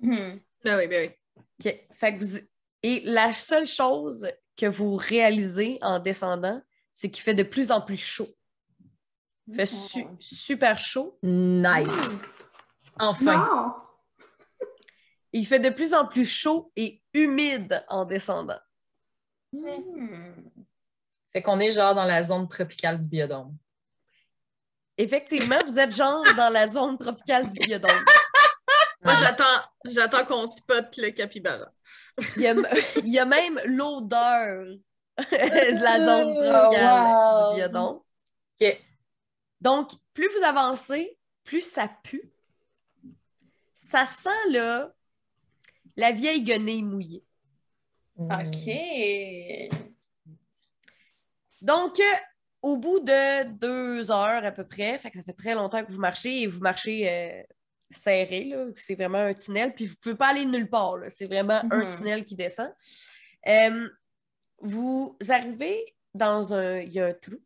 Hmm. 0.00 0.38
Ben 0.64 0.78
oui, 0.78 0.86
ben 0.88 1.10
oui. 1.10 1.42
OK. 1.64 1.80
Fait 1.94 2.16
que 2.16 2.24
vous... 2.24 2.38
Et 2.82 3.00
la 3.04 3.32
seule 3.32 3.66
chose 3.66 4.28
que 4.56 4.66
vous 4.66 4.96
réalisez 4.96 5.78
en 5.82 5.98
descendant, 5.98 6.60
c'est 6.92 7.10
qu'il 7.10 7.22
fait 7.22 7.34
de 7.34 7.42
plus 7.42 7.70
en 7.70 7.80
plus 7.80 7.96
chaud. 7.96 8.28
Il 9.48 9.54
fait 9.54 9.66
su- 9.66 10.06
super 10.20 10.78
chaud. 10.78 11.18
Nice! 11.22 12.08
Enfin! 12.98 13.48
Non 13.48 13.74
Il 15.32 15.46
fait 15.46 15.58
de 15.58 15.70
plus 15.70 15.94
en 15.94 16.06
plus 16.06 16.24
chaud 16.24 16.72
et 16.76 17.02
humide 17.14 17.84
en 17.88 18.04
descendant. 18.04 18.60
Hmm. 19.52 20.32
Fait 21.32 21.42
qu'on 21.42 21.60
est 21.60 21.72
genre 21.72 21.94
dans 21.94 22.04
la 22.04 22.22
zone 22.22 22.48
tropicale 22.48 22.98
du 22.98 23.08
biodôme. 23.08 23.56
Effectivement, 24.98 25.58
vous 25.66 25.78
êtes 25.78 25.94
genre 25.94 26.22
dans 26.36 26.50
la 26.52 26.68
zone 26.68 26.98
tropicale 26.98 27.48
du 27.48 27.58
biodôme. 27.58 27.90
Moi, 29.04 29.14
j'attends, 29.20 29.62
j'attends 29.86 30.24
qu'on 30.26 30.46
spot 30.46 30.96
le 30.96 31.10
capybara. 31.10 31.66
Il 32.36 32.42
y 32.42 32.46
a, 32.46 32.54
il 32.98 33.12
y 33.12 33.18
a 33.18 33.24
même 33.24 33.58
l'odeur 33.64 34.66
de 35.18 35.82
la 35.82 35.98
zone 35.98 36.34
Oh, 36.36 36.44
tropicale 36.44 37.02
wow. 37.02 37.50
du 37.50 37.56
biodôme. 37.56 38.00
OK. 38.60 38.80
Donc, 39.60 39.90
plus 40.12 40.28
vous 40.36 40.44
avancez, 40.44 41.18
plus 41.44 41.62
ça 41.62 41.88
pue. 42.04 42.30
Ça 43.74 44.04
sent 44.06 44.30
là 44.50 44.92
la 45.96 46.12
vieille 46.12 46.42
guenille 46.42 46.82
mouillée. 46.82 47.24
OK. 48.16 48.70
Donc, 51.60 51.98
euh, 52.00 52.16
au 52.62 52.78
bout 52.78 53.00
de 53.00 53.44
deux 53.50 54.10
heures 54.10 54.44
à 54.44 54.52
peu 54.52 54.64
près, 54.66 54.96
fait 54.98 55.10
que 55.10 55.18
ça 55.18 55.22
fait 55.24 55.32
très 55.32 55.54
longtemps 55.54 55.84
que 55.84 55.90
vous 55.92 55.98
marchez 56.00 56.42
et 56.42 56.46
vous 56.46 56.60
marchez 56.60 57.10
euh, 57.10 57.42
serré, 57.90 58.54
c'est 58.76 58.94
vraiment 58.94 59.18
un 59.18 59.34
tunnel, 59.34 59.74
puis 59.74 59.86
vous 59.86 59.92
ne 59.94 59.98
pouvez 59.98 60.14
pas 60.14 60.28
aller 60.28 60.44
nulle 60.46 60.70
part, 60.70 60.96
c'est 61.10 61.26
vraiment 61.26 61.60
un 61.70 61.84
Mhm. 61.84 61.96
tunnel 61.96 62.24
qui 62.24 62.34
descend. 62.36 62.72
Euh, 63.48 63.88
vous 64.60 65.18
arrivez 65.28 65.94
dans 66.14 66.54
un... 66.54 66.78
Il 66.78 66.92
y 66.92 67.00
a 67.00 67.06
un 67.06 67.12
trou, 67.14 67.36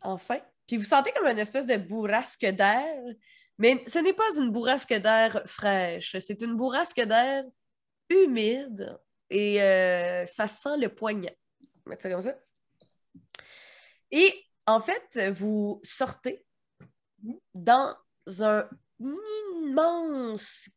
enfin, 0.00 0.40
puis 0.66 0.78
vous 0.78 0.84
sentez 0.84 1.12
comme 1.12 1.26
une 1.26 1.38
espèce 1.38 1.66
de 1.66 1.76
bourrasque 1.76 2.46
d'air, 2.46 2.96
mais 3.58 3.84
ce 3.86 3.98
n'est 3.98 4.14
pas 4.14 4.36
une 4.38 4.50
bourrasque 4.50 4.94
d'air 4.94 5.42
fraîche, 5.46 6.16
c'est 6.18 6.40
une 6.42 6.56
bourrasque 6.56 7.00
d'air 7.02 7.44
humide 8.08 8.98
et 9.28 9.62
euh, 9.62 10.24
ça 10.26 10.48
sent 10.48 10.78
le 10.78 10.88
poignant. 10.88 11.34
On 11.60 11.66
va 11.86 11.90
mettre 11.90 12.02
ça 12.02 12.10
comme 12.10 12.22
ça. 12.22 12.36
Et 14.10 14.32
en 14.66 14.80
fait, 14.80 15.30
vous 15.32 15.80
sortez 15.82 16.44
dans 17.54 17.94
un 18.40 18.68
immense. 19.00 20.68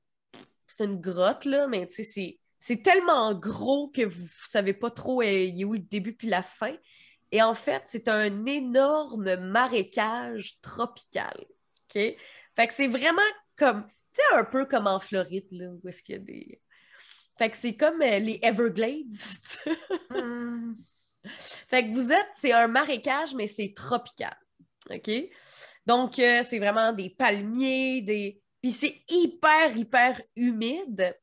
C'est 0.67 0.86
une 0.86 0.99
grotte, 1.02 1.45
là, 1.45 1.67
mais 1.67 1.88
tu 1.88 2.04
sais, 2.04 2.39
c'est- 2.60 2.84
tellement 2.84 3.34
gros 3.34 3.89
que 3.89 4.04
vous 4.06 4.21
ne 4.23 4.28
savez 4.49 4.73
pas 4.73 4.91
trop 4.91 5.21
euh, 5.21 5.25
il 5.25 5.60
est 5.62 5.63
où 5.65 5.73
le 5.73 5.80
début 5.80 6.13
puis 6.15 6.28
la 6.28 6.43
fin. 6.43 6.75
Et 7.32 7.41
en 7.41 7.54
fait, 7.56 7.84
c'est 7.88 8.08
un 8.08 8.45
énorme 8.45 9.36
marécage 9.38 10.60
tropical. 10.62 11.36
OK? 11.39 11.93
Fait 12.56 12.67
que 12.67 12.73
c'est 12.73 12.88
vraiment 12.88 13.21
comme. 13.56 13.86
Tu 14.13 14.21
sais, 14.21 14.36
un 14.38 14.43
peu 14.45 14.65
comme 14.65 14.88
en 14.88 14.99
Floride, 14.99 15.47
là, 15.52 15.67
où 15.71 15.88
est-ce 15.88 16.04
qu'il 16.04 16.15
y 16.15 16.17
a 16.17 16.21
des. 16.21 16.62
Fait 17.38 17.49
que 17.49 17.58
c'est 17.58 17.75
comme 17.75 18.02
euh, 18.02 18.19
les 18.19 18.39
Everglades. 18.43 19.13
Hmm. 20.12 20.73
Fait 21.38 21.84
que 21.84 21.94
vous 21.94 22.12
êtes, 22.12 22.30
c'est 22.34 22.52
un 22.52 22.68
marécage, 22.68 23.34
mais 23.36 23.48
c'est 23.48 23.74
tropical. 23.76 24.36
OK? 24.89 25.10
Donc, 25.86 26.20
euh, 26.20 26.44
c'est 26.48 26.60
vraiment 26.60 26.94
des 26.94 27.10
palmiers, 27.10 28.02
des. 28.02 28.42
Puis 28.62 28.72
c'est 28.72 29.02
hyper, 29.10 29.76
hyper 29.76 30.22
humide 30.36 31.18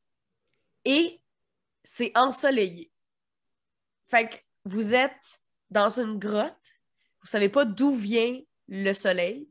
et 0.83 1.21
c'est 1.83 2.11
ensoleillé. 2.15 2.91
Fait 4.07 4.29
que 4.29 4.35
vous 4.65 4.93
êtes 4.93 5.39
dans 5.69 5.99
une 5.99 6.17
grotte, 6.17 6.73
vous 7.21 7.27
savez 7.27 7.49
pas 7.49 7.65
d'où 7.65 7.93
vient 7.93 8.41
le 8.67 8.93
soleil, 8.93 9.47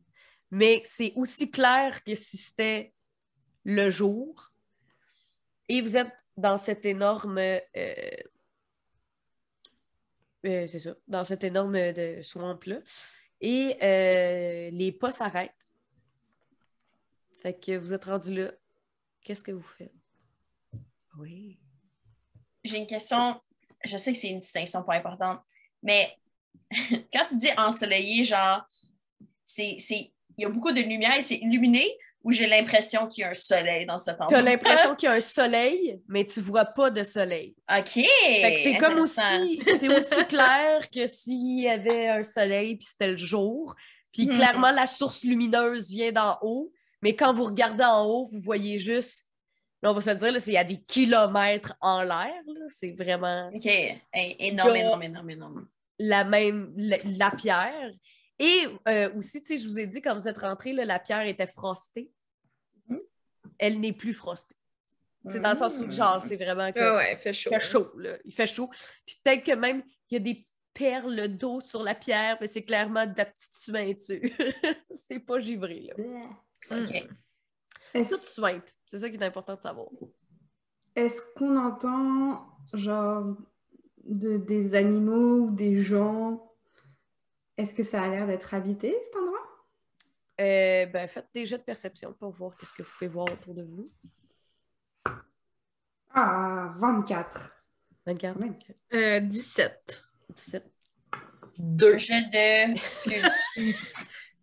mais 0.51 0.83
c'est 0.85 1.13
aussi 1.15 1.51
clair 1.51 2.03
que 2.03 2.15
si 2.15 2.37
c'était 2.37 2.93
le 3.65 3.91
jour. 3.91 4.51
Et 5.69 5.81
vous 5.81 5.97
êtes 5.97 6.13
dans 6.37 6.59
cette 6.59 6.85
énorme. 6.85 7.39
euh, 7.39 7.61
euh, 10.47 10.67
c'est 10.67 10.79
ça, 10.79 10.95
dans 11.09 11.25
cette 11.25 11.45
énorme 11.45 11.75
euh, 11.75 11.93
de 11.93 12.23
swamp-là. 12.23 12.79
Et 13.41 13.77
euh, 13.83 14.71
les 14.71 14.93
pas 14.93 15.13
s'arrêtent. 15.13 15.53
Fait 17.43 17.55
que 17.55 17.77
vous 17.77 17.93
êtes 17.93 18.05
rendu 18.05 18.35
là. 18.35 18.53
Qu'est-ce 19.23 19.45
que 19.45 19.53
vous 19.53 19.69
faites? 19.77 19.93
Oui. 21.19 21.59
J'ai 22.65 22.79
une 22.79 22.87
question. 22.87 23.41
Je 23.85 23.97
sais 23.99 24.13
que 24.13 24.19
c'est 24.19 24.31
une 24.31 24.39
distinction 24.39 24.83
pas 24.83 24.95
importante, 24.95 25.41
mais 25.83 26.17
quand 27.13 27.27
tu 27.29 27.37
dis 27.37 27.51
ensoleillé, 27.57 28.25
genre, 28.25 28.67
c'est, 29.45 29.77
c'est, 29.79 30.13
il 30.37 30.43
y 30.43 30.45
a 30.45 30.49
beaucoup 30.49 30.73
de 30.73 30.81
lumière 30.81 31.17
et 31.17 31.23
c'est 31.23 31.37
illuminé 31.37 31.97
ou 32.27 32.33
j'ai 32.33 32.47
l'impression 32.49 33.07
qu'il 33.07 33.23
y 33.23 33.25
a 33.25 33.31
un 33.31 33.35
soleil 33.35 33.87
dans 33.87 33.99
cet 33.99 34.17
Tu 34.17 34.23
as 34.23 34.25
endroit? 34.27 34.43
l'impression 34.43 34.95
qu'il 34.97 35.09
y 35.09 35.13
a 35.13 35.15
un 35.15 35.21
soleil, 35.21 36.01
mais 36.09 36.25
tu 36.27 36.41
vois 36.41 36.65
pas 36.65 36.91
de 36.91 37.05
soleil. 37.05 37.55
OK. 37.71 37.91
C'est 37.95 38.77
comme 38.79 38.99
aussi, 38.99 39.63
c'est 39.79 39.89
aussi 39.97 40.27
clair 40.29 40.91
que 40.91 41.07
s'il 41.07 41.61
y 41.61 41.69
avait 41.69 42.09
un 42.09 42.23
soleil 42.25 42.77
puis 42.77 42.89
c'était 42.91 43.13
le 43.13 43.17
jour. 43.17 43.75
Puis 44.13 44.27
Mhm. 44.27 44.35
clairement, 44.35 44.71
la 44.73 44.87
source 44.87 45.23
lumineuse 45.25 45.91
vient 45.91 46.11
d'en 46.11 46.37
haut, 46.43 46.73
mais 47.03 47.15
quand 47.15 47.33
vous 47.33 47.45
regardez 47.45 47.85
en 47.85 48.05
haut, 48.05 48.27
vous 48.33 48.41
voyez 48.41 48.79
juste, 48.79 49.29
là, 49.83 49.91
on 49.91 49.95
va 49.95 50.01
se 50.01 50.11
le 50.11 50.17
dire, 50.17 50.33
là, 50.33 50.41
c'est 50.41 50.51
il 50.51 50.55
y 50.55 50.59
a 50.59 50.65
des 50.65 50.83
kilomètres 50.83 51.75
en 51.81 52.03
l'air. 52.03 52.33
C'est 52.69 52.93
vraiment 52.93 53.51
OK. 53.55 53.69
Énorme, 54.13 54.75
énorme, 54.77 55.03
énorme, 55.05 55.31
énorme. 55.31 55.69
la 56.01 56.25
même, 56.25 56.73
la, 56.77 56.97
la 57.05 57.31
pierre. 57.31 57.91
Et 58.39 58.65
euh, 58.89 59.11
aussi, 59.17 59.43
tu 59.43 59.57
sais, 59.57 59.63
je 59.63 59.67
vous 59.69 59.79
ai 59.79 59.87
dit, 59.87 60.03
quand 60.03 60.15
vous 60.15 60.29
êtes 60.29 60.37
rentrés, 60.39 60.73
là, 60.73 60.85
la 60.85 60.99
pierre 60.99 61.27
était 61.27 61.47
frostée. 61.47 62.11
Elle 63.59 63.81
n'est 63.81 63.93
plus 63.93 64.13
frostée. 64.13 64.57
C'est 65.29 65.41
dans 65.41 65.51
le 65.51 65.57
sens 65.57 65.81
où, 65.81 65.91
genre, 65.91 66.23
c'est 66.23 66.37
vraiment 66.37 66.71
que... 66.73 66.79
Ah 66.79 66.97
ouais, 66.97 67.13
il 67.15 67.19
fait 67.19 67.33
chaud. 67.33 67.51
Il 67.51 67.59
fait 67.59 67.67
chaud, 67.67 67.91
là. 67.97 68.17
Il 68.25 68.33
fait 68.33 68.47
chaud. 68.47 68.71
Puis 69.05 69.21
peut-être 69.25 69.45
que 69.45 69.53
même, 69.57 69.83
il 70.09 70.15
y 70.15 70.17
a 70.17 70.21
des 70.21 70.35
petites 70.35 70.55
perles 70.73 71.29
d'eau 71.29 71.61
sur 71.61 71.83
la 71.83 71.95
pierre, 71.95 72.39
mais 72.41 72.47
c'est 72.47 72.63
clairement 72.63 73.07
de 73.07 73.15
la 73.17 73.25
petite 73.25 73.53
suinture. 73.53 74.31
c'est 74.95 75.19
pas 75.19 75.41
givré, 75.41 75.89
là. 75.89 75.95
OK. 76.71 77.09
Est-ce 77.95 78.11
Toute 78.11 78.25
suinte. 78.25 78.77
C'est 78.87 78.99
ça 78.99 79.11
qui 79.11 79.17
est 79.17 79.25
important 79.25 79.57
de 79.57 79.61
savoir. 79.61 79.89
est-ce 80.95 81.21
qu'on 81.35 81.57
entend, 81.57 82.41
genre, 82.75 83.37
de, 84.05 84.37
des 84.37 84.75
animaux 84.75 85.47
ou 85.47 85.51
des 85.51 85.79
gens? 85.79 86.55
Est-ce 87.57 87.75
que 87.75 87.83
ça 87.83 88.03
a 88.03 88.09
l'air 88.09 88.27
d'être 88.27 88.55
habité, 88.55 88.95
cet 89.07 89.17
endroit? 89.17 89.36
Euh, 90.41 90.87
ben, 90.87 91.09
faites 91.09 91.29
des 91.35 91.47
jets 91.47 91.59
de 91.59 91.63
perception 91.63 92.13
pour 92.13 92.31
voir 92.31 92.57
qu'est-ce 92.57 92.75
que 92.75 92.83
vous 92.83 92.91
pouvez 92.91 93.09
voir 93.09 93.27
autour 93.33 93.55
de 93.55 93.63
vous. 93.63 93.91
Ah, 96.13 96.75
24. 96.79 97.53
24, 98.07 98.35
Quand 98.35 98.41
même. 98.41 98.59
Euh, 98.93 99.21
17. 99.21 100.05
17. 100.35 100.65
Deux. 101.59 101.99
Jet 101.99 102.23
de. 102.31 102.73
Excuse. 102.73 103.45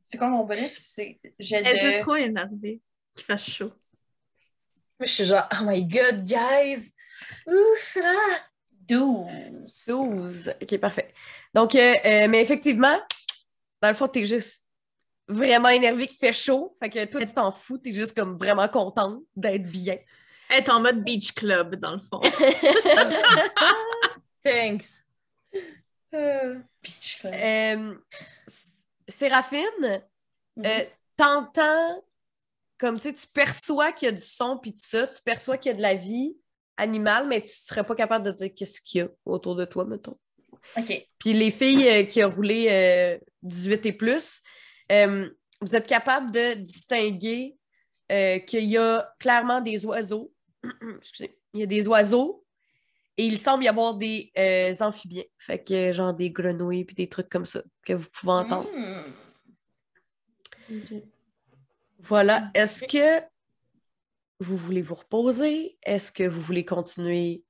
C'est 0.08 0.18
quoi 0.18 0.30
mon 0.30 0.46
bonus? 0.46 0.72
C'est 0.72 1.20
jet 1.40 1.64
Elle 1.66 1.76
est 1.76 1.80
juste 1.80 1.98
de. 1.98 2.02
trop 2.02 2.16
énervée 2.16 2.82
qu'il 3.16 3.26
fasse 3.26 3.50
chaud. 3.50 3.72
Moi, 5.00 5.08
je 5.08 5.12
suis 5.12 5.26
genre, 5.26 5.48
oh 5.54 5.64
my 5.66 5.84
god, 5.86 6.24
guys! 6.24 6.94
Ouf! 7.48 7.98
Ah! 8.04 8.40
12. 8.88 9.88
12. 9.88 10.54
OK, 10.62 10.78
parfait. 10.78 11.14
Donc, 11.54 11.76
euh, 11.76 11.96
euh, 12.06 12.28
mais 12.28 12.42
effectivement, 12.42 13.00
dans 13.82 13.88
le 13.88 13.94
fond, 13.94 14.08
t'es 14.08 14.26
juste 14.26 14.63
vraiment 15.28 15.70
énervé 15.70 16.08
qu'il 16.08 16.18
fait 16.18 16.34
chaud. 16.34 16.76
Fait 16.80 16.90
que 16.90 17.06
toi, 17.06 17.22
tu 17.26 17.34
t'en 17.34 17.52
fous. 17.52 17.78
T'es 17.78 17.94
juste 17.94 18.16
comme 18.16 18.36
vraiment 18.38 18.68
contente 18.68 19.22
d'être 19.36 19.70
bien. 19.70 19.98
Elle 20.50 20.64
est 20.64 20.70
en 20.70 20.82
mode 20.82 21.04
beach 21.04 21.32
club, 21.34 21.76
dans 21.76 21.96
le 21.96 22.02
fond. 22.02 22.22
Thanks! 24.44 25.04
Bitch, 26.12 27.22
quoi. 27.22 27.32
Euh, 27.34 27.96
Séraphine, 29.08 30.04
Mhm. 30.56 30.66
euh, 30.66 30.84
t'entends, 31.18 32.04
comme 32.78 32.96
tu 32.98 33.04
sais, 33.04 33.14
tu 33.14 33.28
perçois 33.28 33.92
qu'il 33.92 34.08
y 34.08 34.10
a 34.10 34.12
du 34.12 34.22
son 34.24 34.58
puis 34.58 34.74
tout 34.74 34.84
ça, 34.84 35.08
tu 35.08 35.22
perçois 35.24 35.58
qu'il 35.58 35.72
y 35.72 35.74
a 35.74 35.78
de 35.78 35.82
la 35.82 35.96
vie 35.96 36.38
animale, 36.78 37.28
mais 37.28 37.42
tu 37.42 37.54
serais 37.54 37.84
pas 37.84 37.96
capable 37.96 38.26
de 38.26 38.32
dire 38.32 38.52
qu'est-ce 38.56 38.82
qu'il 38.82 39.00
y 39.00 39.02
a 39.04 39.08
autour 39.26 39.56
de 39.56 39.66
toi, 39.66 39.86
mettons. 39.86 40.18
OK. 40.78 41.08
Puis 41.18 41.34
les 41.34 41.52
filles 41.52 41.88
euh, 41.90 42.04
qui 42.04 42.24
ont 42.24 42.30
roulé 42.30 42.68
euh, 42.70 43.18
18 43.42 43.86
et 43.88 43.94
plus, 43.94 44.42
euh, 44.94 45.30
vous 45.62 45.76
êtes 45.76 45.88
capable 45.88 46.32
de 46.32 46.56
distinguer 46.56 47.58
euh, 48.12 48.40
qu'il 48.40 48.66
y 48.66 48.78
a 48.78 49.14
clairement 49.20 49.62
des 49.62 49.86
oiseaux. 49.86 50.32
Excusez. 50.98 51.38
Il 51.54 51.62
y 51.62 51.64
a 51.64 51.68
des 51.68 51.88
oiseaux 51.88 52.46
et 53.18 53.26
il 53.26 53.38
semble 53.38 53.64
y 53.64 53.68
avoir 53.68 53.96
des 53.96 54.32
euh, 54.38 54.76
amphibiens. 54.82 55.24
Fait 55.38 55.64
que 55.64 55.94
genre 55.94 56.14
des 56.14 56.32
grenouilles 56.32 56.86
puis 56.86 56.96
des 56.96 57.08
trucs 57.08 57.30
comme 57.30 57.46
ça 57.46 57.62
que 57.86 57.94
vous 57.94 58.10
pouvez 58.10 58.34
entendre. 58.34 58.70
Hmm. 60.70 61.00
Voilà. 62.00 62.52
Est-ce 62.54 62.84
que 62.86 63.24
vous 64.40 64.58
voulez 64.58 64.82
vous 64.82 64.96
reposer? 64.96 65.78
Est-ce 65.84 66.12
que 66.12 66.24
vous 66.24 66.42
voulez 66.42 66.66
continuer 66.66 67.44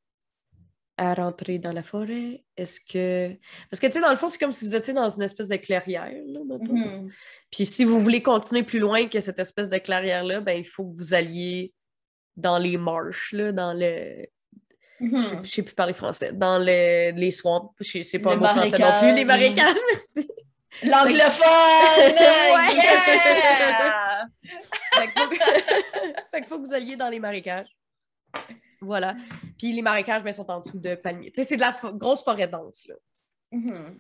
à 0.98 1.14
rentrer 1.14 1.58
dans 1.60 1.72
la 1.72 1.84
forêt? 1.84 2.44
Est-ce 2.58 2.80
que. 2.82 3.36
Parce 3.70 3.80
que, 3.80 3.88
tu 3.88 3.94
sais, 3.94 4.00
dans 4.02 4.10
le 4.12 4.16
fond, 4.16 4.30
c'est 4.30 4.38
comme 4.38 4.52
si 4.52 4.66
vous 4.66 4.76
étiez 4.76 4.94
dans 4.94 5.10
une 5.10 5.24
espèce 5.24 5.48
de 5.48 5.56
clairière, 5.56 6.12
là. 6.28 6.40
Mhm. 6.44 7.10
Puis 7.52 7.66
si 7.66 7.84
vous 7.86 8.00
voulez 8.00 8.22
continuer 8.22 8.64
plus 8.64 8.80
loin 8.80 9.08
que 9.08 9.20
cette 9.20 9.40
espèce 9.40 9.70
de 9.70 9.78
clairière-là, 9.78 10.42
ben, 10.42 10.58
il 10.58 10.66
faut 10.66 10.86
que 10.86 10.96
vous 10.96 11.14
alliez 11.14 11.74
dans 12.36 12.58
les 12.58 12.78
marches, 12.78 13.32
là, 13.34 13.52
dans 13.52 13.74
le. 13.74 14.26
Je 15.02 15.06
Mhm. 15.06 15.24
sais- 15.24 15.38
je 15.44 15.50
sais 15.50 15.64
plus 15.64 15.76
parler 15.76 15.94
français. 15.94 16.32
Dans 16.34 16.60
le- 16.60 17.12
les 17.12 17.32
swamps. 17.32 17.74
Je 17.80 18.02
sais- 18.04 18.20
pas 18.20 18.32
Le 18.32 18.38
un 18.38 18.40
mot 18.40 18.46
français 18.46 18.78
non 18.78 19.00
plus. 19.00 19.14
Les 19.16 19.26
marécage. 19.26 19.66
marécages, 19.66 19.78
merci. 19.92 20.28
L'anglophone! 20.84 22.16
Ouais. 22.56 22.76
Yeah! 22.76 24.26
fait 24.94 25.10
faut 26.48 26.60
que 26.60 26.66
vous 26.68 26.74
alliez 26.74 26.96
dans 26.96 27.10
les 27.10 27.20
marécages. 27.20 27.68
Voilà. 28.84 29.16
Puis 29.58 29.72
les 29.72 29.82
marécages, 29.82 30.24
ben, 30.24 30.34
sont 30.34 30.50
en 30.52 30.60
dessous 30.62 30.80
de 30.80 30.96
palmiers. 30.96 31.32
Tu 31.32 31.42
sais, 31.42 31.48
c'est 31.48 31.56
de 31.56 31.62
la 31.62 31.72
fo- 31.72 31.98
grosse 31.98 32.24
forêt 32.24 32.48
dense, 32.48 32.88
là. 32.88 32.96
Mhm. 33.52 34.00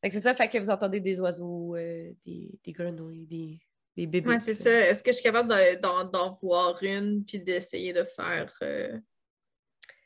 Fait 0.00 0.08
que 0.10 0.14
c'est 0.14 0.20
ça, 0.20 0.34
fait 0.34 0.48
que 0.48 0.58
vous 0.58 0.70
entendez 0.70 1.00
des 1.00 1.20
oiseaux, 1.20 1.74
euh, 1.76 2.12
des, 2.24 2.50
des 2.64 2.72
grenouilles, 2.72 3.26
des, 3.26 3.58
des 3.96 4.06
bébés. 4.06 4.28
Ouais, 4.30 4.38
c'est 4.38 4.54
ça. 4.54 4.70
Est-ce 4.70 5.02
que 5.02 5.10
je 5.10 5.16
suis 5.16 5.24
capable 5.24 5.48
de- 5.48 5.80
d'en 5.80 6.04
d'en 6.04 6.32
voir 6.32 6.80
une 6.82 7.24
puis 7.24 7.40
d'essayer 7.40 7.92
de 7.92 8.04
faire 8.04 8.52
euh, 8.62 8.98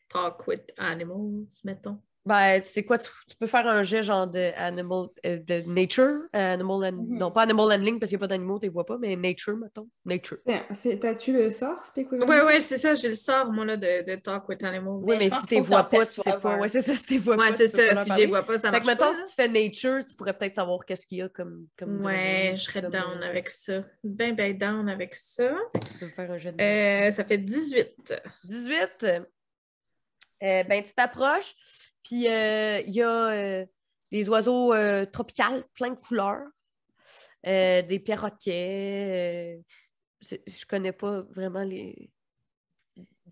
talk 0.09 0.47
with 0.47 0.73
animals, 0.79 1.47
mettons? 1.65 1.99
Ben, 2.25 2.61
tu 2.63 2.69
sais 2.69 2.85
quoi, 2.85 2.99
tu, 2.99 3.11
tu 3.29 3.35
peux 3.37 3.49
faire 3.49 3.67
un 3.67 3.83
jet 3.83 4.05
genre 4.05 4.29
de 4.29 4.53
animal, 4.57 5.07
euh, 5.27 5.39
de 5.41 5.63
nature, 5.69 6.21
animal 6.33 6.85
and- 6.95 6.97
Mhm. 7.09 7.19
non 7.19 7.33
pas 7.33 7.43
animal 7.43 7.73
handling 7.73 7.99
parce 7.99 8.11
qu'il 8.11 8.17
n'y 8.19 8.21
a 8.23 8.29
pas 8.29 8.29
d'animaux, 8.29 8.61
tu 8.61 8.67
les 8.67 8.69
vois 8.71 8.87
pas, 8.87 8.97
mais 8.97 9.17
nature, 9.17 9.57
mettons. 9.57 9.89
Nature. 10.05 10.39
C'est- 10.73 11.01
T'as-tu 11.01 11.33
le 11.33 11.51
sort, 11.51 11.85
Speak 11.85 12.13
with 12.13 12.23
Ouais, 12.23 12.43
ouais, 12.43 12.61
c'est 12.61 12.79
ça, 12.79 12.95
j'ai 12.95 13.09
le 13.09 13.17
sort, 13.17 13.51
moi, 13.51 13.65
là, 13.65 13.77
de, 13.77 14.05
de 14.09 14.15
talk 14.21 14.49
with 14.49 14.63
animals. 14.63 15.01
Oui, 15.03 15.17
mais 15.19 15.31
si 15.31 15.47
tu 15.49 15.57
faut 15.57 15.63
vois 15.65 15.83
que 15.83 15.97
pas, 15.97 16.07
tu 16.07 16.13
sais 16.13 16.33
pas. 16.41 16.59
Ouais, 16.59 16.69
c'est 16.69 16.81
ça, 16.81 16.95
si 16.95 17.07
tu 17.07 17.19
vois 17.19 17.37
Ouais, 17.37 17.49
pas. 17.49 17.57
c'est 17.57 17.73
peux 17.73 17.89
pas 17.89 17.95
ça, 17.97 18.05
si 18.05 18.11
je 18.13 18.17
les 18.19 18.27
vois 18.27 18.43
pas, 18.45 18.59
ça 18.59 18.71
Fait 18.71 18.81
que 18.81 18.85
marche 18.87 18.99
mettons, 18.99 19.11
pas, 19.13 19.27
si 19.27 19.35
tu 19.37 19.43
fais 19.43 19.49
nature, 19.49 20.05
tu 20.05 20.15
pourrais 20.15 20.39
peut-être 20.39 20.55
savoir 20.55 20.85
qu'est-ce 20.85 21.07
qu'il 21.09 21.19
y 21.19 21.23
a 21.23 21.29
comme. 21.29 21.67
comme 21.77 22.05
Ouais, 22.05 22.53
je 22.57 22.63
serais 22.63 22.83
comme, 22.83 22.93
down 22.93 23.21
euh, 23.21 23.27
avec 23.29 23.49
ça. 23.49 23.83
Ben, 24.05 24.37
ben 24.37 24.57
down 24.57 24.89
avec 24.89 25.17
ça. 25.17 25.53
Tu 25.75 25.99
peux 25.99 26.07
me 26.07 26.11
faire 26.13 26.31
un 26.31 26.39
jet 26.39 26.53
de 26.53 26.63
Euh, 26.63 27.11
ça 27.11 27.25
fait 27.25 27.39
18. 27.39 28.15
18. 28.45 29.05
euh, 29.05 29.25
ben, 30.65 30.85
tu 30.85 30.93
t'approches, 30.95 31.55
puis 32.03 32.29
euh, 32.29 32.81
il 32.87 32.95
y 32.95 33.03
a 33.03 33.29
euh, 33.29 33.67
des 34.11 34.29
oiseaux 34.29 34.75
euh, 34.75 35.07
tropicales, 35.07 35.65
plein 35.75 35.91
de 35.91 35.99
couleurs, 35.99 36.47
des 37.45 38.03
perroquets. 38.05 39.61
je 40.21 40.67
connais 40.67 40.93
pas 40.93 41.23
vraiment 41.31 41.63
les. 41.63 42.11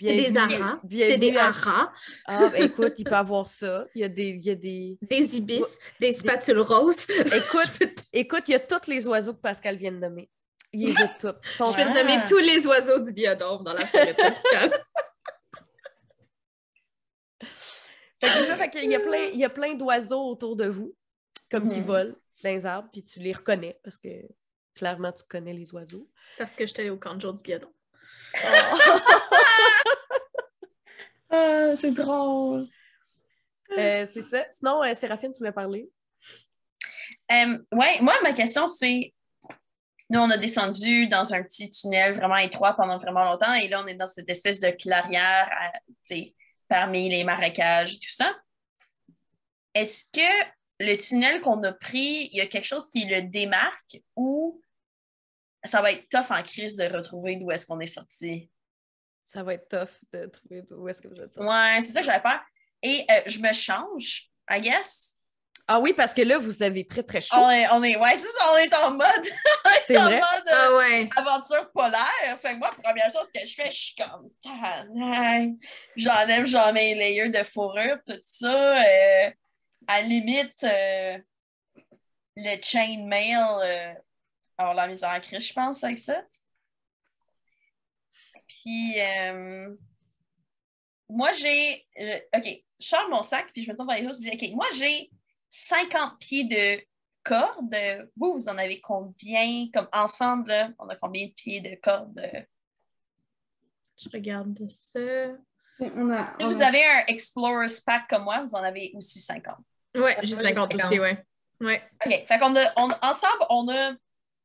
C'est 0.00 0.16
des 0.16 0.36
haras. 0.36 0.80
C'est 0.90 1.18
des 1.18 1.36
haras, 1.36 1.92
Ah, 2.26 2.48
ben 2.50 2.62
écoute, 2.62 2.94
il 2.96 3.04
peut 3.04 3.14
avoir 3.14 3.46
ça. 3.46 3.84
Il 3.94 4.00
y 4.00 4.04
a 4.04 4.08
des. 4.08 4.30
Il 4.30 4.44
y 4.44 4.50
a 4.50 4.54
des... 4.54 4.98
des 5.02 5.36
ibis, 5.36 5.78
des 6.00 6.12
spatules 6.12 6.60
roses. 6.60 7.06
Écoute, 7.34 8.04
écoute, 8.12 8.42
il 8.48 8.52
y 8.52 8.54
a 8.54 8.60
tous 8.60 8.88
les 8.88 9.06
oiseaux 9.06 9.34
que 9.34 9.40
Pascal 9.40 9.76
vient 9.76 9.92
de 9.92 9.98
nommer. 9.98 10.30
Il 10.72 10.86
les 10.86 11.02
a 11.02 11.08
tous. 11.08 11.34
Sont 11.56 11.66
Je 11.66 11.76
vais 11.76 11.84
te 11.84 11.88
nommer 11.88 12.24
tous 12.26 12.38
les 12.38 12.66
oiseaux 12.66 13.00
du 13.00 13.12
biodôme 13.12 13.62
dans 13.62 13.74
la 13.74 13.86
forêt 13.86 14.14
tropicale. 14.14 14.70
Fait 18.20 18.26
que 18.28 18.32
c'est 18.34 18.46
ça, 18.46 18.56
fait 18.56 18.70
qu'il 18.70 18.90
y 18.90 18.94
a 18.94 19.00
plein, 19.00 19.24
il 19.34 19.38
y 19.40 19.44
a 19.44 19.50
plein 19.50 19.74
d'oiseaux 19.74 20.26
autour 20.28 20.56
de 20.56 20.66
vous, 20.66 20.94
comme 21.50 21.68
qui 21.68 21.80
Mhm. 21.80 21.86
volent 21.86 22.14
dans 22.42 22.50
les 22.50 22.66
arbres, 22.66 22.88
puis 22.92 23.04
tu 23.04 23.18
les 23.20 23.32
reconnais 23.32 23.78
parce 23.82 23.96
que 23.98 24.08
clairement 24.74 25.12
tu 25.12 25.24
connais 25.28 25.52
les 25.52 25.72
oiseaux. 25.74 26.08
Parce 26.38 26.54
que 26.54 26.66
j'étais 26.66 26.80
allée 26.82 26.90
au 26.90 26.98
camp 26.98 27.14
de 27.14 27.20
jour 27.20 27.32
du 27.34 27.42
biodôme. 27.42 27.72
Ah, 31.32 31.76
c'est 31.76 31.92
drôle. 31.92 32.66
Euh, 33.78 34.04
c'est 34.06 34.22
ça. 34.22 34.44
Sinon, 34.50 34.82
euh, 34.82 34.94
Séraphine, 34.94 35.30
tu 35.32 35.38
voulais 35.38 35.52
parler? 35.52 35.88
Euh, 37.30 37.58
ouais, 37.72 38.00
moi, 38.00 38.14
ma 38.22 38.32
question, 38.32 38.66
c'est. 38.66 39.14
Nous, 40.08 40.18
on 40.18 40.28
a 40.28 40.36
descendu 40.36 41.06
dans 41.06 41.32
un 41.32 41.44
petit 41.44 41.70
tunnel 41.70 42.14
vraiment 42.16 42.36
étroit 42.38 42.74
pendant 42.74 42.98
vraiment 42.98 43.24
longtemps, 43.24 43.54
et 43.54 43.68
là, 43.68 43.80
on 43.84 43.86
est 43.86 43.94
dans 43.94 44.08
cette 44.08 44.28
espèce 44.28 44.58
de 44.58 44.70
clairière 44.70 45.48
à- 45.52 45.78
tu 45.88 45.94
sais, 46.02 46.34
parmi 46.70 47.10
les 47.10 47.24
marécages 47.24 47.94
et 47.94 47.98
tout 47.98 48.10
ça. 48.10 48.34
Est-ce 49.74 50.04
que 50.12 50.48
le 50.78 50.96
tunnel 50.96 51.42
qu'on 51.42 51.62
a 51.64 51.72
pris, 51.72 52.30
il 52.32 52.38
y 52.38 52.40
a 52.40 52.46
quelque 52.46 52.64
chose 52.64 52.88
qui 52.88 53.04
le 53.04 53.22
démarque 53.22 54.00
ou 54.16 54.62
ça 55.64 55.82
va 55.82 55.92
être 55.92 56.08
tough 56.08 56.30
en 56.30 56.42
crise 56.42 56.76
de 56.76 56.84
retrouver 56.84 57.36
d'où 57.36 57.50
est-ce 57.50 57.66
qu'on 57.66 57.80
est 57.80 57.86
sorti? 57.86 58.48
Ça 59.26 59.42
va 59.42 59.54
être 59.54 59.68
tough 59.68 59.90
de 60.12 60.26
trouver 60.26 60.62
où 60.70 60.88
est-ce 60.88 61.02
que 61.02 61.08
vous 61.08 61.20
êtes 61.20 61.34
sortis. 61.34 61.48
Ouais, 61.48 61.84
c'est 61.84 61.92
ça 61.92 62.00
que 62.00 62.06
j'avais 62.06 62.22
peur. 62.22 62.40
Et 62.82 63.04
euh, 63.10 63.22
je 63.26 63.40
me 63.40 63.52
change, 63.52 64.30
I 64.48 64.60
guess. 64.62 65.19
Ah 65.72 65.78
oui, 65.78 65.92
parce 65.92 66.12
que 66.12 66.22
là, 66.22 66.36
vous 66.38 66.64
avez 66.64 66.84
très, 66.84 67.04
très 67.04 67.20
chaud. 67.20 67.36
On 67.38 67.48
est, 67.48 67.68
on 67.70 67.80
est, 67.84 67.96
ouais, 67.96 68.16
c'est 68.16 68.26
ça, 68.26 68.52
on 68.52 68.56
est 68.56 68.74
en 68.74 68.90
mode, 68.90 69.06
on 69.64 69.70
est 69.70 69.82
C'est 69.84 69.96
en 69.98 70.02
vrai? 70.02 70.16
mode 70.16 70.48
euh, 70.48 70.52
Ah 70.52 70.76
ouais. 70.78 71.08
aventure 71.14 71.70
polaire. 71.70 72.38
Fait 72.40 72.54
que 72.54 72.58
moi, 72.58 72.70
première 72.82 73.12
chose 73.12 73.30
que 73.32 73.46
je 73.46 73.54
fais, 73.54 73.70
je 73.70 73.76
suis 73.78 73.94
comme, 73.94 74.28
j'enlève 75.94 76.46
genre 76.46 76.72
mes 76.72 76.96
layers 76.96 77.30
de 77.30 77.44
fourrure, 77.44 77.98
tout 78.04 78.18
ça. 78.20 78.78
euh, 78.82 79.30
à 79.86 80.00
la 80.00 80.08
limite, 80.08 80.56
euh, 80.64 81.18
le 82.34 82.56
chainmail, 82.60 83.36
euh, 83.36 83.94
avoir 84.58 84.74
la 84.74 84.88
misère 84.88 85.10
à 85.10 85.20
crise, 85.20 85.46
je 85.46 85.52
pense, 85.52 85.84
avec 85.84 86.00
ça. 86.00 86.20
Puis, 88.48 88.94
euh, 88.98 89.72
moi, 91.08 91.32
j'ai. 91.34 91.86
euh, 92.00 92.18
OK, 92.36 92.64
je 92.80 92.86
sors 92.88 93.08
mon 93.08 93.22
sac, 93.22 93.52
puis 93.52 93.62
je 93.62 93.70
me 93.70 93.76
tourne 93.76 93.88
vers 93.88 94.00
les 94.00 94.06
autres, 94.08 94.18
je 94.20 94.30
dis, 94.30 94.46
OK, 94.48 94.50
moi, 94.56 94.66
j'ai 94.76 95.08
50 95.50 96.18
pieds 96.20 96.44
de 96.44 96.82
corde. 97.22 97.74
Vous, 98.16 98.32
vous 98.32 98.48
en 98.48 98.56
avez 98.56 98.80
combien? 98.80 99.68
Comme 99.74 99.88
ensemble, 99.92 100.48
là, 100.48 100.70
on 100.78 100.88
a 100.88 100.96
combien 100.96 101.26
de 101.26 101.32
pieds 101.32 101.60
de 101.60 101.74
corde? 101.82 102.20
Je 103.96 104.08
regarde 104.12 104.58
ça. 104.70 105.00
On 105.80 106.10
a, 106.10 106.34
Si 106.38 106.44
vous 106.46 106.62
avez 106.62 106.84
un 106.84 107.04
Explorer's 107.06 107.80
Pack 107.80 108.08
comme 108.08 108.24
moi, 108.24 108.42
vous 108.42 108.54
en 108.54 108.62
avez 108.62 108.92
aussi 108.94 109.18
50. 109.18 109.56
Ouais, 109.96 110.16
j'ai 110.22 110.34
Moi, 110.34 110.44
j'ai 110.44 110.54
50 110.54 110.74
aussi, 110.74 110.82
50. 110.96 110.98
ouais. 111.00 111.24
Ouais. 111.60 111.82
OK. 112.06 112.26
Fait 112.26 112.38
qu'on 112.38 112.54
a, 112.56 112.72
on- 112.76 112.90
ensemble, 113.02 113.44
on 113.50 113.68
a 113.68 113.94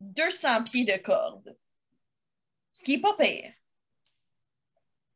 200 0.02 0.64
pieds 0.64 0.84
de 0.86 0.98
corde. 1.02 1.56
Ce 2.74 2.84
qui 2.84 2.96
est 2.96 3.02
pas 3.02 3.16
pire. 3.18 3.54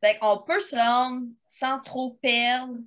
Fait 0.01 0.17
qu'on 0.19 0.37
peut 0.43 0.59
se 0.61 0.75
rendre 0.77 1.27
sans 1.47 1.79
trop 1.81 2.13
perdre 2.21 2.77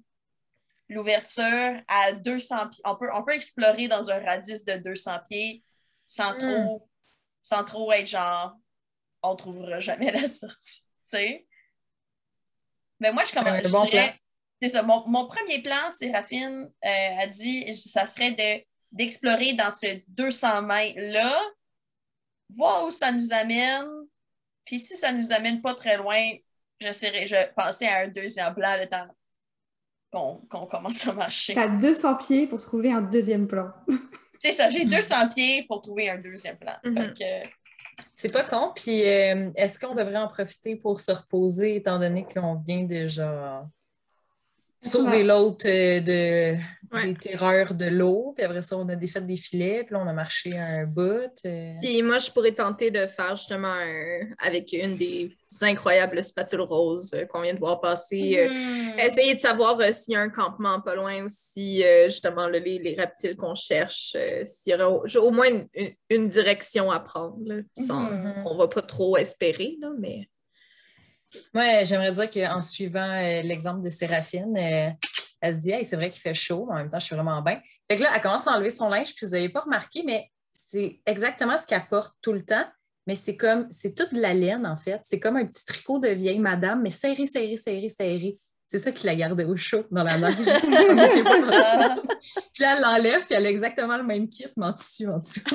l'ouverture 0.93 1.82
à 1.88 2.12
200 2.12 2.68
pieds. 2.70 2.82
On 2.84 2.97
peut, 2.97 3.09
on 3.14 3.24
peut 3.24 3.32
explorer 3.34 3.88
dans 3.88 4.11
un 4.11 4.18
radius 4.24 4.64
de 4.64 4.76
200 4.76 5.18
pieds 5.28 5.62
sans 6.07 6.34
Hmm. 6.34 6.38
trop, 6.38 6.88
sans 7.40 7.64
trop 7.64 7.93
être 7.93 8.07
genre, 8.07 8.55
on 9.22 9.34
trouvera 9.36 9.80
jamais 9.80 10.11
la 10.12 10.28
sortie. 10.28 10.80
Tu 11.05 11.18
sais? 11.18 11.47
Mais 13.01 13.12
moi, 13.12 13.24
je 13.24 13.32
commence. 13.32 13.53
Un 13.55 13.62
je 13.62 13.68
bon 13.68 13.84
dirais- 13.86 14.09
plan. 14.11 14.16
c'est 14.62 14.68
ça. 14.68 14.82
Mon, 14.82 15.07
mon 15.09 15.26
premier 15.26 15.61
plan, 15.62 15.90
Séraphine 15.90 16.70
euh, 16.84 17.18
a 17.20 17.26
dit, 17.26 17.76
ça 17.76 18.07
serait 18.07 18.32
de, 18.32 18.64
d'explorer 18.93 19.55
dans 19.55 19.70
ce 19.70 20.01
200 20.09 20.62
mètres-là, 20.62 21.40
voir 22.51 22.84
où 22.84 22.90
ça 22.90 23.11
nous 23.11 23.32
amène. 23.32 23.88
Puis 24.64 24.78
si 24.78 24.97
ça 24.97 25.11
nous 25.12 25.32
amène 25.32 25.61
pas 25.62 25.74
très 25.74 25.97
loin, 25.97 26.22
j'essaierai, 26.80 27.26
je 27.26 27.34
vais 27.34 27.53
penser 27.57 27.86
à 27.86 28.01
un 28.01 28.09
deuxième 28.09 28.55
plan 28.55 28.76
le 28.76 28.88
temps 28.88 29.09
qu'on, 30.13 30.67
commence 30.67 31.07
à 31.07 31.13
marcher. 31.13 31.55
T'as 31.55 31.69
200 31.69 32.17
pieds 32.17 32.47
pour 32.47 32.61
trouver 32.61 32.93
un 32.93 33.03
deuxième 33.03 33.47
plan. 33.47 33.71
C'est 34.39 34.53
ça, 34.53 34.69
j'ai 34.69 34.85
200 34.85 35.29
pieds 35.29 35.65
pour 35.69 35.81
trouver 35.81 36.11
un 36.11 36.19
deuxième 36.19 36.57
plan. 36.57 36.75
Mhm. 36.85 37.15
Que, 37.15 37.49
C'est 38.15 38.33
pas 38.33 38.45
con. 38.45 38.73
Puis 38.75 39.03
euh, 39.05 39.51
est-ce 39.55 39.79
qu'on 39.79 39.95
devrait 39.95 40.17
en 40.17 40.29
profiter 40.29 40.77
pour 40.77 41.01
se 41.01 41.13
reposer 41.13 41.77
étant 41.77 41.99
donné 41.99 42.25
qu'on 42.25 42.57
vient 42.57 42.83
de 42.83 43.07
genre 43.07 43.67
sauver 44.83 45.22
l'autre 45.24 45.66
euh, 45.68 46.01
de 46.01 46.57
Ouais. 46.93 47.05
des 47.07 47.14
terreurs 47.14 47.72
de 47.72 47.87
l'eau, 47.87 48.35
puis 48.37 48.45
après 48.45 48.61
ça, 48.61 48.76
on 48.76 48.87
a 48.91 48.95
défait 48.95 49.22
des 49.22 49.37
filets, 49.37 49.83
puis 49.83 49.95
là, 49.95 50.03
on 50.05 50.07
a 50.07 50.12
marché 50.12 50.59
un 50.59 50.85
bout. 50.85 51.33
euh. 51.47 51.72
Puis 51.80 52.03
moi, 52.03 52.18
je 52.18 52.30
pourrais 52.30 52.53
tenter 52.53 52.91
de 52.91 53.07
faire 53.07 53.35
justement 53.35 53.72
un- 53.72 54.28
avec 54.39 54.74
une 54.74 54.97
des 54.99 55.35
incroyables 55.62 56.22
spatules 56.22 56.61
roses 56.61 57.14
euh, 57.14 57.24
qu'on 57.24 57.41
vient 57.41 57.55
de 57.55 57.59
voir 57.59 57.80
passer. 57.80 58.47
hmm. 58.47 58.99
Essayer 58.99 59.33
de 59.33 59.41
savoir 59.41 59.80
s'il 59.95 60.12
y 60.12 60.16
a 60.16 60.20
un 60.20 60.28
campement 60.28 60.83
pas 60.83 60.95
loin 60.95 61.24
ou 61.24 61.28
si 61.30 61.83
justement 62.09 62.47
les, 62.47 62.61
les 62.61 62.95
reptiles 62.95 63.37
qu'on 63.37 63.55
cherche, 63.55 64.14
s'il 64.45 64.72
y 64.72 64.74
aurait 64.83 65.16
au, 65.18 65.30
moins 65.30 65.49
une, 66.11 66.28
direction 66.28 66.91
à 66.91 67.01
prendre. 67.01 67.39
là, 67.47 67.62
sans- 67.87 68.11
Mhm. 68.11 68.43
On 68.45 68.55
va 68.59 68.68
pas 68.68 68.83
trop 68.83 69.16
espérer, 69.16 69.78
là, 69.80 69.93
mais. 69.99 70.28
Moi, 71.55 71.85
j'aimerais 71.85 72.12
dire 72.12 72.30
qu'en 72.30 72.61
suivant 72.61 73.11
euh, 73.11 73.43
l'exemple 73.43 73.83
de 73.83 73.89
Séraphine, 73.89 74.57
euh, 74.57 74.91
elle 75.41 75.55
se 75.55 75.61
dit 75.61 75.70
Hey, 75.70 75.85
c'est 75.85 75.97
vrai 75.97 76.11
qu'il 76.11 76.20
fait 76.20 76.35
chaud, 76.35 76.66
mais 76.68 76.74
en 76.74 76.78
même 76.78 76.91
temps, 76.91 76.99
je 76.99 77.07
suis 77.07 77.14
vraiment 77.14 77.41
bien. 77.43 77.61
Fait 77.91 77.97
que 77.97 78.03
là, 78.03 78.11
elle 78.14 78.22
commence 78.22 78.47
à 78.47 78.53
enlever 78.53 78.70
son 78.70 78.89
linge, 78.89 79.14
puis 79.14 79.26
vous 79.26 79.33
n'avez 79.33 79.49
pas 79.49 79.61
remarqué, 79.61 80.03
mais 80.05 80.30
c'est 80.53 81.01
exactement 81.07 81.59
ce 81.59 81.66
qu'elle 81.66 81.87
porte 81.89 82.14
tout 82.22 82.33
le 82.33 82.45
temps. 82.45 82.64
Mais 83.07 83.16
c'est 83.16 83.37
comme, 83.37 83.66
c'est 83.72 83.97
toute 83.97 84.14
de 84.14 84.20
la 84.20 84.33
laine, 84.33 84.64
en 84.64 84.76
fait. 84.76 85.01
C'est 85.03 85.18
comme 85.18 85.37
un 85.37 85.45
petit 85.45 85.64
tricot 85.64 85.99
de 85.99 86.09
vieille 86.09 86.39
madame, 86.39 86.83
mais 86.83 86.91
serré, 86.91 87.26
serré, 87.26 87.57
serré, 87.57 87.89
serré. 87.89 88.39
C'est 88.66 88.78
ça 88.78 88.93
qui 88.93 89.07
la 89.07 89.16
gardait 89.16 89.45
au 89.45 89.57
chaud 89.57 89.85
dans 89.91 90.05
la 90.05 90.16
neige. 90.16 90.37
Puis 92.55 92.62
là, 92.62 92.76
elle 92.76 92.83
l'enlève, 92.83 93.26
puis 93.26 93.35
elle 93.35 93.47
a 93.47 93.51
exactement 93.51 93.97
le 93.97 94.05
même 94.05 94.28
kit, 94.28 94.47
mais 94.57 94.66
en 94.66 94.72
tissu 94.72 95.09
en 95.09 95.18
dessous. 95.18 95.41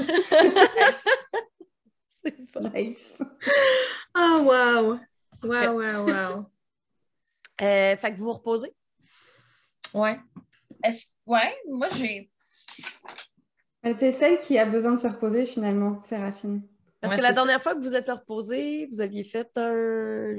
Nice. 2.59 3.21
Oh, 4.13 4.43
wow! 4.43 4.99
Wow, 5.43 5.73
wow, 5.73 6.05
wow! 6.07 6.45
Euh, 7.61 7.95
fait 7.95 8.11
que 8.13 8.17
vous 8.17 8.25
vous 8.25 8.33
reposez? 8.33 8.73
Ouais. 9.93 10.19
est-ce- 10.83 11.07
ouais, 11.25 11.55
moi 11.69 11.87
j'ai. 11.95 12.29
Mais 13.83 13.95
C'est 13.97 14.11
celle 14.11 14.37
qui 14.37 14.57
a 14.57 14.65
besoin 14.65 14.91
de 14.93 14.97
se 14.99 15.07
reposer 15.07 15.45
finalement, 15.45 16.01
Séraphine. 16.03 16.61
Parce 16.99 17.13
Ouais, 17.13 17.17
que 17.19 17.23
la 17.23 17.29
ça. 17.29 17.35
dernière 17.35 17.61
fois 17.61 17.75
que 17.75 17.79
vous 17.79 17.95
êtes 17.95 18.09
reposé, 18.09 18.87
vous 18.91 19.01
aviez 19.01 19.23
fait 19.23 19.49
un 19.57 19.71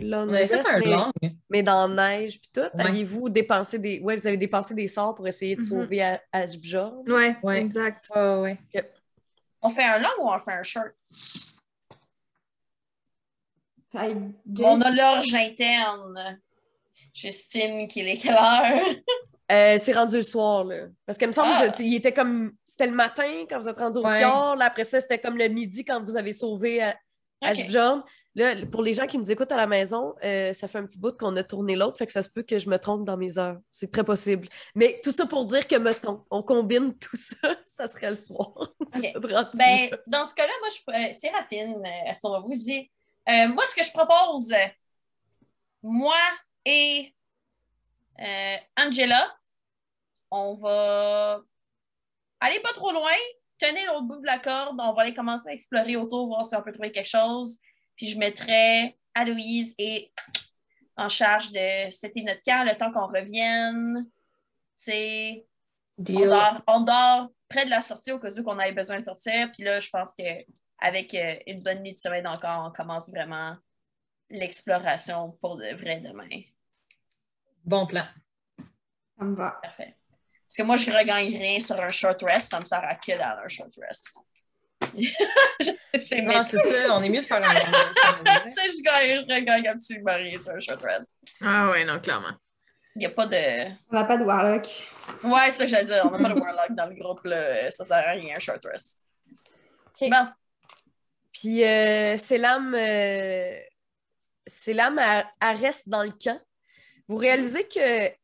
long 0.01 0.27
On 0.29 0.33
avait 0.35 0.49
fait 0.49 0.67
un 0.69 0.79
mais, 0.81 0.87
long. 0.87 1.13
mais 1.49 1.63
dans 1.63 1.87
la 1.87 2.19
neige 2.19 2.41
puis 2.41 2.51
tout. 2.53 2.61
Ouais. 2.77 2.85
Aviez-vous 2.87 3.29
dépensé 3.31 3.79
des. 3.79 4.01
Ouais, 4.01 4.17
vous 4.17 4.27
avez 4.27 4.37
dépensé 4.37 4.75
des 4.75 4.89
sorts 4.89 5.15
pour 5.15 5.27
essayer 5.29 5.55
de 5.55 5.61
Mhm. 5.63 5.67
sauver 5.69 6.03
à, 6.03 6.21
Ashbjorn. 6.33 7.09
Ouais, 7.11 7.37
Ouais. 7.45 7.61
exact. 7.61 8.11
Ouais, 8.15 8.41
ouais. 8.41 8.59
On 9.63 9.71
fait 9.71 9.85
un 9.85 9.99
long 9.99 10.09
ou 10.21 10.29
on 10.31 10.39
fait 10.41 10.53
un 10.53 10.63
short? 10.65 10.91
I 13.95 14.15
guess- 14.47 14.67
On 14.67 14.81
a 14.81 14.91
l'orge 14.91 15.33
interne. 15.35 16.41
J'estime 17.15 17.89
qu'il 17.89 18.07
est 18.09 18.17
quelle 18.17 18.35
heure? 18.37 18.85
Euh, 19.51 19.79
c'est 19.81 19.93
rendu 19.95 20.17
le 20.17 20.23
soir, 20.23 20.65
là. 20.65 20.87
Parce 21.07 21.19
que, 21.19 21.25
me 21.25 21.33
semble, 21.33 21.53
Ah. 21.55 21.73
il 21.79 21.95
était 21.95 22.13
comme. 22.13 22.53
C'était 22.67 22.87
le 22.87 22.95
matin 22.95 23.45
quand 23.49 23.59
vous 23.59 23.69
êtes 23.69 23.79
rendu 23.79 23.99
au 23.99 24.05
Ouais. 24.05 24.19
fjord. 24.19 24.57
Là, 24.57 24.67
après 24.67 24.85
ça, 24.85 25.01
c'était 25.01 25.19
comme 25.19 25.37
le 25.39 25.49
midi 25.49 25.85
quand 25.85 26.03
vous 26.05 26.17
avez 26.17 26.33
sauvé 26.33 26.83
à. 26.83 26.97
Là, 28.35 28.55
pour 28.71 28.83
les 28.83 28.93
gens 28.93 29.07
qui 29.07 29.19
nous 29.19 29.33
écoutent 29.33 29.51
à 29.51 29.57
la 29.57 29.67
maison, 29.67 30.15
euh, 30.23 30.53
ça 30.53 30.69
fait 30.69 30.79
un 30.79 30.87
petit 30.87 30.99
bout 30.99 31.17
qu'on 31.17 31.35
a 31.37 31.43
tourné 31.43 31.75
l'autre, 31.75 31.99
fait 31.99 32.07
que 32.07 32.13
ça 32.13 32.23
se 32.23 32.29
peut 32.29 32.43
que 32.43 32.59
je 32.61 32.69
me 32.69 32.79
trompe 32.79 33.05
dans 33.05 33.17
mes 33.17 33.37
heures. 33.37 33.57
C'est 33.73 33.91
très 33.91 34.05
possible. 34.05 34.47
Mais 34.77 35.01
tout 35.03 35.11
ça 35.11 35.27
pour 35.27 35.45
dire 35.47 35.67
que, 35.67 35.75
mettons, 35.75 36.25
on 36.31 36.43
combine 36.43 36.95
tout 37.01 37.17
ça, 37.17 37.57
ça 37.65 37.89
serait 37.89 38.11
le 38.11 38.17
soir. 38.17 38.53
Rendu 38.93 39.49
Ben, 39.55 39.89
dans 40.07 40.25
ce 40.25 40.35
cas-là, 40.35 40.53
moi, 40.61 40.69
je, 40.71 40.93
euh, 41.09 41.13
Séraphine, 41.19 41.83
euh, 41.85 42.11
est-ce 42.11 42.21
qu'on 42.21 42.31
va 42.31 42.41
vous 42.41 42.55
dire? 42.55 42.85
Euh, 43.29 43.49
moi, 43.49 43.65
ce 43.67 43.75
que 43.75 43.85
je 43.85 43.93
propose, 43.93 44.55
moi 45.83 46.17
et 46.65 47.15
euh, 48.21 48.57
Angela, 48.79 49.37
on 50.31 50.55
va 50.55 51.41
aller 52.41 52.61
pas 52.61 52.73
trop 52.73 52.93
loin, 52.93 53.13
tenir 53.59 53.93
l'autre 53.93 54.07
bout 54.07 54.21
de 54.21 54.27
la 54.27 54.39
corde, 54.39 54.79
on 54.81 54.93
va 54.93 55.03
aller 55.03 55.15
commencer 55.15 55.49
à 55.49 55.53
explorer 55.53 55.97
autour, 55.97 56.29
voir 56.29 56.47
si 56.47 56.57
on 56.57 56.63
peut 56.63 56.73
trouver 56.73 56.93
quelque 56.93 57.09
chose. 57.09 57.59
Puis 57.97 58.09
je 58.09 58.19
mettrai 58.19 58.99
Aloïse 59.15 59.75
et 59.79 60.13
en 60.97 61.09
charge 61.09 61.53
de 61.53 61.91
c'était 61.91 62.23
notre 62.23 62.43
camp 62.43 62.65
le 62.65 62.77
temps 62.77 62.93
qu'on 62.93 63.07
revienne. 63.07 64.07
C'est 64.77 65.47
on 65.99 66.27
dort, 66.27 66.63
on 66.67 66.81
dort 66.81 67.29
près 67.49 67.65
de 67.65 67.71
la 67.71 67.83
sortie 67.83 68.13
au 68.13 68.19
cas 68.19 68.31
où 68.31 68.45
qu'on 68.45 68.59
ait 68.61 68.73
besoin 68.73 68.99
de 68.99 69.05
sortir. 69.05 69.51
Puis 69.53 69.65
là, 69.65 69.81
je 69.81 69.91
pense 69.91 70.13
qu'avec 70.81 71.17
une 71.47 71.63
bonne 71.63 71.83
nuit 71.83 71.95
de 71.95 71.99
sommeil 71.99 72.23
corps, 72.23 72.65
on 72.67 72.73
commence 72.73 73.11
vraiment 73.11 73.57
l'exploration 74.31 75.33
pour 75.41 75.57
de 75.57 75.75
vrai 75.75 76.01
demain. 76.01 76.43
Bon 77.65 77.87
plan. 77.87 78.05
Ça 79.19 79.25
me 79.25 79.35
va. 79.35 79.59
Parfait. 79.63 79.97
Parce 80.47 80.57
que 80.57 80.63
moi, 80.63 80.77
je 80.77 80.91
regagne 80.91 81.37
rien 81.37 81.61
sur 81.61 81.79
un 81.81 81.91
short 81.91 82.23
rest, 82.23 82.51
ça 82.51 82.61
me 82.61 82.65
sert 82.65 82.83
à 82.83 82.95
que 82.95 83.13
dans 83.19 83.45
un 83.45 83.49
short 83.49 83.75
rest. 83.87 84.17
c'est 86.05 86.23
Non, 86.23 86.43
c'est 86.43 86.59
ça. 86.59 86.97
On 86.97 87.03
est 87.03 87.09
mieux 87.11 87.21
de 87.21 87.27
faire 87.27 87.43
un. 87.43 87.55
Tu 87.55 88.53
sais, 88.55 88.71
je 88.71 88.83
gagne, 88.83 89.27
je 89.29 89.35
regagne 89.35 89.69
absolument 89.69 90.15
rien 90.15 90.39
sur 90.39 90.53
un 90.53 90.61
short 90.61 90.83
rest. 90.83 91.19
Ah 91.43 91.71
ouais, 91.71 91.85
non, 91.85 92.01
clairement. 92.01 92.33
Il 92.95 93.01
n'y 93.01 93.07
a 93.07 93.11
pas 93.11 93.27
de. 93.27 93.71
On 93.91 93.95
n'a 93.95 94.05
pas 94.05 94.17
de 94.17 94.25
Warlock. 94.25 94.67
Ouais, 95.25 95.47
c'est 95.47 95.53
ça 95.53 95.65
que 95.65 95.71
j'allais 95.71 95.87
dire. 95.87 96.03
On 96.05 96.19
n'a 96.19 96.29
pas 96.29 96.35
de 96.35 96.41
Warlock 96.41 96.71
dans 96.71 96.87
le 96.87 96.95
groupe, 96.95 97.25
là. 97.25 97.71
Ça 97.71 97.85
sert 97.85 97.97
à 97.97 98.13
rien, 98.13 98.35
un 98.37 98.41
short 98.41 98.65
rest. 98.65 99.05
Ok. 100.01 100.09
Bon. 100.11 100.29
Puis 101.41 101.63
euh, 101.65 102.17
Selam, 102.17 102.75
euh, 102.75 103.61
Selam, 104.47 104.99
elle, 104.99 105.27
elle 105.41 105.57
reste 105.57 105.89
dans 105.89 106.03
le 106.03 106.11
camp. 106.11 106.41
Vous 107.07 107.17
réalisez 107.17 107.63
que 107.69 107.79
elle 107.79 108.17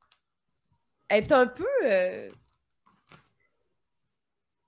est 1.24 1.32
un 1.32 1.46
peu 1.46 1.66
euh, 1.84 2.28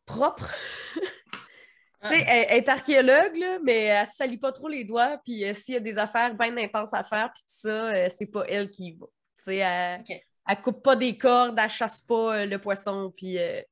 propre. 0.05 0.55
Sais, 2.05 2.24
elle, 2.28 2.47
elle 2.51 2.59
est 2.59 2.68
archéologue, 2.68 3.36
là, 3.36 3.59
mais 3.64 3.84
elle 3.84 4.03
ne 4.07 4.11
salit 4.11 4.38
pas 4.38 4.53
trop 4.53 4.68
les 4.68 4.84
doigts. 4.84 5.18
Puis 5.24 5.44
euh, 5.44 5.55
s'il 5.55 5.74
y 5.74 5.76
a 5.76 5.80
des 5.80 5.99
affaires 5.99 6.34
bien 6.34 6.57
intenses 6.57 6.94
à 6.94 7.03
faire, 7.03 7.32
puis 7.32 7.42
tout 7.42 7.49
ça, 7.68 7.86
euh, 7.86 8.09
c'est 8.11 8.26
pas 8.26 8.44
elle 8.49 8.70
qui 8.70 8.90
y 8.90 8.97
va. 8.97 9.07
Elle, 9.49 10.01
Ok. 10.03 10.22
elle 10.49 10.61
coupe 10.62 10.82
pas 10.84 10.94
des 10.94 11.18
cordes, 11.18 11.59
elle 11.59 11.70
chasse 11.70 12.01
pas 12.01 12.47
le 12.47 12.59
poisson. 12.59 13.12
Puis, 13.16 13.34
fait 13.34 13.66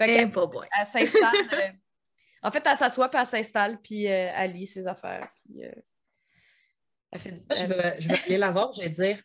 Eh, 0.00 0.06
qu'elle- 0.06 0.30
pas 0.32 0.46
boy. 0.46 0.68
elle 0.78 0.86
s'installe. 0.86 1.32
en 2.42 2.50
fait, 2.50 2.62
elle 2.66 2.76
s'assoit, 2.76 3.08
puis 3.08 3.20
elle 3.20 3.26
s'installe, 3.26 3.80
puis 3.80 4.06
euh, 4.08 4.30
elle 4.34 4.52
lit 4.52 4.66
ses 4.66 4.86
affaires. 4.86 5.30
Puis, 5.44 5.64
euh, 5.64 5.72
elle 7.12 7.20
fait- 7.20 7.30
Moi, 7.32 7.42
je 7.54 7.66
vais, 7.66 8.00
je 8.00 8.08
vais 8.08 8.18
aller 8.26 8.38
la 8.38 8.50
voir, 8.50 8.72
je 8.72 8.80
vais 8.82 8.90
dire 8.90 9.22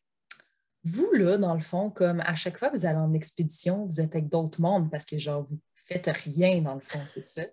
Vous, 0.84 1.12
là, 1.14 1.38
dans 1.38 1.54
le 1.56 1.62
fond, 1.62 1.90
comme 1.90 2.22
à 2.22 2.36
chaque 2.36 2.58
fois 2.58 2.70
que 2.70 2.78
vous 2.78 2.86
allez 2.86 2.98
en 2.98 3.14
expédition, 3.14 3.86
vous 3.86 4.00
êtes 4.00 4.16
avec 4.16 4.30
d'autres 4.30 4.62
mondes 4.62 4.90
parce 4.92 5.06
que, 5.06 5.18
genre, 5.18 5.44
vous 5.44 5.60
faites 5.76 6.08
rien, 6.08 6.62
dans 6.62 6.76
le 6.76 6.82
fond, 6.82 7.06
c'est 7.06 7.22
ça. 7.22 7.44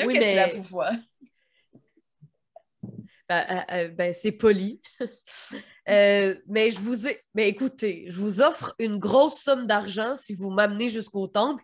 Oui, 0.00 0.14
que 0.14 0.18
mais- 0.20 0.30
tu 0.30 0.36
la 0.36 0.48
vous 0.48 0.62
vois. 0.62 0.92
Ben, 3.28 3.46
euh, 3.50 3.74
euh, 3.74 3.88
ben, 3.88 4.12
c'est 4.14 4.32
poli. 4.32 4.80
Euh, 5.88 6.36
mais 6.46 6.70
je 6.70 6.78
vous 6.78 7.08
ai. 7.08 7.20
Mais 7.34 7.48
écoutez, 7.48 8.04
je 8.06 8.16
vous 8.16 8.40
offre 8.40 8.72
une 8.78 8.98
grosse 9.00 9.40
somme 9.42 9.66
d'argent 9.66 10.14
si 10.14 10.32
vous 10.32 10.48
m'amenez 10.50 10.88
jusqu'au 10.88 11.26
temple. 11.26 11.60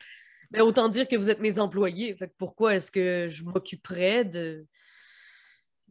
Mais 0.50 0.60
autant 0.60 0.88
dire 0.88 1.06
que 1.06 1.16
vous 1.16 1.30
êtes 1.30 1.40
mes 1.40 1.58
employés. 1.58 2.14
Fait 2.14 2.28
que 2.28 2.34
pourquoi 2.38 2.74
est-ce 2.74 2.90
que 2.90 3.28
je 3.28 3.44
m'occuperais 3.44 4.24
de... 4.24 4.66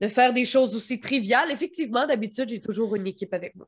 de 0.01 0.07
faire 0.07 0.33
des 0.33 0.45
choses 0.45 0.75
aussi 0.75 0.99
triviales? 0.99 1.51
Effectivement, 1.51 2.07
d'habitude, 2.07 2.49
j'ai 2.49 2.61
toujours 2.61 2.95
une 2.95 3.07
équipe 3.07 3.33
avec 3.33 3.55
moi. 3.55 3.67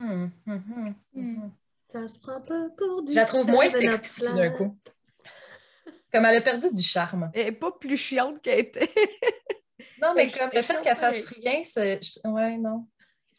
Hum, 0.00 0.30
hum. 0.46 1.52
Ça 1.92 2.08
se 2.08 2.18
prend 2.18 2.40
pas 2.40 2.68
pour 2.76 3.02
du 3.02 3.12
Je 3.12 3.16
la 3.18 3.26
trouve 3.26 3.46
moins 3.48 3.68
sexy 3.68 4.20
d'un 4.22 4.50
coup. 4.50 4.78
Comme 6.12 6.24
elle 6.24 6.38
a 6.38 6.40
perdu 6.40 6.66
du 6.74 6.82
charme. 6.82 7.30
Elle 7.34 7.48
est 7.48 7.52
pas 7.52 7.70
plus 7.72 7.96
chiante 7.96 8.40
qu'elle 8.42 8.60
était. 8.60 8.90
Non, 10.00 10.12
mais 10.16 10.30
comme 10.30 10.50
le 10.52 10.62
fait 10.62 10.80
qu'elle 10.82 10.96
fasse 10.96 11.26
rien, 11.26 11.62
c'est. 11.62 12.00
Ouais, 12.24 12.56
non. 12.56 12.86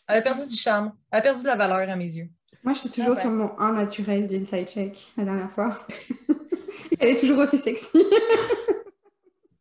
Elle 0.08 0.18
a 0.18 0.22
perdu 0.22 0.48
du 0.48 0.56
charme. 0.56 0.94
Elle 1.12 1.20
a 1.20 1.22
perdu 1.22 1.42
de 1.42 1.48
la 1.48 1.56
valeur 1.56 1.90
à 1.90 1.96
mes 1.96 2.14
yeux. 2.14 2.30
Moi, 2.64 2.74
je 2.74 2.82
suis 2.82 2.90
toujours 2.90 3.14
Ah 3.14 3.16
ouais. 3.16 3.22
sur 3.22 3.32
mon 3.32 3.58
1 3.58 3.74
naturel 3.74 4.28
d'Inside 4.28 4.68
Check 4.68 5.12
la 5.18 5.24
dernière 5.26 5.50
fois. 5.52 5.80
Elle 7.02 7.10
est 7.10 7.20
toujours 7.20 7.40
aussi 7.40 7.58
sexy. 7.58 7.90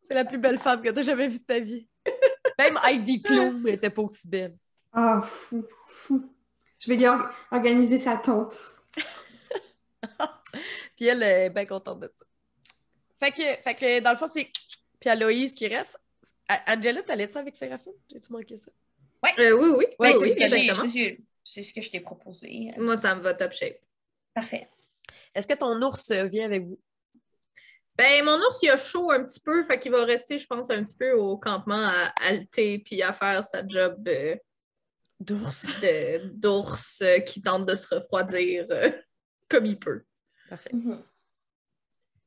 C'est 0.03 0.13
la 0.13 0.25
plus 0.25 0.37
belle 0.37 0.59
femme 0.59 0.81
que 0.81 0.89
t'as 0.89 1.01
jamais 1.01 1.27
vue 1.27 1.39
de 1.39 1.43
ta 1.43 1.59
vie. 1.59 1.87
Même 2.59 2.77
Heidi 2.85 3.21
Klum 3.21 3.67
était 3.67 3.89
pas 3.89 4.01
aussi 4.03 4.27
belle. 4.27 4.55
Ah, 4.93 5.21
fou, 5.23 5.65
fou. 5.87 6.31
Je 6.79 6.89
vais 6.89 6.97
lui 6.97 7.07
or- 7.07 7.29
organiser 7.51 7.99
sa 7.99 8.17
tente. 8.17 8.55
Puis 10.95 11.07
elle 11.07 11.23
est 11.23 11.49
bien 11.49 11.65
contente 11.65 12.01
de 12.01 12.11
ça. 12.15 12.25
Fait 13.19 13.31
que, 13.31 13.61
fait 13.63 13.75
que 13.75 13.99
dans 14.01 14.11
le 14.11 14.17
fond, 14.17 14.27
c'est 14.31 14.49
puis 14.99 15.09
Aloïse 15.09 15.53
qui 15.53 15.67
reste. 15.67 15.97
Angela, 16.67 17.01
t'allais-tu 17.03 17.37
avec 17.37 17.55
Séraphine? 17.55 17.93
J'ai-tu 18.11 18.31
manqué 18.33 18.57
ça? 18.57 18.71
Euh, 19.39 19.51
oui, 19.53 19.69
oui. 19.77 19.85
Ouais, 19.99 20.11
Ben, 20.13 20.17
oui, 20.17 20.27
c'est 20.27 20.29
ce 20.29 20.35
que 20.35 20.47
j'ai- 20.47 20.55
exactement. 20.67 20.89
c'est 20.89 21.15
ce- 21.15 21.21
c'est 21.43 21.63
ce 21.63 21.73
que 21.73 21.81
je 21.81 21.89
t'ai 21.89 21.99
proposé. 22.01 22.69
Moi, 22.77 22.97
ça 22.97 23.15
me 23.15 23.21
va 23.21 23.33
top 23.33 23.53
shape. 23.53 23.79
Parfait. 24.33 24.69
Est-ce 25.33 25.47
que 25.47 25.53
ton 25.53 25.81
ours 25.81 26.11
vient 26.11 26.45
avec 26.45 26.63
vous? 26.63 26.79
Ben, 27.97 28.23
mon 28.25 28.37
ours, 28.37 28.59
il 28.63 28.69
a 28.69 28.77
chaud 28.77 29.11
un 29.11 29.23
petit 29.23 29.39
peu, 29.39 29.63
fait 29.63 29.79
qu'il 29.79 29.91
va 29.91 30.03
rester, 30.05 30.39
je 30.39 30.47
pense, 30.47 30.69
un 30.69 30.83
petit 30.83 30.95
peu 30.95 31.11
au 31.11 31.37
campement 31.37 31.83
à 31.85 32.13
halter 32.21 32.79
puis 32.79 33.01
à 33.01 33.13
faire 33.13 33.43
sa 33.43 33.67
job 33.67 34.07
euh, 34.07 34.35
D'ours. 35.19 35.67
d'ours 36.33 37.01
euh, 37.01 37.19
qui 37.19 37.41
tente 37.41 37.65
de 37.67 37.75
se 37.75 37.93
refroidir 37.93 38.65
euh, 38.71 38.91
comme 39.49 39.65
il 39.65 39.77
peut. 39.77 40.03
Parfait. 40.49 40.71
Mhm. 40.73 41.03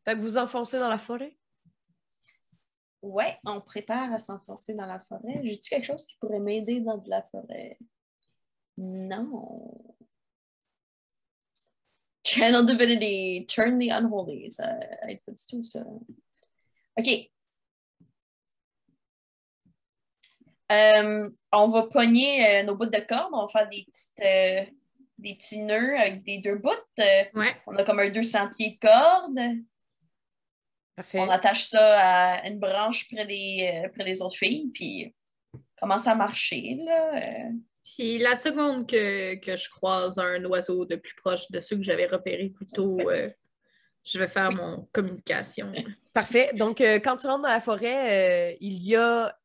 Fait 0.04 0.14
que 0.14 0.20
vous 0.20 0.36
enfoncez 0.36 0.78
dans 0.78 0.88
la 0.90 0.98
forêt? 0.98 1.36
Ouais, 3.02 3.38
on 3.44 3.60
prépare 3.60 4.12
à 4.12 4.20
s'enfoncer 4.20 4.74
dans 4.74 4.86
la 4.86 5.00
forêt. 5.00 5.40
J'ai-tu 5.42 5.70
quelque 5.70 5.86
chose 5.86 6.06
qui 6.06 6.16
pourrait 6.18 6.40
m'aider 6.40 6.80
dans 6.80 6.98
de 6.98 7.08
la 7.10 7.22
forêt? 7.22 7.78
Non. 8.76 9.96
Channel 12.24 12.64
Divinity, 12.64 13.46
Turn 13.46 13.78
the 13.78 13.90
Unholy. 13.90 14.48
Ça 14.48 14.78
du 15.06 15.46
tout, 15.48 15.62
ça. 15.62 15.84
OK. 16.96 17.30
Euh, 20.72 21.30
on 21.52 21.68
va 21.68 21.82
pogner 21.84 22.46
euh, 22.46 22.62
nos 22.62 22.76
bouts 22.76 22.86
de 22.86 23.00
corde. 23.00 23.30
On 23.32 23.42
va 23.42 23.48
faire 23.48 23.68
des, 23.68 23.84
petites, 23.84 24.20
euh, 24.20 24.64
des 25.18 25.34
petits 25.34 25.60
nœuds 25.60 25.98
avec 25.98 26.22
des 26.24 26.38
deux 26.38 26.56
bouts. 26.56 26.70
Ouais. 27.34 27.54
on 27.66 27.76
a 27.76 27.84
comme 27.84 28.00
un 28.00 28.08
200 28.08 28.50
pieds 28.56 28.78
de 28.80 28.88
corde. 28.88 29.38
Parfait. 30.96 31.20
On 31.20 31.28
attache 31.28 31.64
ça 31.64 32.38
à 32.38 32.48
une 32.48 32.58
branche 32.58 33.08
près 33.08 33.26
des, 33.26 33.90
près 33.94 34.04
des 34.04 34.22
autres 34.22 34.36
filles, 34.36 34.70
puis 34.72 35.14
commence 35.76 36.06
à 36.06 36.14
marcher. 36.14 36.78
Là. 36.84 37.20
Puis 37.84 38.18
la 38.18 38.34
seconde 38.34 38.88
que, 38.88 39.36
que 39.36 39.56
je 39.56 39.68
croise 39.68 40.18
un 40.18 40.42
oiseau 40.46 40.86
de 40.86 40.96
plus 40.96 41.14
proche 41.14 41.50
de 41.50 41.60
ceux 41.60 41.76
que 41.76 41.82
j'avais 41.82 42.06
repérés 42.06 42.48
plus 42.48 42.66
tôt, 42.66 42.98
euh, 43.10 43.28
je 44.02 44.18
vais 44.18 44.26
faire 44.26 44.50
mon 44.52 44.88
communication. 44.92 45.70
Parfait. 46.14 46.50
Donc, 46.54 46.80
euh, 46.80 46.98
quand 46.98 47.18
tu 47.18 47.26
rentres 47.26 47.42
dans 47.42 47.48
la 47.48 47.60
forêt, 47.60 48.52
euh, 48.52 48.56
il 48.60 48.82
y 48.82 48.96
a 48.96 49.36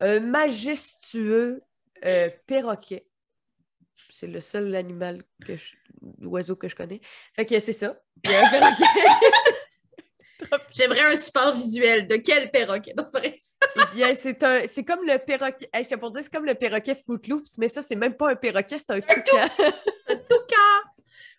un 0.00 0.20
majestueux 0.20 1.62
perroquet. 2.46 3.06
C'est 4.10 4.26
le 4.26 4.40
seul 4.40 4.74
animal 4.74 5.22
que 5.44 5.56
je... 5.56 5.74
oiseau 6.22 6.56
que 6.56 6.68
je 6.68 6.76
connais. 6.76 7.00
Fait 7.34 7.46
que 7.46 7.58
c'est 7.60 7.72
ça. 7.72 7.98
Il 8.24 8.30
y 8.30 8.34
a 8.34 8.46
un 8.46 8.50
perroquet. 8.50 8.84
J'aimerais 10.72 11.12
un 11.12 11.16
support 11.16 11.54
visuel. 11.54 12.06
De 12.06 12.16
quel 12.16 12.50
perroquet? 12.50 12.92
Non, 12.96 13.04
c'est 13.04 13.18
vrai. 13.18 13.38
Eh 13.76 13.94
bien, 13.96 14.14
c'est 14.14 14.42
un, 14.42 14.66
c'est 14.66 14.84
comme 14.84 15.04
le 15.04 15.18
perroquet. 15.18 15.68
Hey, 15.72 15.84
je 15.84 15.88
te 15.90 15.94
pour 15.94 16.10
dire, 16.10 16.22
c'est 16.22 16.32
comme 16.32 16.44
le 16.44 16.54
perroquet 16.54 16.94
Footloops, 16.94 17.58
mais 17.58 17.68
ça, 17.68 17.82
c'est 17.82 17.96
même 17.96 18.14
pas 18.14 18.30
un 18.30 18.36
perroquet, 18.36 18.78
c'est 18.78 18.90
un 18.90 19.00
toucan. 19.00 19.48
Un 20.08 20.16
toucan! 20.16 20.90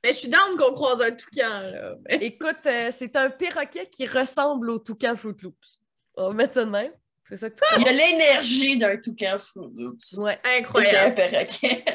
Mais 0.03 0.09
je 0.13 0.17
suis 0.17 0.27
down 0.29 0.57
qu'on 0.57 0.73
croise 0.73 1.01
un 1.01 1.11
toucan, 1.11 1.61
là. 1.61 1.95
Mais- 2.09 2.17
Écoute, 2.25 2.65
euh, 2.65 2.89
c'est 2.91 3.15
un 3.15 3.29
perroquet 3.29 3.87
qui 3.89 4.05
ressemble 4.07 4.69
au 4.69 4.79
toucan 4.79 5.15
Footloops. 5.15 5.79
On 6.15 6.29
va 6.29 6.33
mettre 6.33 6.53
ça 6.55 6.65
de 6.65 6.69
même. 6.69 6.91
C'est 7.29 7.37
ça 7.37 7.49
que 7.49 7.55
tu 7.55 7.61
Il 7.77 7.83
y 7.83 7.87
a 7.87 7.91
l'énergie 7.93 8.77
d'un 8.77 8.97
toucan 8.97 9.39
Fruit 9.39 9.69
Loops. 9.75 10.13
Ouais. 10.17 10.33
Et 10.33 10.39
C'est 10.43 10.49
un 10.49 10.59
Incroyable. 10.59 11.15
perroquet. 11.15 11.85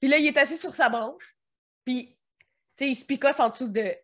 Puis 0.00 0.10
là, 0.10 0.18
il 0.18 0.26
est 0.26 0.36
assis 0.36 0.56
sur 0.58 0.74
sa 0.74 0.88
branche. 0.88 1.36
Puis, 1.84 2.16
tu 2.76 2.84
sais, 2.84 2.90
il 2.90 2.96
se 2.96 3.04
picosse 3.04 3.38
en 3.38 3.48
dessous 3.50 3.68
de. 3.68 3.94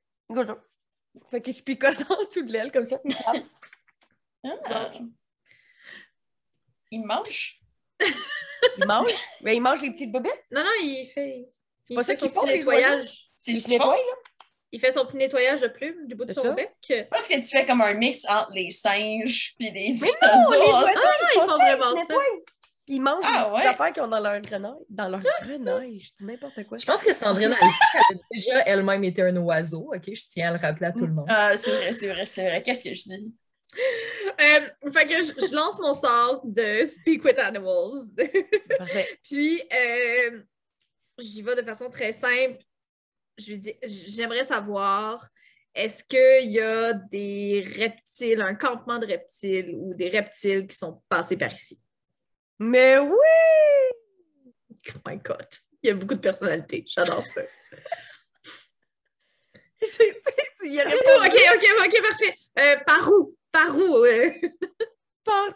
Fait 1.30 1.42
qu'il 1.42 1.52
se 1.54 1.62
picosse 1.64 2.02
en 2.08 2.24
dessous 2.24 2.42
de 2.44 2.52
l'aile, 2.52 2.70
comme 2.70 2.86
ça. 2.86 2.98
puis 2.98 3.12
il. 3.34 3.42
Ah. 4.66 4.90
Il 6.90 7.04
mange? 7.04 7.60
Il 8.78 8.86
mange? 8.86 9.12
Mais 9.42 9.54
il 9.56 9.60
mange 9.60 9.82
les 9.82 9.90
petites 9.90 10.10
bobettes? 10.12 10.44
Non, 10.50 10.62
non, 10.62 10.70
il 10.82 11.06
fait, 11.12 11.48
il 11.88 11.96
pas 11.96 12.02
fait 12.04 12.16
ça 12.16 12.26
son 12.26 12.32
font, 12.32 12.40
petit 12.42 12.52
les 12.52 12.58
nettoyage. 12.58 13.30
C'est 13.36 13.58
se 13.60 13.70
nettoie, 13.70 13.94
là? 13.96 14.02
Il 14.72 14.80
fait 14.80 14.92
son 14.92 15.06
petit 15.06 15.16
nettoyage 15.16 15.60
de 15.60 15.68
plumes 15.68 16.06
du 16.06 16.14
bout 16.14 16.24
de 16.24 16.32
C'est 16.32 16.40
son 16.40 16.48
ça. 16.48 16.52
bec. 16.54 16.70
Je 16.88 17.02
pense 17.04 17.26
que 17.26 17.34
tu 17.34 17.44
fais 17.46 17.64
comme 17.64 17.80
un 17.80 17.94
mix 17.94 18.24
entre 18.28 18.52
les 18.52 18.70
singes 18.70 19.54
puis 19.58 19.70
les 19.70 19.96
Mais 20.00 20.08
non, 20.28 20.50
les 20.50 20.58
Ah, 20.60 20.84
ils 21.34 21.40
font 21.40 21.46
vraiment 21.46 22.04
ça. 22.06 22.14
ils 22.86 23.00
mangent 23.00 23.24
Ah, 23.24 23.48
les 23.50 23.56
ouais. 23.56 23.66
affaires 23.66 23.92
qu'ils 23.92 24.02
ont 24.02 24.08
dans 24.08 24.20
leur 24.20 24.40
grenaille. 24.40 24.72
Dans 24.90 25.08
leur 25.08 25.22
grenaille, 25.42 25.98
je 26.00 26.08
dis 26.18 26.24
n'importe 26.24 26.64
quoi. 26.64 26.76
Je 26.78 26.84
pense 26.86 27.02
que 27.02 27.12
Sandrine 27.14 27.52
a 27.52 28.14
déjà 28.30 28.60
elle-même 28.66 29.04
été 29.04 29.22
un 29.22 29.36
oiseau. 29.36 29.90
OK, 29.94 30.02
je 30.06 30.22
tiens 30.28 30.50
à 30.50 30.52
le 30.52 30.58
rappeler 30.58 30.86
à 30.86 30.92
tout 30.92 31.06
le 31.06 31.12
monde. 31.14 31.26
Ah, 31.28 31.56
c'est 31.56 31.70
vrai, 31.70 31.92
c'est 31.92 32.08
vrai, 32.08 32.26
c'est 32.26 32.42
vrai. 32.42 32.62
Qu'est-ce 32.62 32.84
que 32.84 32.92
je 32.94 33.02
dis? 33.02 33.34
Euh, 33.76 34.90
fait 34.90 35.04
que 35.04 35.24
je, 35.24 35.46
je 35.46 35.54
lance 35.54 35.78
mon 35.80 35.94
sort 35.94 36.40
de 36.44 36.84
Speak 36.84 37.24
with 37.24 37.38
Animals. 37.38 38.08
Parfait. 38.78 39.18
Puis, 39.22 39.62
euh, 39.72 40.42
j'y 41.18 41.42
vais 41.42 41.56
de 41.56 41.62
façon 41.62 41.90
très 41.90 42.12
simple. 42.12 42.58
Je 43.36 43.52
lui 43.52 43.58
dis, 43.58 43.74
j'aimerais 43.82 44.44
savoir, 44.44 45.28
est-ce 45.74 46.02
qu'il 46.02 46.50
y 46.50 46.60
a 46.60 46.92
des 46.92 47.64
reptiles, 47.76 48.40
un 48.40 48.54
campement 48.54 48.98
de 48.98 49.06
reptiles 49.06 49.74
ou 49.74 49.94
des 49.94 50.08
reptiles 50.08 50.66
qui 50.66 50.76
sont 50.76 51.02
passés 51.08 51.36
par 51.36 51.52
ici? 51.52 51.78
Mais 52.58 52.98
oui! 52.98 53.14
Oh 54.88 54.98
my 55.06 55.18
God! 55.18 55.46
Il 55.82 55.88
y 55.88 55.90
a 55.90 55.94
beaucoup 55.94 56.14
de 56.14 56.20
personnalités. 56.20 56.84
J'adore 56.86 57.24
ça. 57.24 57.42
C'est 59.80 60.22
tout. 60.22 61.24
OK, 61.24 61.38
OK, 61.54 61.64
OK, 61.86 62.02
parfait. 62.02 62.34
Euh, 62.58 62.76
par 62.84 63.12
où? 63.12 63.37
Par 63.50 63.76
où? 63.76 64.04
euh? 64.04 64.30
partout! 65.24 65.54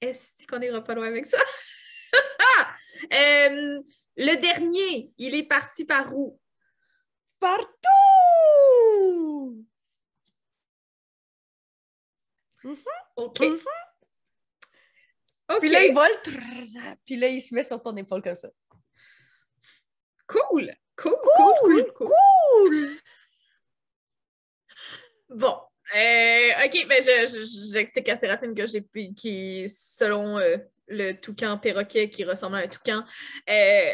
Est-ce 0.00 0.46
qu'on 0.46 0.60
ira 0.60 0.82
pas 0.82 0.94
loin 0.94 1.06
avec 1.06 1.26
ça? 1.26 1.38
Euh, 3.12 3.80
le 4.16 4.34
dernier, 4.40 5.12
il 5.18 5.32
est 5.36 5.46
parti 5.46 5.84
par 5.84 6.16
où? 6.16 6.40
Partout! 7.38 7.78
OK. 13.16 13.40
Mhm. 13.40 13.60
OK. 15.50 15.60
Puis 15.60 15.68
là, 15.70 15.84
il 15.84 15.94
vole. 15.94 16.22
trrr, 16.22 16.96
Puis 17.04 17.16
là, 17.16 17.28
il 17.28 17.40
se 17.40 17.54
met 17.54 17.62
sur 17.62 17.80
ton 17.80 17.96
épaule 17.96 18.22
comme 18.22 18.34
ça. 18.34 18.48
Cool. 20.26 20.72
Cool, 20.96 21.14
cool, 21.22 21.54
cool, 21.60 21.92
cool. 21.92 22.08
Cool! 22.08 22.98
Bon. 25.30 25.56
Euh, 25.96 26.48
OK, 26.66 26.86
ben 26.86 27.02
je- 27.02 27.26
je- 27.28 27.72
j'explique 27.72 28.08
à 28.10 28.16
Séraphine 28.16 28.54
que 28.54 28.66
j'ai 28.66 28.82
pu- 28.82 29.14
qui, 29.14 29.66
selon 29.68 30.38
euh, 30.38 30.58
le 30.86 31.12
toucan 31.14 31.56
perroquet 31.58 32.10
qui 32.10 32.24
ressemble 32.24 32.56
à 32.56 32.58
un 32.58 32.66
toucan, 32.66 33.02
euh, 33.48 33.92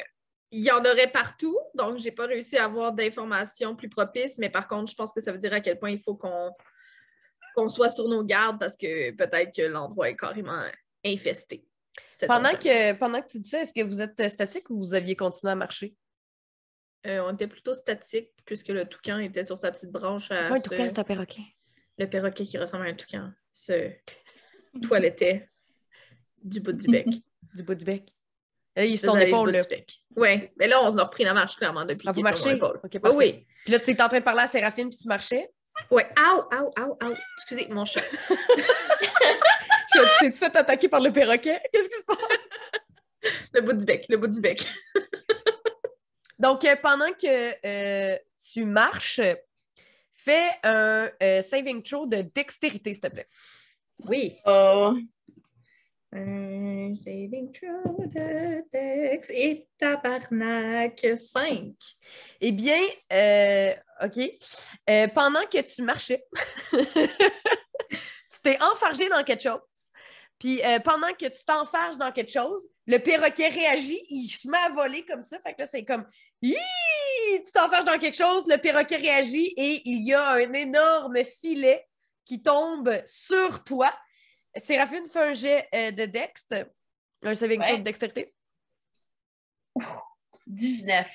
il 0.51 0.63
y 0.65 0.71
en 0.71 0.81
aurait 0.85 1.11
partout, 1.11 1.57
donc 1.75 1.99
j'ai 1.99 2.11
pas 2.13 2.27
réussi 2.27 2.57
à 2.57 2.65
avoir 2.65 2.93
d'informations 2.93 3.75
plus 3.77 3.89
propices, 3.89 4.39
mais 4.39 4.51
par 4.51 4.67
contre, 4.69 4.91
je 4.91 4.97
pense 4.97 5.13
que 5.13 5.21
ça 5.21 5.31
veut 5.33 5.39
dire 5.39 5.53
à 5.53 5.61
quel 5.61 5.79
point 5.79 5.91
il 5.91 6.01
faut 6.01 6.15
qu'on 6.17 6.51
qu'on 7.57 7.69
soit 7.69 7.91
sur 7.91 8.09
nos 8.09 8.25
gardes 8.25 8.59
parce 8.59 8.77
que 8.77 9.13
peut-être 9.13 9.55
que 9.55 9.63
l'endroit 9.63 10.11
est 10.11 10.17
carrément 10.17 10.61
infesté. 11.05 11.65
Pendant 12.27 12.51
que, 12.59 12.93
pendant 12.95 13.23
que 13.23 13.29
tu 13.29 13.39
dis 13.39 13.49
ça, 13.49 13.61
est-ce 13.61 13.73
que 13.73 13.83
vous 13.85 14.03
êtes 14.03 14.29
statique 14.29 14.69
ou 14.71 14.79
vous 14.79 14.95
aviez 14.95 15.15
continué 15.15 15.53
à 15.53 15.55
marcher? 15.55 15.95
Euh, 17.07 17.21
on 17.25 17.35
était 17.35 17.47
plutôt 17.49 17.75
statique 17.75 18.31
puisque 18.47 18.69
le 18.69 18.87
toucan 18.87 19.19
était 19.19 19.45
sur 19.45 19.59
sa 19.59 19.71
petite 19.71 19.91
branche 19.91 20.31
à 20.31 20.49
Pas 20.49 20.55
un 20.55 20.59
se- 20.59 20.65
toucan, 20.69 20.85
c'est 20.89 20.99
un 20.99 21.05
perroquet. 21.05 21.43
le 21.99 22.07
perroquet 22.09 22.45
qui 22.47 22.57
ressemble 22.59 22.87
à 22.87 22.91
un 22.91 22.95
toucan 22.95 23.31
se 23.53 23.91
toilettait 24.83 25.49
du 26.43 26.61
bout 26.61 26.73
du 26.73 26.87
bec. 26.89 27.07
Du 27.55 27.63
bout 27.63 27.75
du 27.77 27.85
bec. 27.85 28.03
Là, 28.75 28.85
il 28.85 28.91
Il 28.91 28.95
est 28.95 28.97
sur 28.97 29.09
ton 29.09 29.15
faisait 29.15 29.23
aller 29.27 29.31
épaule, 29.31 29.53
du 29.53 29.53
là. 29.53 29.63
bout 29.63 29.69
du 29.69 29.77
bec. 29.77 30.01
Ouais, 30.17 30.53
mais 30.59 30.67
là, 30.67 30.83
on 30.83 30.97
a 30.99 31.05
repris 31.05 31.23
la 31.23 31.35
marche 31.35 31.55
clairement 31.57 31.85
depuis 31.85 32.09
Ah, 32.09 32.13
vous 32.13 32.21
qu'il 32.23 32.27
est 32.29 32.37
sur 32.37 32.47
mon 32.47 32.53
marchez? 32.53 32.57
épaule. 32.57 32.81
Ok, 32.83 33.01
Oui, 33.05 33.11
oui. 33.15 33.47
Puis 33.65 33.73
là, 33.73 33.79
tu 33.79 33.91
étais 33.93 34.03
en 34.03 34.09
train 34.09 34.19
de 34.19 34.25
parler 34.25 34.41
à 34.43 34.47
Séraphine, 34.49 34.89
puis 34.89 34.99
tu 34.99 35.07
marchais? 35.07 35.49
Ouais, 35.93 36.09
au, 36.19 36.39
au, 36.57 36.71
au, 36.83 36.99
au. 37.07 37.15
Excusez, 37.37 37.69
mon 37.69 37.85
chat. 37.85 38.01
Tu 39.93 40.01
t'es-tu 40.21 40.39
fait 40.39 40.57
attaquer 40.57 40.89
par 40.89 41.01
le 41.01 41.13
perroquet? 41.13 41.61
Qu'est-ce 41.73 41.89
qui 41.89 41.97
se 41.99 42.03
passe? 42.05 42.19
Le 43.53 43.61
bout 43.61 43.73
du 43.75 43.85
bec, 43.85 44.05
le 44.09 44.17
bout 44.17 44.27
du 44.27 44.41
bec. 44.41 44.67
Donc, 46.39 46.65
euh, 46.65 46.77
pendant 46.77 47.13
que 47.13 47.67
euh, 47.67 48.19
tu 48.53 48.65
marches, 48.65 49.21
fais 50.13 50.51
un 50.63 51.11
euh, 51.23 51.43
saving 51.43 51.83
throw 51.83 52.07
de 52.07 52.23
dextérité, 52.35 52.93
s'il 52.93 53.03
te 53.03 53.09
plaît. 53.09 53.29
Oui. 54.07 54.37
Oh. 54.47 54.95
Un 56.13 56.95
saving 56.95 57.51
throw 57.53 58.07
de 58.07 58.65
Dex 58.73 59.31
et 59.31 59.67
tabarnak 59.79 61.05
5. 61.17 61.73
Eh 62.41 62.53
bien, 62.53 62.79
euh, 63.13 63.75
OK. 64.03 64.19
Euh, 64.89 65.09
pendant 65.09 65.45
que 65.47 65.61
tu 65.63 65.83
marchais, 65.83 66.25
tu 66.73 68.41
t'es 68.43 68.63
enfargé 68.63 69.09
dans 69.09 69.25
quelque 69.25 69.43
chose. 69.43 69.61
Puis 70.45 70.63
euh, 70.63 70.79
pendant 70.79 71.11
que 71.15 71.25
tu 71.25 71.43
t'enfarges 71.47 71.97
dans 71.97 72.13
quelque 72.13 72.31
chose, 72.31 72.69
le 72.87 72.99
perroquet 72.99 73.49
réagit, 73.49 73.99
il 74.11 74.29
se 74.29 74.47
met 74.47 74.59
à 74.59 74.69
voler 74.69 75.03
comme 75.07 75.23
ça. 75.23 75.39
Fait 75.41 75.55
que 75.55 75.63
là, 75.63 75.67
c'est 75.67 75.87
comme! 75.87 76.07
Tu 76.43 77.51
t'enfarges 77.51 77.87
dans 77.87 77.99
quelque 77.99 78.15
chose, 78.15 78.47
le 78.47 78.59
perroquet 78.59 78.97
réagit 78.97 79.55
et 79.57 79.81
il 79.89 80.05
y 80.07 80.13
a 80.13 80.33
un 80.33 80.53
énorme 80.53 81.25
filet 81.25 81.89
qui 82.27 82.43
tombe 82.43 82.95
sur 83.07 83.65
toi. 83.65 83.91
Séraphine 84.55 85.09
fait 85.09 85.31
un 85.31 85.33
jet 85.33 85.67
euh, 85.75 85.91
de 85.93 86.05
dex, 86.05 86.47
un 87.23 87.35
saving 87.35 87.61
Ouais. 87.61 87.79
de 87.79 87.83
dextérité. 87.83 88.35
19. 90.47 91.11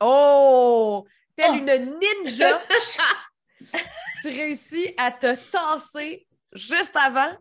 Oh! 0.00 1.06
Telle 1.34 1.52
Oh. 1.52 1.54
une 1.54 1.98
ninja, 1.98 2.62
tu 4.20 4.28
réussis 4.28 4.92
à 4.98 5.10
te 5.10 5.34
tasser 5.50 6.26
juste 6.52 6.94
avant. 6.96 7.34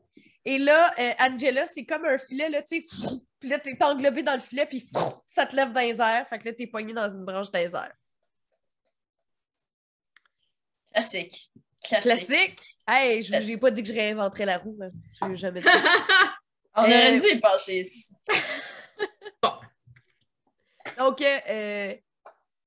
Et 0.49 0.59
là, 0.59 0.93
euh, 0.97 1.11
Angela, 1.19 1.65
c'est 1.65 1.83
comme 1.83 2.05
un 2.05 2.17
filet, 2.17 2.47
là, 2.47 2.61
tu 2.61 2.81
sais. 2.81 2.97
Puis 3.37 3.49
là, 3.49 3.59
t'es 3.59 3.77
englobé 3.83 4.23
dans 4.23 4.31
le 4.33 4.39
filet, 4.39 4.65
puis 4.65 4.89
ça 5.25 5.45
te 5.45 5.53
lève 5.53 5.73
dans 5.73 5.81
les 5.81 5.99
airs. 5.99 6.25
Fait 6.29 6.39
que 6.39 6.45
là, 6.47 6.53
t'es 6.53 6.67
poigné 6.67 6.93
dans 6.93 7.09
une 7.09 7.25
branche 7.25 7.51
dans 7.51 7.59
les 7.59 7.75
airs. 7.75 7.93
Classique. 10.93 11.51
Classique. 11.83 12.27
Classique. 12.27 12.77
Hey, 12.87 13.21
je 13.23 13.37
j'ai 13.41 13.57
pas 13.57 13.71
dit 13.71 13.81
que 13.83 13.89
je 13.89 13.93
réinventerais 13.93 14.45
la 14.45 14.57
roue. 14.57 14.77
là. 14.79 14.87
Je 15.21 15.27
l'ai 15.27 15.35
jamais 15.37 15.59
dit. 15.61 15.67
On 16.75 16.83
aurait 16.83 17.15
Euh, 17.15 17.19
dû 17.19 17.27
y 17.35 17.39
penser. 17.41 17.85
Donc, 20.97 21.21
euh, 21.21 21.39
euh, 21.49 21.93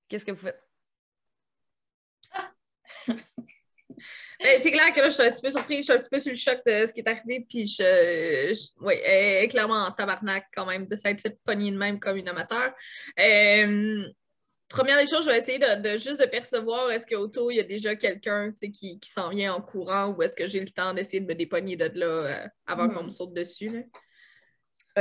qu'est-ce 0.07 0.27
que 0.27 0.33
vous 0.33 0.47
faites? 0.47 0.63
Euh, 4.43 4.47
c'est 4.61 4.71
clair 4.71 4.93
que 4.95 5.01
là, 5.01 5.09
je 5.11 5.15
suis 5.15 5.23
un 5.23 5.31
petit 5.31 5.43
peu 5.43 5.51
surprise, 5.51 5.79
je 5.79 5.83
suis 5.85 5.93
un 5.93 5.99
petit 5.99 6.09
peu 6.11 6.19
sur 6.21 6.33
le 6.33 6.39
choc 6.39 6.61
de 6.67 6.87
ce 6.87 6.93
qui 6.95 7.01
est 7.01 7.09
arrivé, 7.09 7.45
puis 7.49 7.67
je. 7.67 8.55
je- 8.55 8.69
oui, 8.85 8.95
elle 9.05 9.45
est 9.45 9.49
clairement 9.49 9.85
en 9.87 9.93
tabarnak 9.93 10.47
quand 10.55 10.65
même 10.67 10.87
de 10.87 10.97
s'être 10.97 11.21
fait 11.21 11.39
pogner 11.45 11.71
de 11.71 11.77
même 11.77 12.01
comme 12.01 12.17
une 12.17 12.29
amateur. 12.29 12.73
Euh, 13.19 14.03
première 14.69 14.97
des 14.99 15.07
choses, 15.07 15.27
je 15.27 15.31
vais 15.31 15.39
essayer 15.39 15.59
de, 15.59 15.83
de 15.83 15.99
juste 15.99 16.21
de 16.21 16.27
percevoir 16.27 16.91
est-ce 16.91 17.07
qu'autour, 17.07 17.53
il 17.53 17.57
y 17.57 17.61
a 17.61 17.65
déjà 17.65 17.95
quelqu'un 17.97 18.51
tu 18.59 18.71
qui, 18.71 18.99
qui 18.99 19.11
s'en 19.11 19.29
vient 19.29 19.53
en 19.53 19.61
courant 19.61 20.09
ou 20.09 20.23
est-ce 20.23 20.35
que 20.37 20.47
j'ai 20.47 20.61
le 20.61 20.71
temps 20.71 20.95
d'essayer 20.95 21.21
de 21.21 21.27
me 21.27 21.35
dépogner 21.35 21.77
de 21.77 21.91
là 21.99 22.07
euh, 22.07 22.47
avant 22.67 22.87
Hmm. 22.87 22.95
qu'on 22.95 23.03
me 23.05 23.11
saute 23.11 23.35
dessus. 23.35 23.69
Là? 23.69 23.81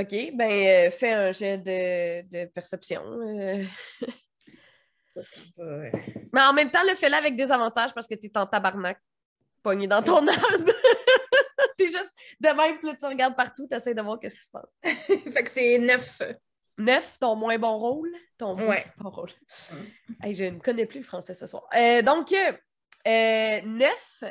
OK, 0.01 0.31
ben, 0.35 0.87
euh, 0.87 0.91
fais 0.91 1.11
un 1.13 1.31
jet 1.31 1.57
de, 1.59 2.27
de 2.29 2.45
perception. 2.51 3.01
euh. 3.05 3.63
Mais 6.33 6.41
en 6.41 6.53
même 6.53 6.69
temps, 6.71 6.83
le 6.87 6.95
fais-le 6.95 7.15
avec 7.15 7.35
des 7.35 7.51
avantages 7.51 7.93
parce 7.93 8.07
que 8.07 8.15
t'es 8.15 8.31
en 8.37 8.45
tabarnak, 8.45 8.99
pogné 9.61 9.87
dans 9.87 10.01
ton 10.01 10.27
arbre. 10.27 10.71
t'es 11.77 11.87
juste 11.87 12.11
de 12.39 12.49
même, 12.49 12.77
puis 12.79 12.87
là, 12.87 12.95
tu 12.99 13.05
regardes 13.05 13.35
partout, 13.35 13.67
t'essaies 13.67 13.93
de 13.93 14.01
voir 14.01 14.19
qu'est-ce 14.19 14.37
qui 14.39 14.45
se 14.45 14.51
passe. 14.51 14.77
fait 15.33 15.43
que 15.43 15.49
c'est 15.49 15.77
neuf. 15.79 16.21
Neuf, 16.77 17.17
ton 17.19 17.35
moins 17.35 17.57
bon 17.57 17.77
rôle. 17.77 18.11
Ton 18.37 18.55
moins 18.55 18.81
bon 18.97 19.09
rôle. 19.09 19.29
Hey, 20.23 20.33
je 20.33 20.45
ne 20.45 20.59
connais 20.59 20.85
plus 20.85 20.99
le 20.99 21.05
français 21.05 21.33
ce 21.33 21.45
soir. 21.47 21.63
Euh, 21.75 22.01
donc, 22.01 22.31
euh, 22.33 23.61
neuf, 23.65 24.23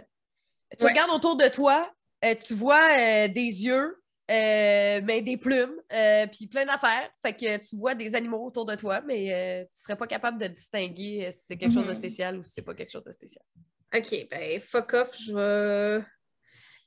tu 0.78 0.84
Ouais. 0.84 0.90
regardes 0.90 1.10
autour 1.10 1.36
de 1.36 1.48
toi, 1.48 1.90
euh, 2.24 2.34
tu 2.34 2.52
vois 2.54 3.28
des 3.28 3.64
yeux, 3.64 4.02
mais 4.28 5.22
des 5.22 5.36
plumes, 5.38 5.74
puis 6.32 6.46
plein 6.46 6.66
d'affaires. 6.66 7.10
Fait 7.22 7.32
que 7.34 7.56
tu 7.66 7.76
vois 7.76 7.94
des 7.94 8.14
animaux 8.14 8.44
autour 8.46 8.66
de 8.66 8.74
toi, 8.74 9.00
mais 9.02 9.66
tu 9.74 9.82
serais 9.82 9.96
pas 9.96 10.06
capable 10.06 10.38
de 10.38 10.46
distinguer 10.48 11.30
si 11.32 11.44
c'est 11.46 11.56
quelque 11.56 11.72
chose 11.72 11.86
de 11.86 11.92
Mhm. 11.92 11.98
spécial 11.98 12.36
ou 12.38 12.42
si 12.42 12.50
c'est 12.52 12.62
pas 12.62 12.74
quelque 12.74 12.90
chose 12.90 13.04
de 13.04 13.12
spécial. 13.12 13.42
Ok, 13.94 14.28
ben 14.30 14.60
fuck 14.60 14.92
off, 14.94 15.16
je 15.18 15.32
vais. 15.32 16.04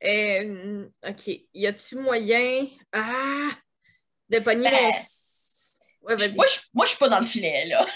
Euh, 0.03 0.87
ok, 1.07 1.27
y 1.53 1.67
a-tu 1.67 1.95
moyen 1.95 2.67
ah, 2.91 3.51
de 4.29 4.39
pogner 4.39 4.69
Ben, 4.69 4.83
mon. 4.83 4.89
Ouais. 6.01 6.29
Moi, 6.35 6.45
je 6.47 6.59
moi, 6.73 6.85
je 6.85 6.89
suis 6.89 6.97
pas 6.97 7.09
dans 7.09 7.19
le 7.19 7.25
filet, 7.25 7.65
là. 7.65 7.85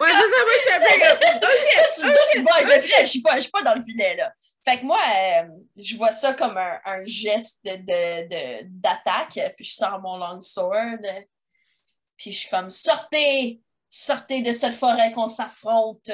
Ouais, 0.00 0.06
c'est 0.10 0.14
ça, 0.14 0.44
moi, 0.44 0.52
je 0.54 0.62
suis 0.62 0.72
un 0.72 0.78
peu. 0.78 1.26
Oh 1.42 2.80
shit! 2.80 3.00
je 3.00 3.06
suis 3.06 3.20
pas, 3.20 3.36
je 3.36 3.40
suis 3.42 3.50
pas 3.50 3.62
dans 3.62 3.74
le 3.74 3.82
filet, 3.82 4.14
là. 4.14 4.32
Fait 4.64 4.78
que 4.78 4.84
moi, 4.84 5.00
euh, 5.00 5.48
je 5.76 5.96
vois 5.96 6.12
ça 6.12 6.34
comme 6.34 6.56
un, 6.56 6.80
un 6.84 7.04
geste 7.04 7.64
de- 7.64 8.62
d'attaque, 8.62 9.40
puis 9.56 9.64
je 9.64 9.74
sors 9.74 10.00
mon 10.00 10.16
longsword, 10.18 11.00
puis 12.16 12.32
je 12.32 12.38
suis 12.38 12.48
comme, 12.48 12.70
sortez! 12.70 13.60
Sortez 13.88 14.42
de 14.42 14.52
cette 14.52 14.74
forêt 14.74 15.12
qu'on 15.12 15.26
s'affronte. 15.26 16.10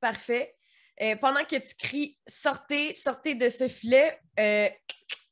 Parfait. 0.00 0.56
Euh, 1.02 1.16
pendant 1.16 1.44
que 1.44 1.56
tu 1.56 1.74
cries 1.76 2.18
sortez, 2.26 2.92
sortez 2.92 3.34
de 3.34 3.48
ce 3.48 3.68
filet, 3.68 4.20
euh, 4.38 4.68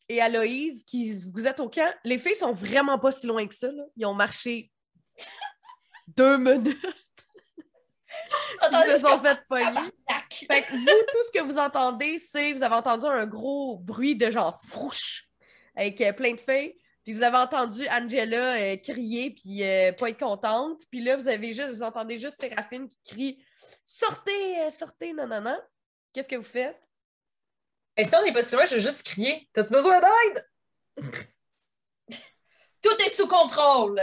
et 0.08 0.22
Aloïse, 0.22 0.84
qui 0.84 1.12
vous 1.34 1.46
êtes 1.46 1.60
au 1.60 1.68
camp, 1.68 1.92
les 2.04 2.16
filles 2.16 2.34
sont 2.34 2.52
vraiment 2.52 2.98
pas 2.98 3.12
si 3.12 3.26
loin 3.26 3.46
que 3.46 3.54
ça. 3.54 3.70
là. 3.70 3.84
Ils 3.96 4.06
ont 4.06 4.14
marché 4.14 4.70
deux 6.06 6.38
minutes. 6.38 6.76
Ils 8.72 8.96
se 8.96 9.02
sont 9.02 9.18
fait 9.20 9.40
pogner. 9.48 9.90
Fait 10.50 10.62
que 10.62 10.72
vous, 10.72 10.84
tout 10.84 11.26
ce 11.26 11.38
que 11.38 11.44
vous 11.44 11.58
entendez, 11.58 12.18
c'est 12.18 12.52
vous 12.52 12.62
avez 12.62 12.74
entendu 12.74 13.06
un 13.06 13.26
gros 13.26 13.78
bruit 13.78 14.16
de 14.16 14.30
genre 14.30 14.60
frouche 14.66 15.28
avec 15.76 16.00
euh, 16.00 16.12
plein 16.12 16.32
de 16.32 16.40
feuilles. 16.40 16.74
Puis 17.08 17.14
vous 17.14 17.22
avez 17.22 17.38
entendu 17.38 17.88
Angela 17.88 18.56
euh, 18.56 18.76
crier 18.76 19.30
puis 19.30 19.64
euh, 19.64 19.92
pas 19.92 20.10
être 20.10 20.18
contente. 20.18 20.82
Puis 20.90 21.00
là, 21.00 21.16
vous 21.16 21.26
avez 21.26 21.54
juste, 21.54 21.70
vous 21.70 21.82
entendez 21.82 22.18
juste 22.18 22.38
Séraphine 22.38 22.86
qui 22.86 22.98
crie 23.02 23.44
Sortez, 23.86 24.60
euh, 24.60 24.68
sortez, 24.68 25.14
non, 25.14 25.26
non, 25.26 25.40
non. 25.40 25.58
Qu'est-ce 26.12 26.28
que 26.28 26.36
vous 26.36 26.42
faites? 26.42 26.78
Et 27.96 28.04
si 28.04 28.14
on 28.14 28.22
n'est 28.22 28.32
pas 28.34 28.42
si 28.42 28.54
loin, 28.54 28.66
je 28.66 28.74
vais 28.74 28.82
juste 28.82 29.04
crier. 29.04 29.48
T'as-tu 29.54 29.72
besoin 29.72 29.98
d'aide? 30.02 30.50
Tout 32.82 33.02
est 33.02 33.08
sous 33.08 33.26
contrôle. 33.26 34.02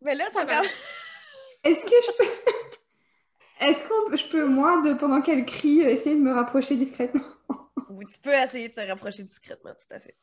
Mais 0.00 0.14
là, 0.14 0.30
ça 0.30 0.44
va. 0.44 0.62
Est-ce 1.64 1.82
que 1.82 1.90
je 1.90 2.16
peux. 2.16 2.30
Est-ce 3.66 3.82
que 3.82 4.16
je 4.16 4.28
peux, 4.28 4.46
moi, 4.46 4.80
de, 4.82 4.92
pendant 4.92 5.20
qu'elle 5.22 5.44
crie, 5.44 5.80
essayer 5.80 6.14
de 6.14 6.20
me 6.20 6.32
rapprocher 6.32 6.76
discrètement? 6.76 7.24
Oui, 7.88 8.04
tu 8.06 8.20
peux 8.20 8.32
essayer 8.32 8.68
de 8.68 8.74
te 8.74 8.80
rapprocher 8.80 9.24
discrètement, 9.24 9.72
tout 9.72 9.92
à 9.92 9.98
fait. 9.98 10.16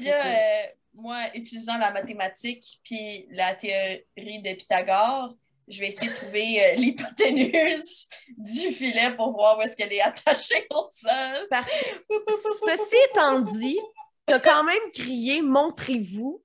Puis 0.00 0.08
là, 0.08 0.24
euh, 0.24 0.66
moi, 0.94 1.18
utilisant 1.34 1.76
la 1.76 1.92
mathématique 1.92 2.80
puis 2.82 3.26
la 3.32 3.54
théorie 3.54 4.40
de 4.40 4.54
Pythagore, 4.54 5.36
je 5.68 5.78
vais 5.78 5.88
essayer 5.88 6.10
de 6.10 6.16
trouver 6.16 6.64
euh, 6.64 6.74
l'hypoténuse 6.76 8.08
du 8.38 8.72
filet 8.72 9.14
pour 9.14 9.32
voir 9.32 9.58
où 9.58 9.62
est-ce 9.62 9.76
qu'elle 9.76 9.92
est 9.92 10.00
attachée 10.00 10.66
au 10.70 10.88
sol. 10.90 11.46
Parfait. 11.50 12.02
Ceci 12.66 12.96
étant 13.10 13.40
dit, 13.40 13.78
tu 14.26 14.32
as 14.32 14.40
quand 14.40 14.64
même 14.64 14.90
crié 14.94 15.42
Montrez-vous. 15.42 16.42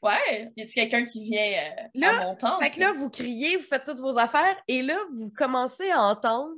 Ouais, 0.00 0.52
y 0.56 0.62
a-t-il 0.62 0.88
quelqu'un 0.88 1.04
qui 1.04 1.24
vient 1.24 1.42
euh, 1.42 1.88
Là, 1.94 2.20
à 2.20 2.24
mon 2.26 2.36
temps? 2.36 2.60
Fait 2.60 2.70
que 2.70 2.78
là, 2.78 2.92
vous 2.92 3.10
criez, 3.10 3.56
vous 3.56 3.64
faites 3.64 3.82
toutes 3.82 3.98
vos 3.98 4.16
affaires, 4.16 4.56
et 4.68 4.82
là, 4.82 4.96
vous 5.12 5.32
commencez 5.32 5.90
à 5.90 6.00
entendre 6.02 6.54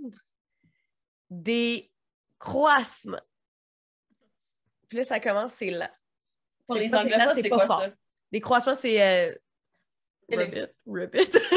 des 1.31 1.91
croassements. 2.39 3.17
Puis 4.91 4.99
là, 4.99 5.05
ça 5.05 5.21
commence, 5.21 5.53
c'est 5.55 5.71
là. 5.71 5.91
Pour 6.69 6.77
les 6.77 6.95
anglophones, 6.95 7.39
c'est 7.41 7.49
quoi 7.49 7.67
fort. 7.67 7.81
ça? 7.83 7.91
Des 8.31 8.41
croissements, 8.41 8.75
c'est. 8.75 9.03
Euh... 9.03 9.35
Repeat, 10.31 10.75
repeat. 10.87 11.39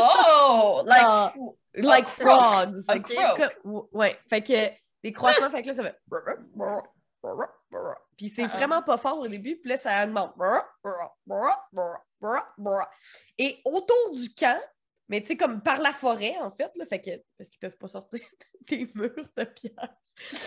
Oh! 0.00 0.82
Like, 0.86 1.02
Ah. 1.04 1.32
like 1.74 2.06
frogs. 2.08 2.80
Comme- 3.64 3.88
Ouais. 3.92 4.16
Fait 4.30 4.40
que 4.42 4.70
des 5.02 5.12
croissements, 5.12 5.50
fait 5.50 5.62
que 5.62 5.66
là, 5.68 5.74
ça 5.74 5.82
fait. 5.82 5.98
Puis 8.16 8.28
c'est 8.28 8.44
Ah. 8.44 8.48
vraiment 8.48 8.82
pas 8.82 8.96
fort 8.96 9.18
au 9.18 9.26
début, 9.26 9.56
puis 9.56 9.70
là, 9.70 9.76
ça 9.76 10.04
augmente. 10.04 10.34
Et 13.36 13.60
autour 13.64 14.10
du 14.12 14.32
camp, 14.34 14.60
mais 15.08 15.20
tu 15.20 15.28
sais, 15.28 15.36
comme 15.36 15.60
par 15.62 15.80
la 15.80 15.92
forêt, 15.92 16.36
en 16.40 16.50
fait, 16.50 16.70
là, 16.76 16.84
fait 16.84 17.00
que, 17.00 17.10
parce 17.36 17.50
qu'ils 17.50 17.58
peuvent 17.58 17.76
pas 17.76 17.88
sortir 17.88 18.20
des 18.68 18.88
murs 18.94 19.28
de 19.36 19.44
pierre. 19.44 19.94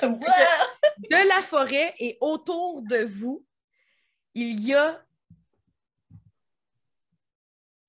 De 0.04 1.28
la 1.30 1.42
forêt 1.42 1.94
et 2.00 2.18
autour 2.22 2.82
de 2.84 3.04
vous, 3.06 3.46
il 4.34 4.66
y 4.66 4.74
a 4.74 5.04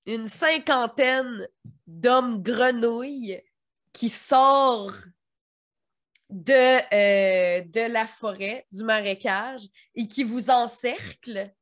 une 0.07 0.27
cinquantaine 0.27 1.47
d'hommes 1.87 2.43
grenouilles 2.43 3.43
qui 3.93 4.09
sort 4.09 4.93
de, 6.31 6.53
euh, 6.95 7.63
de 7.65 7.93
la 7.93 8.07
forêt, 8.07 8.67
du 8.73 8.85
marécage, 8.85 9.69
et 9.95 10.09
qui 10.09 10.25
vous 10.25 10.51
encercle. 10.51 11.53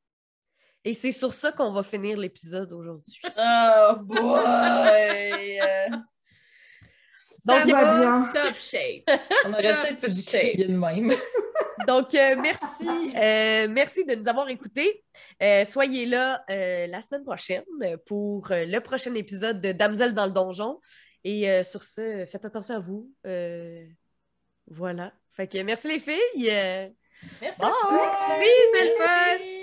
Et 0.84 0.94
c'est 0.94 1.12
sur 1.12 1.34
ça 1.34 1.52
qu'on 1.52 1.72
va 1.72 1.82
finir 1.82 2.16
l'épisode 2.16 2.72
aujourd'hui. 2.72 3.20
Oh 3.36 3.96
boy! 4.00 5.60
Donc, 7.46 7.56
Ça 7.58 7.64
va 7.64 7.98
bien. 7.98 8.30
Top 8.34 8.54
shape. 8.58 9.04
On 9.46 9.52
aurait 9.52 9.62
peut-être 9.62 10.00
pu 10.00 10.22
crier 10.22 10.66
de 10.66 10.72
même. 10.76 11.12
Donc, 11.88 12.14
euh, 12.14 12.36
merci. 12.42 12.86
euh, 13.16 13.66
merci 13.70 14.04
de 14.04 14.14
nous 14.14 14.28
avoir 14.28 14.48
écoutés. 14.48 15.02
Euh, 15.42 15.64
soyez 15.64 16.04
là 16.06 16.44
euh, 16.50 16.86
la 16.86 17.00
semaine 17.00 17.24
prochaine 17.24 17.64
pour 18.06 18.50
euh, 18.52 18.66
le 18.66 18.80
prochain 18.80 19.14
épisode 19.14 19.60
de 19.60 19.72
Damsel 19.72 20.12
dans 20.12 20.26
le 20.26 20.32
donjon. 20.32 20.80
Et 21.24 21.50
euh, 21.50 21.62
sur 21.62 21.82
ce, 21.82 22.26
faites 22.26 22.44
attention 22.44 22.76
à 22.76 22.80
vous. 22.80 23.10
Euh, 23.26 23.86
voilà. 24.70 25.12
Fait 25.32 25.46
que 25.46 25.58
merci 25.62 25.88
les 25.88 26.00
filles. 26.00 26.50
Euh, 26.50 26.88
Merci. 27.42 27.60
bye! 27.60 27.70
Merci, 27.90 28.50
c'est 28.74 28.84
le 28.84 28.90
fun. 28.96 29.59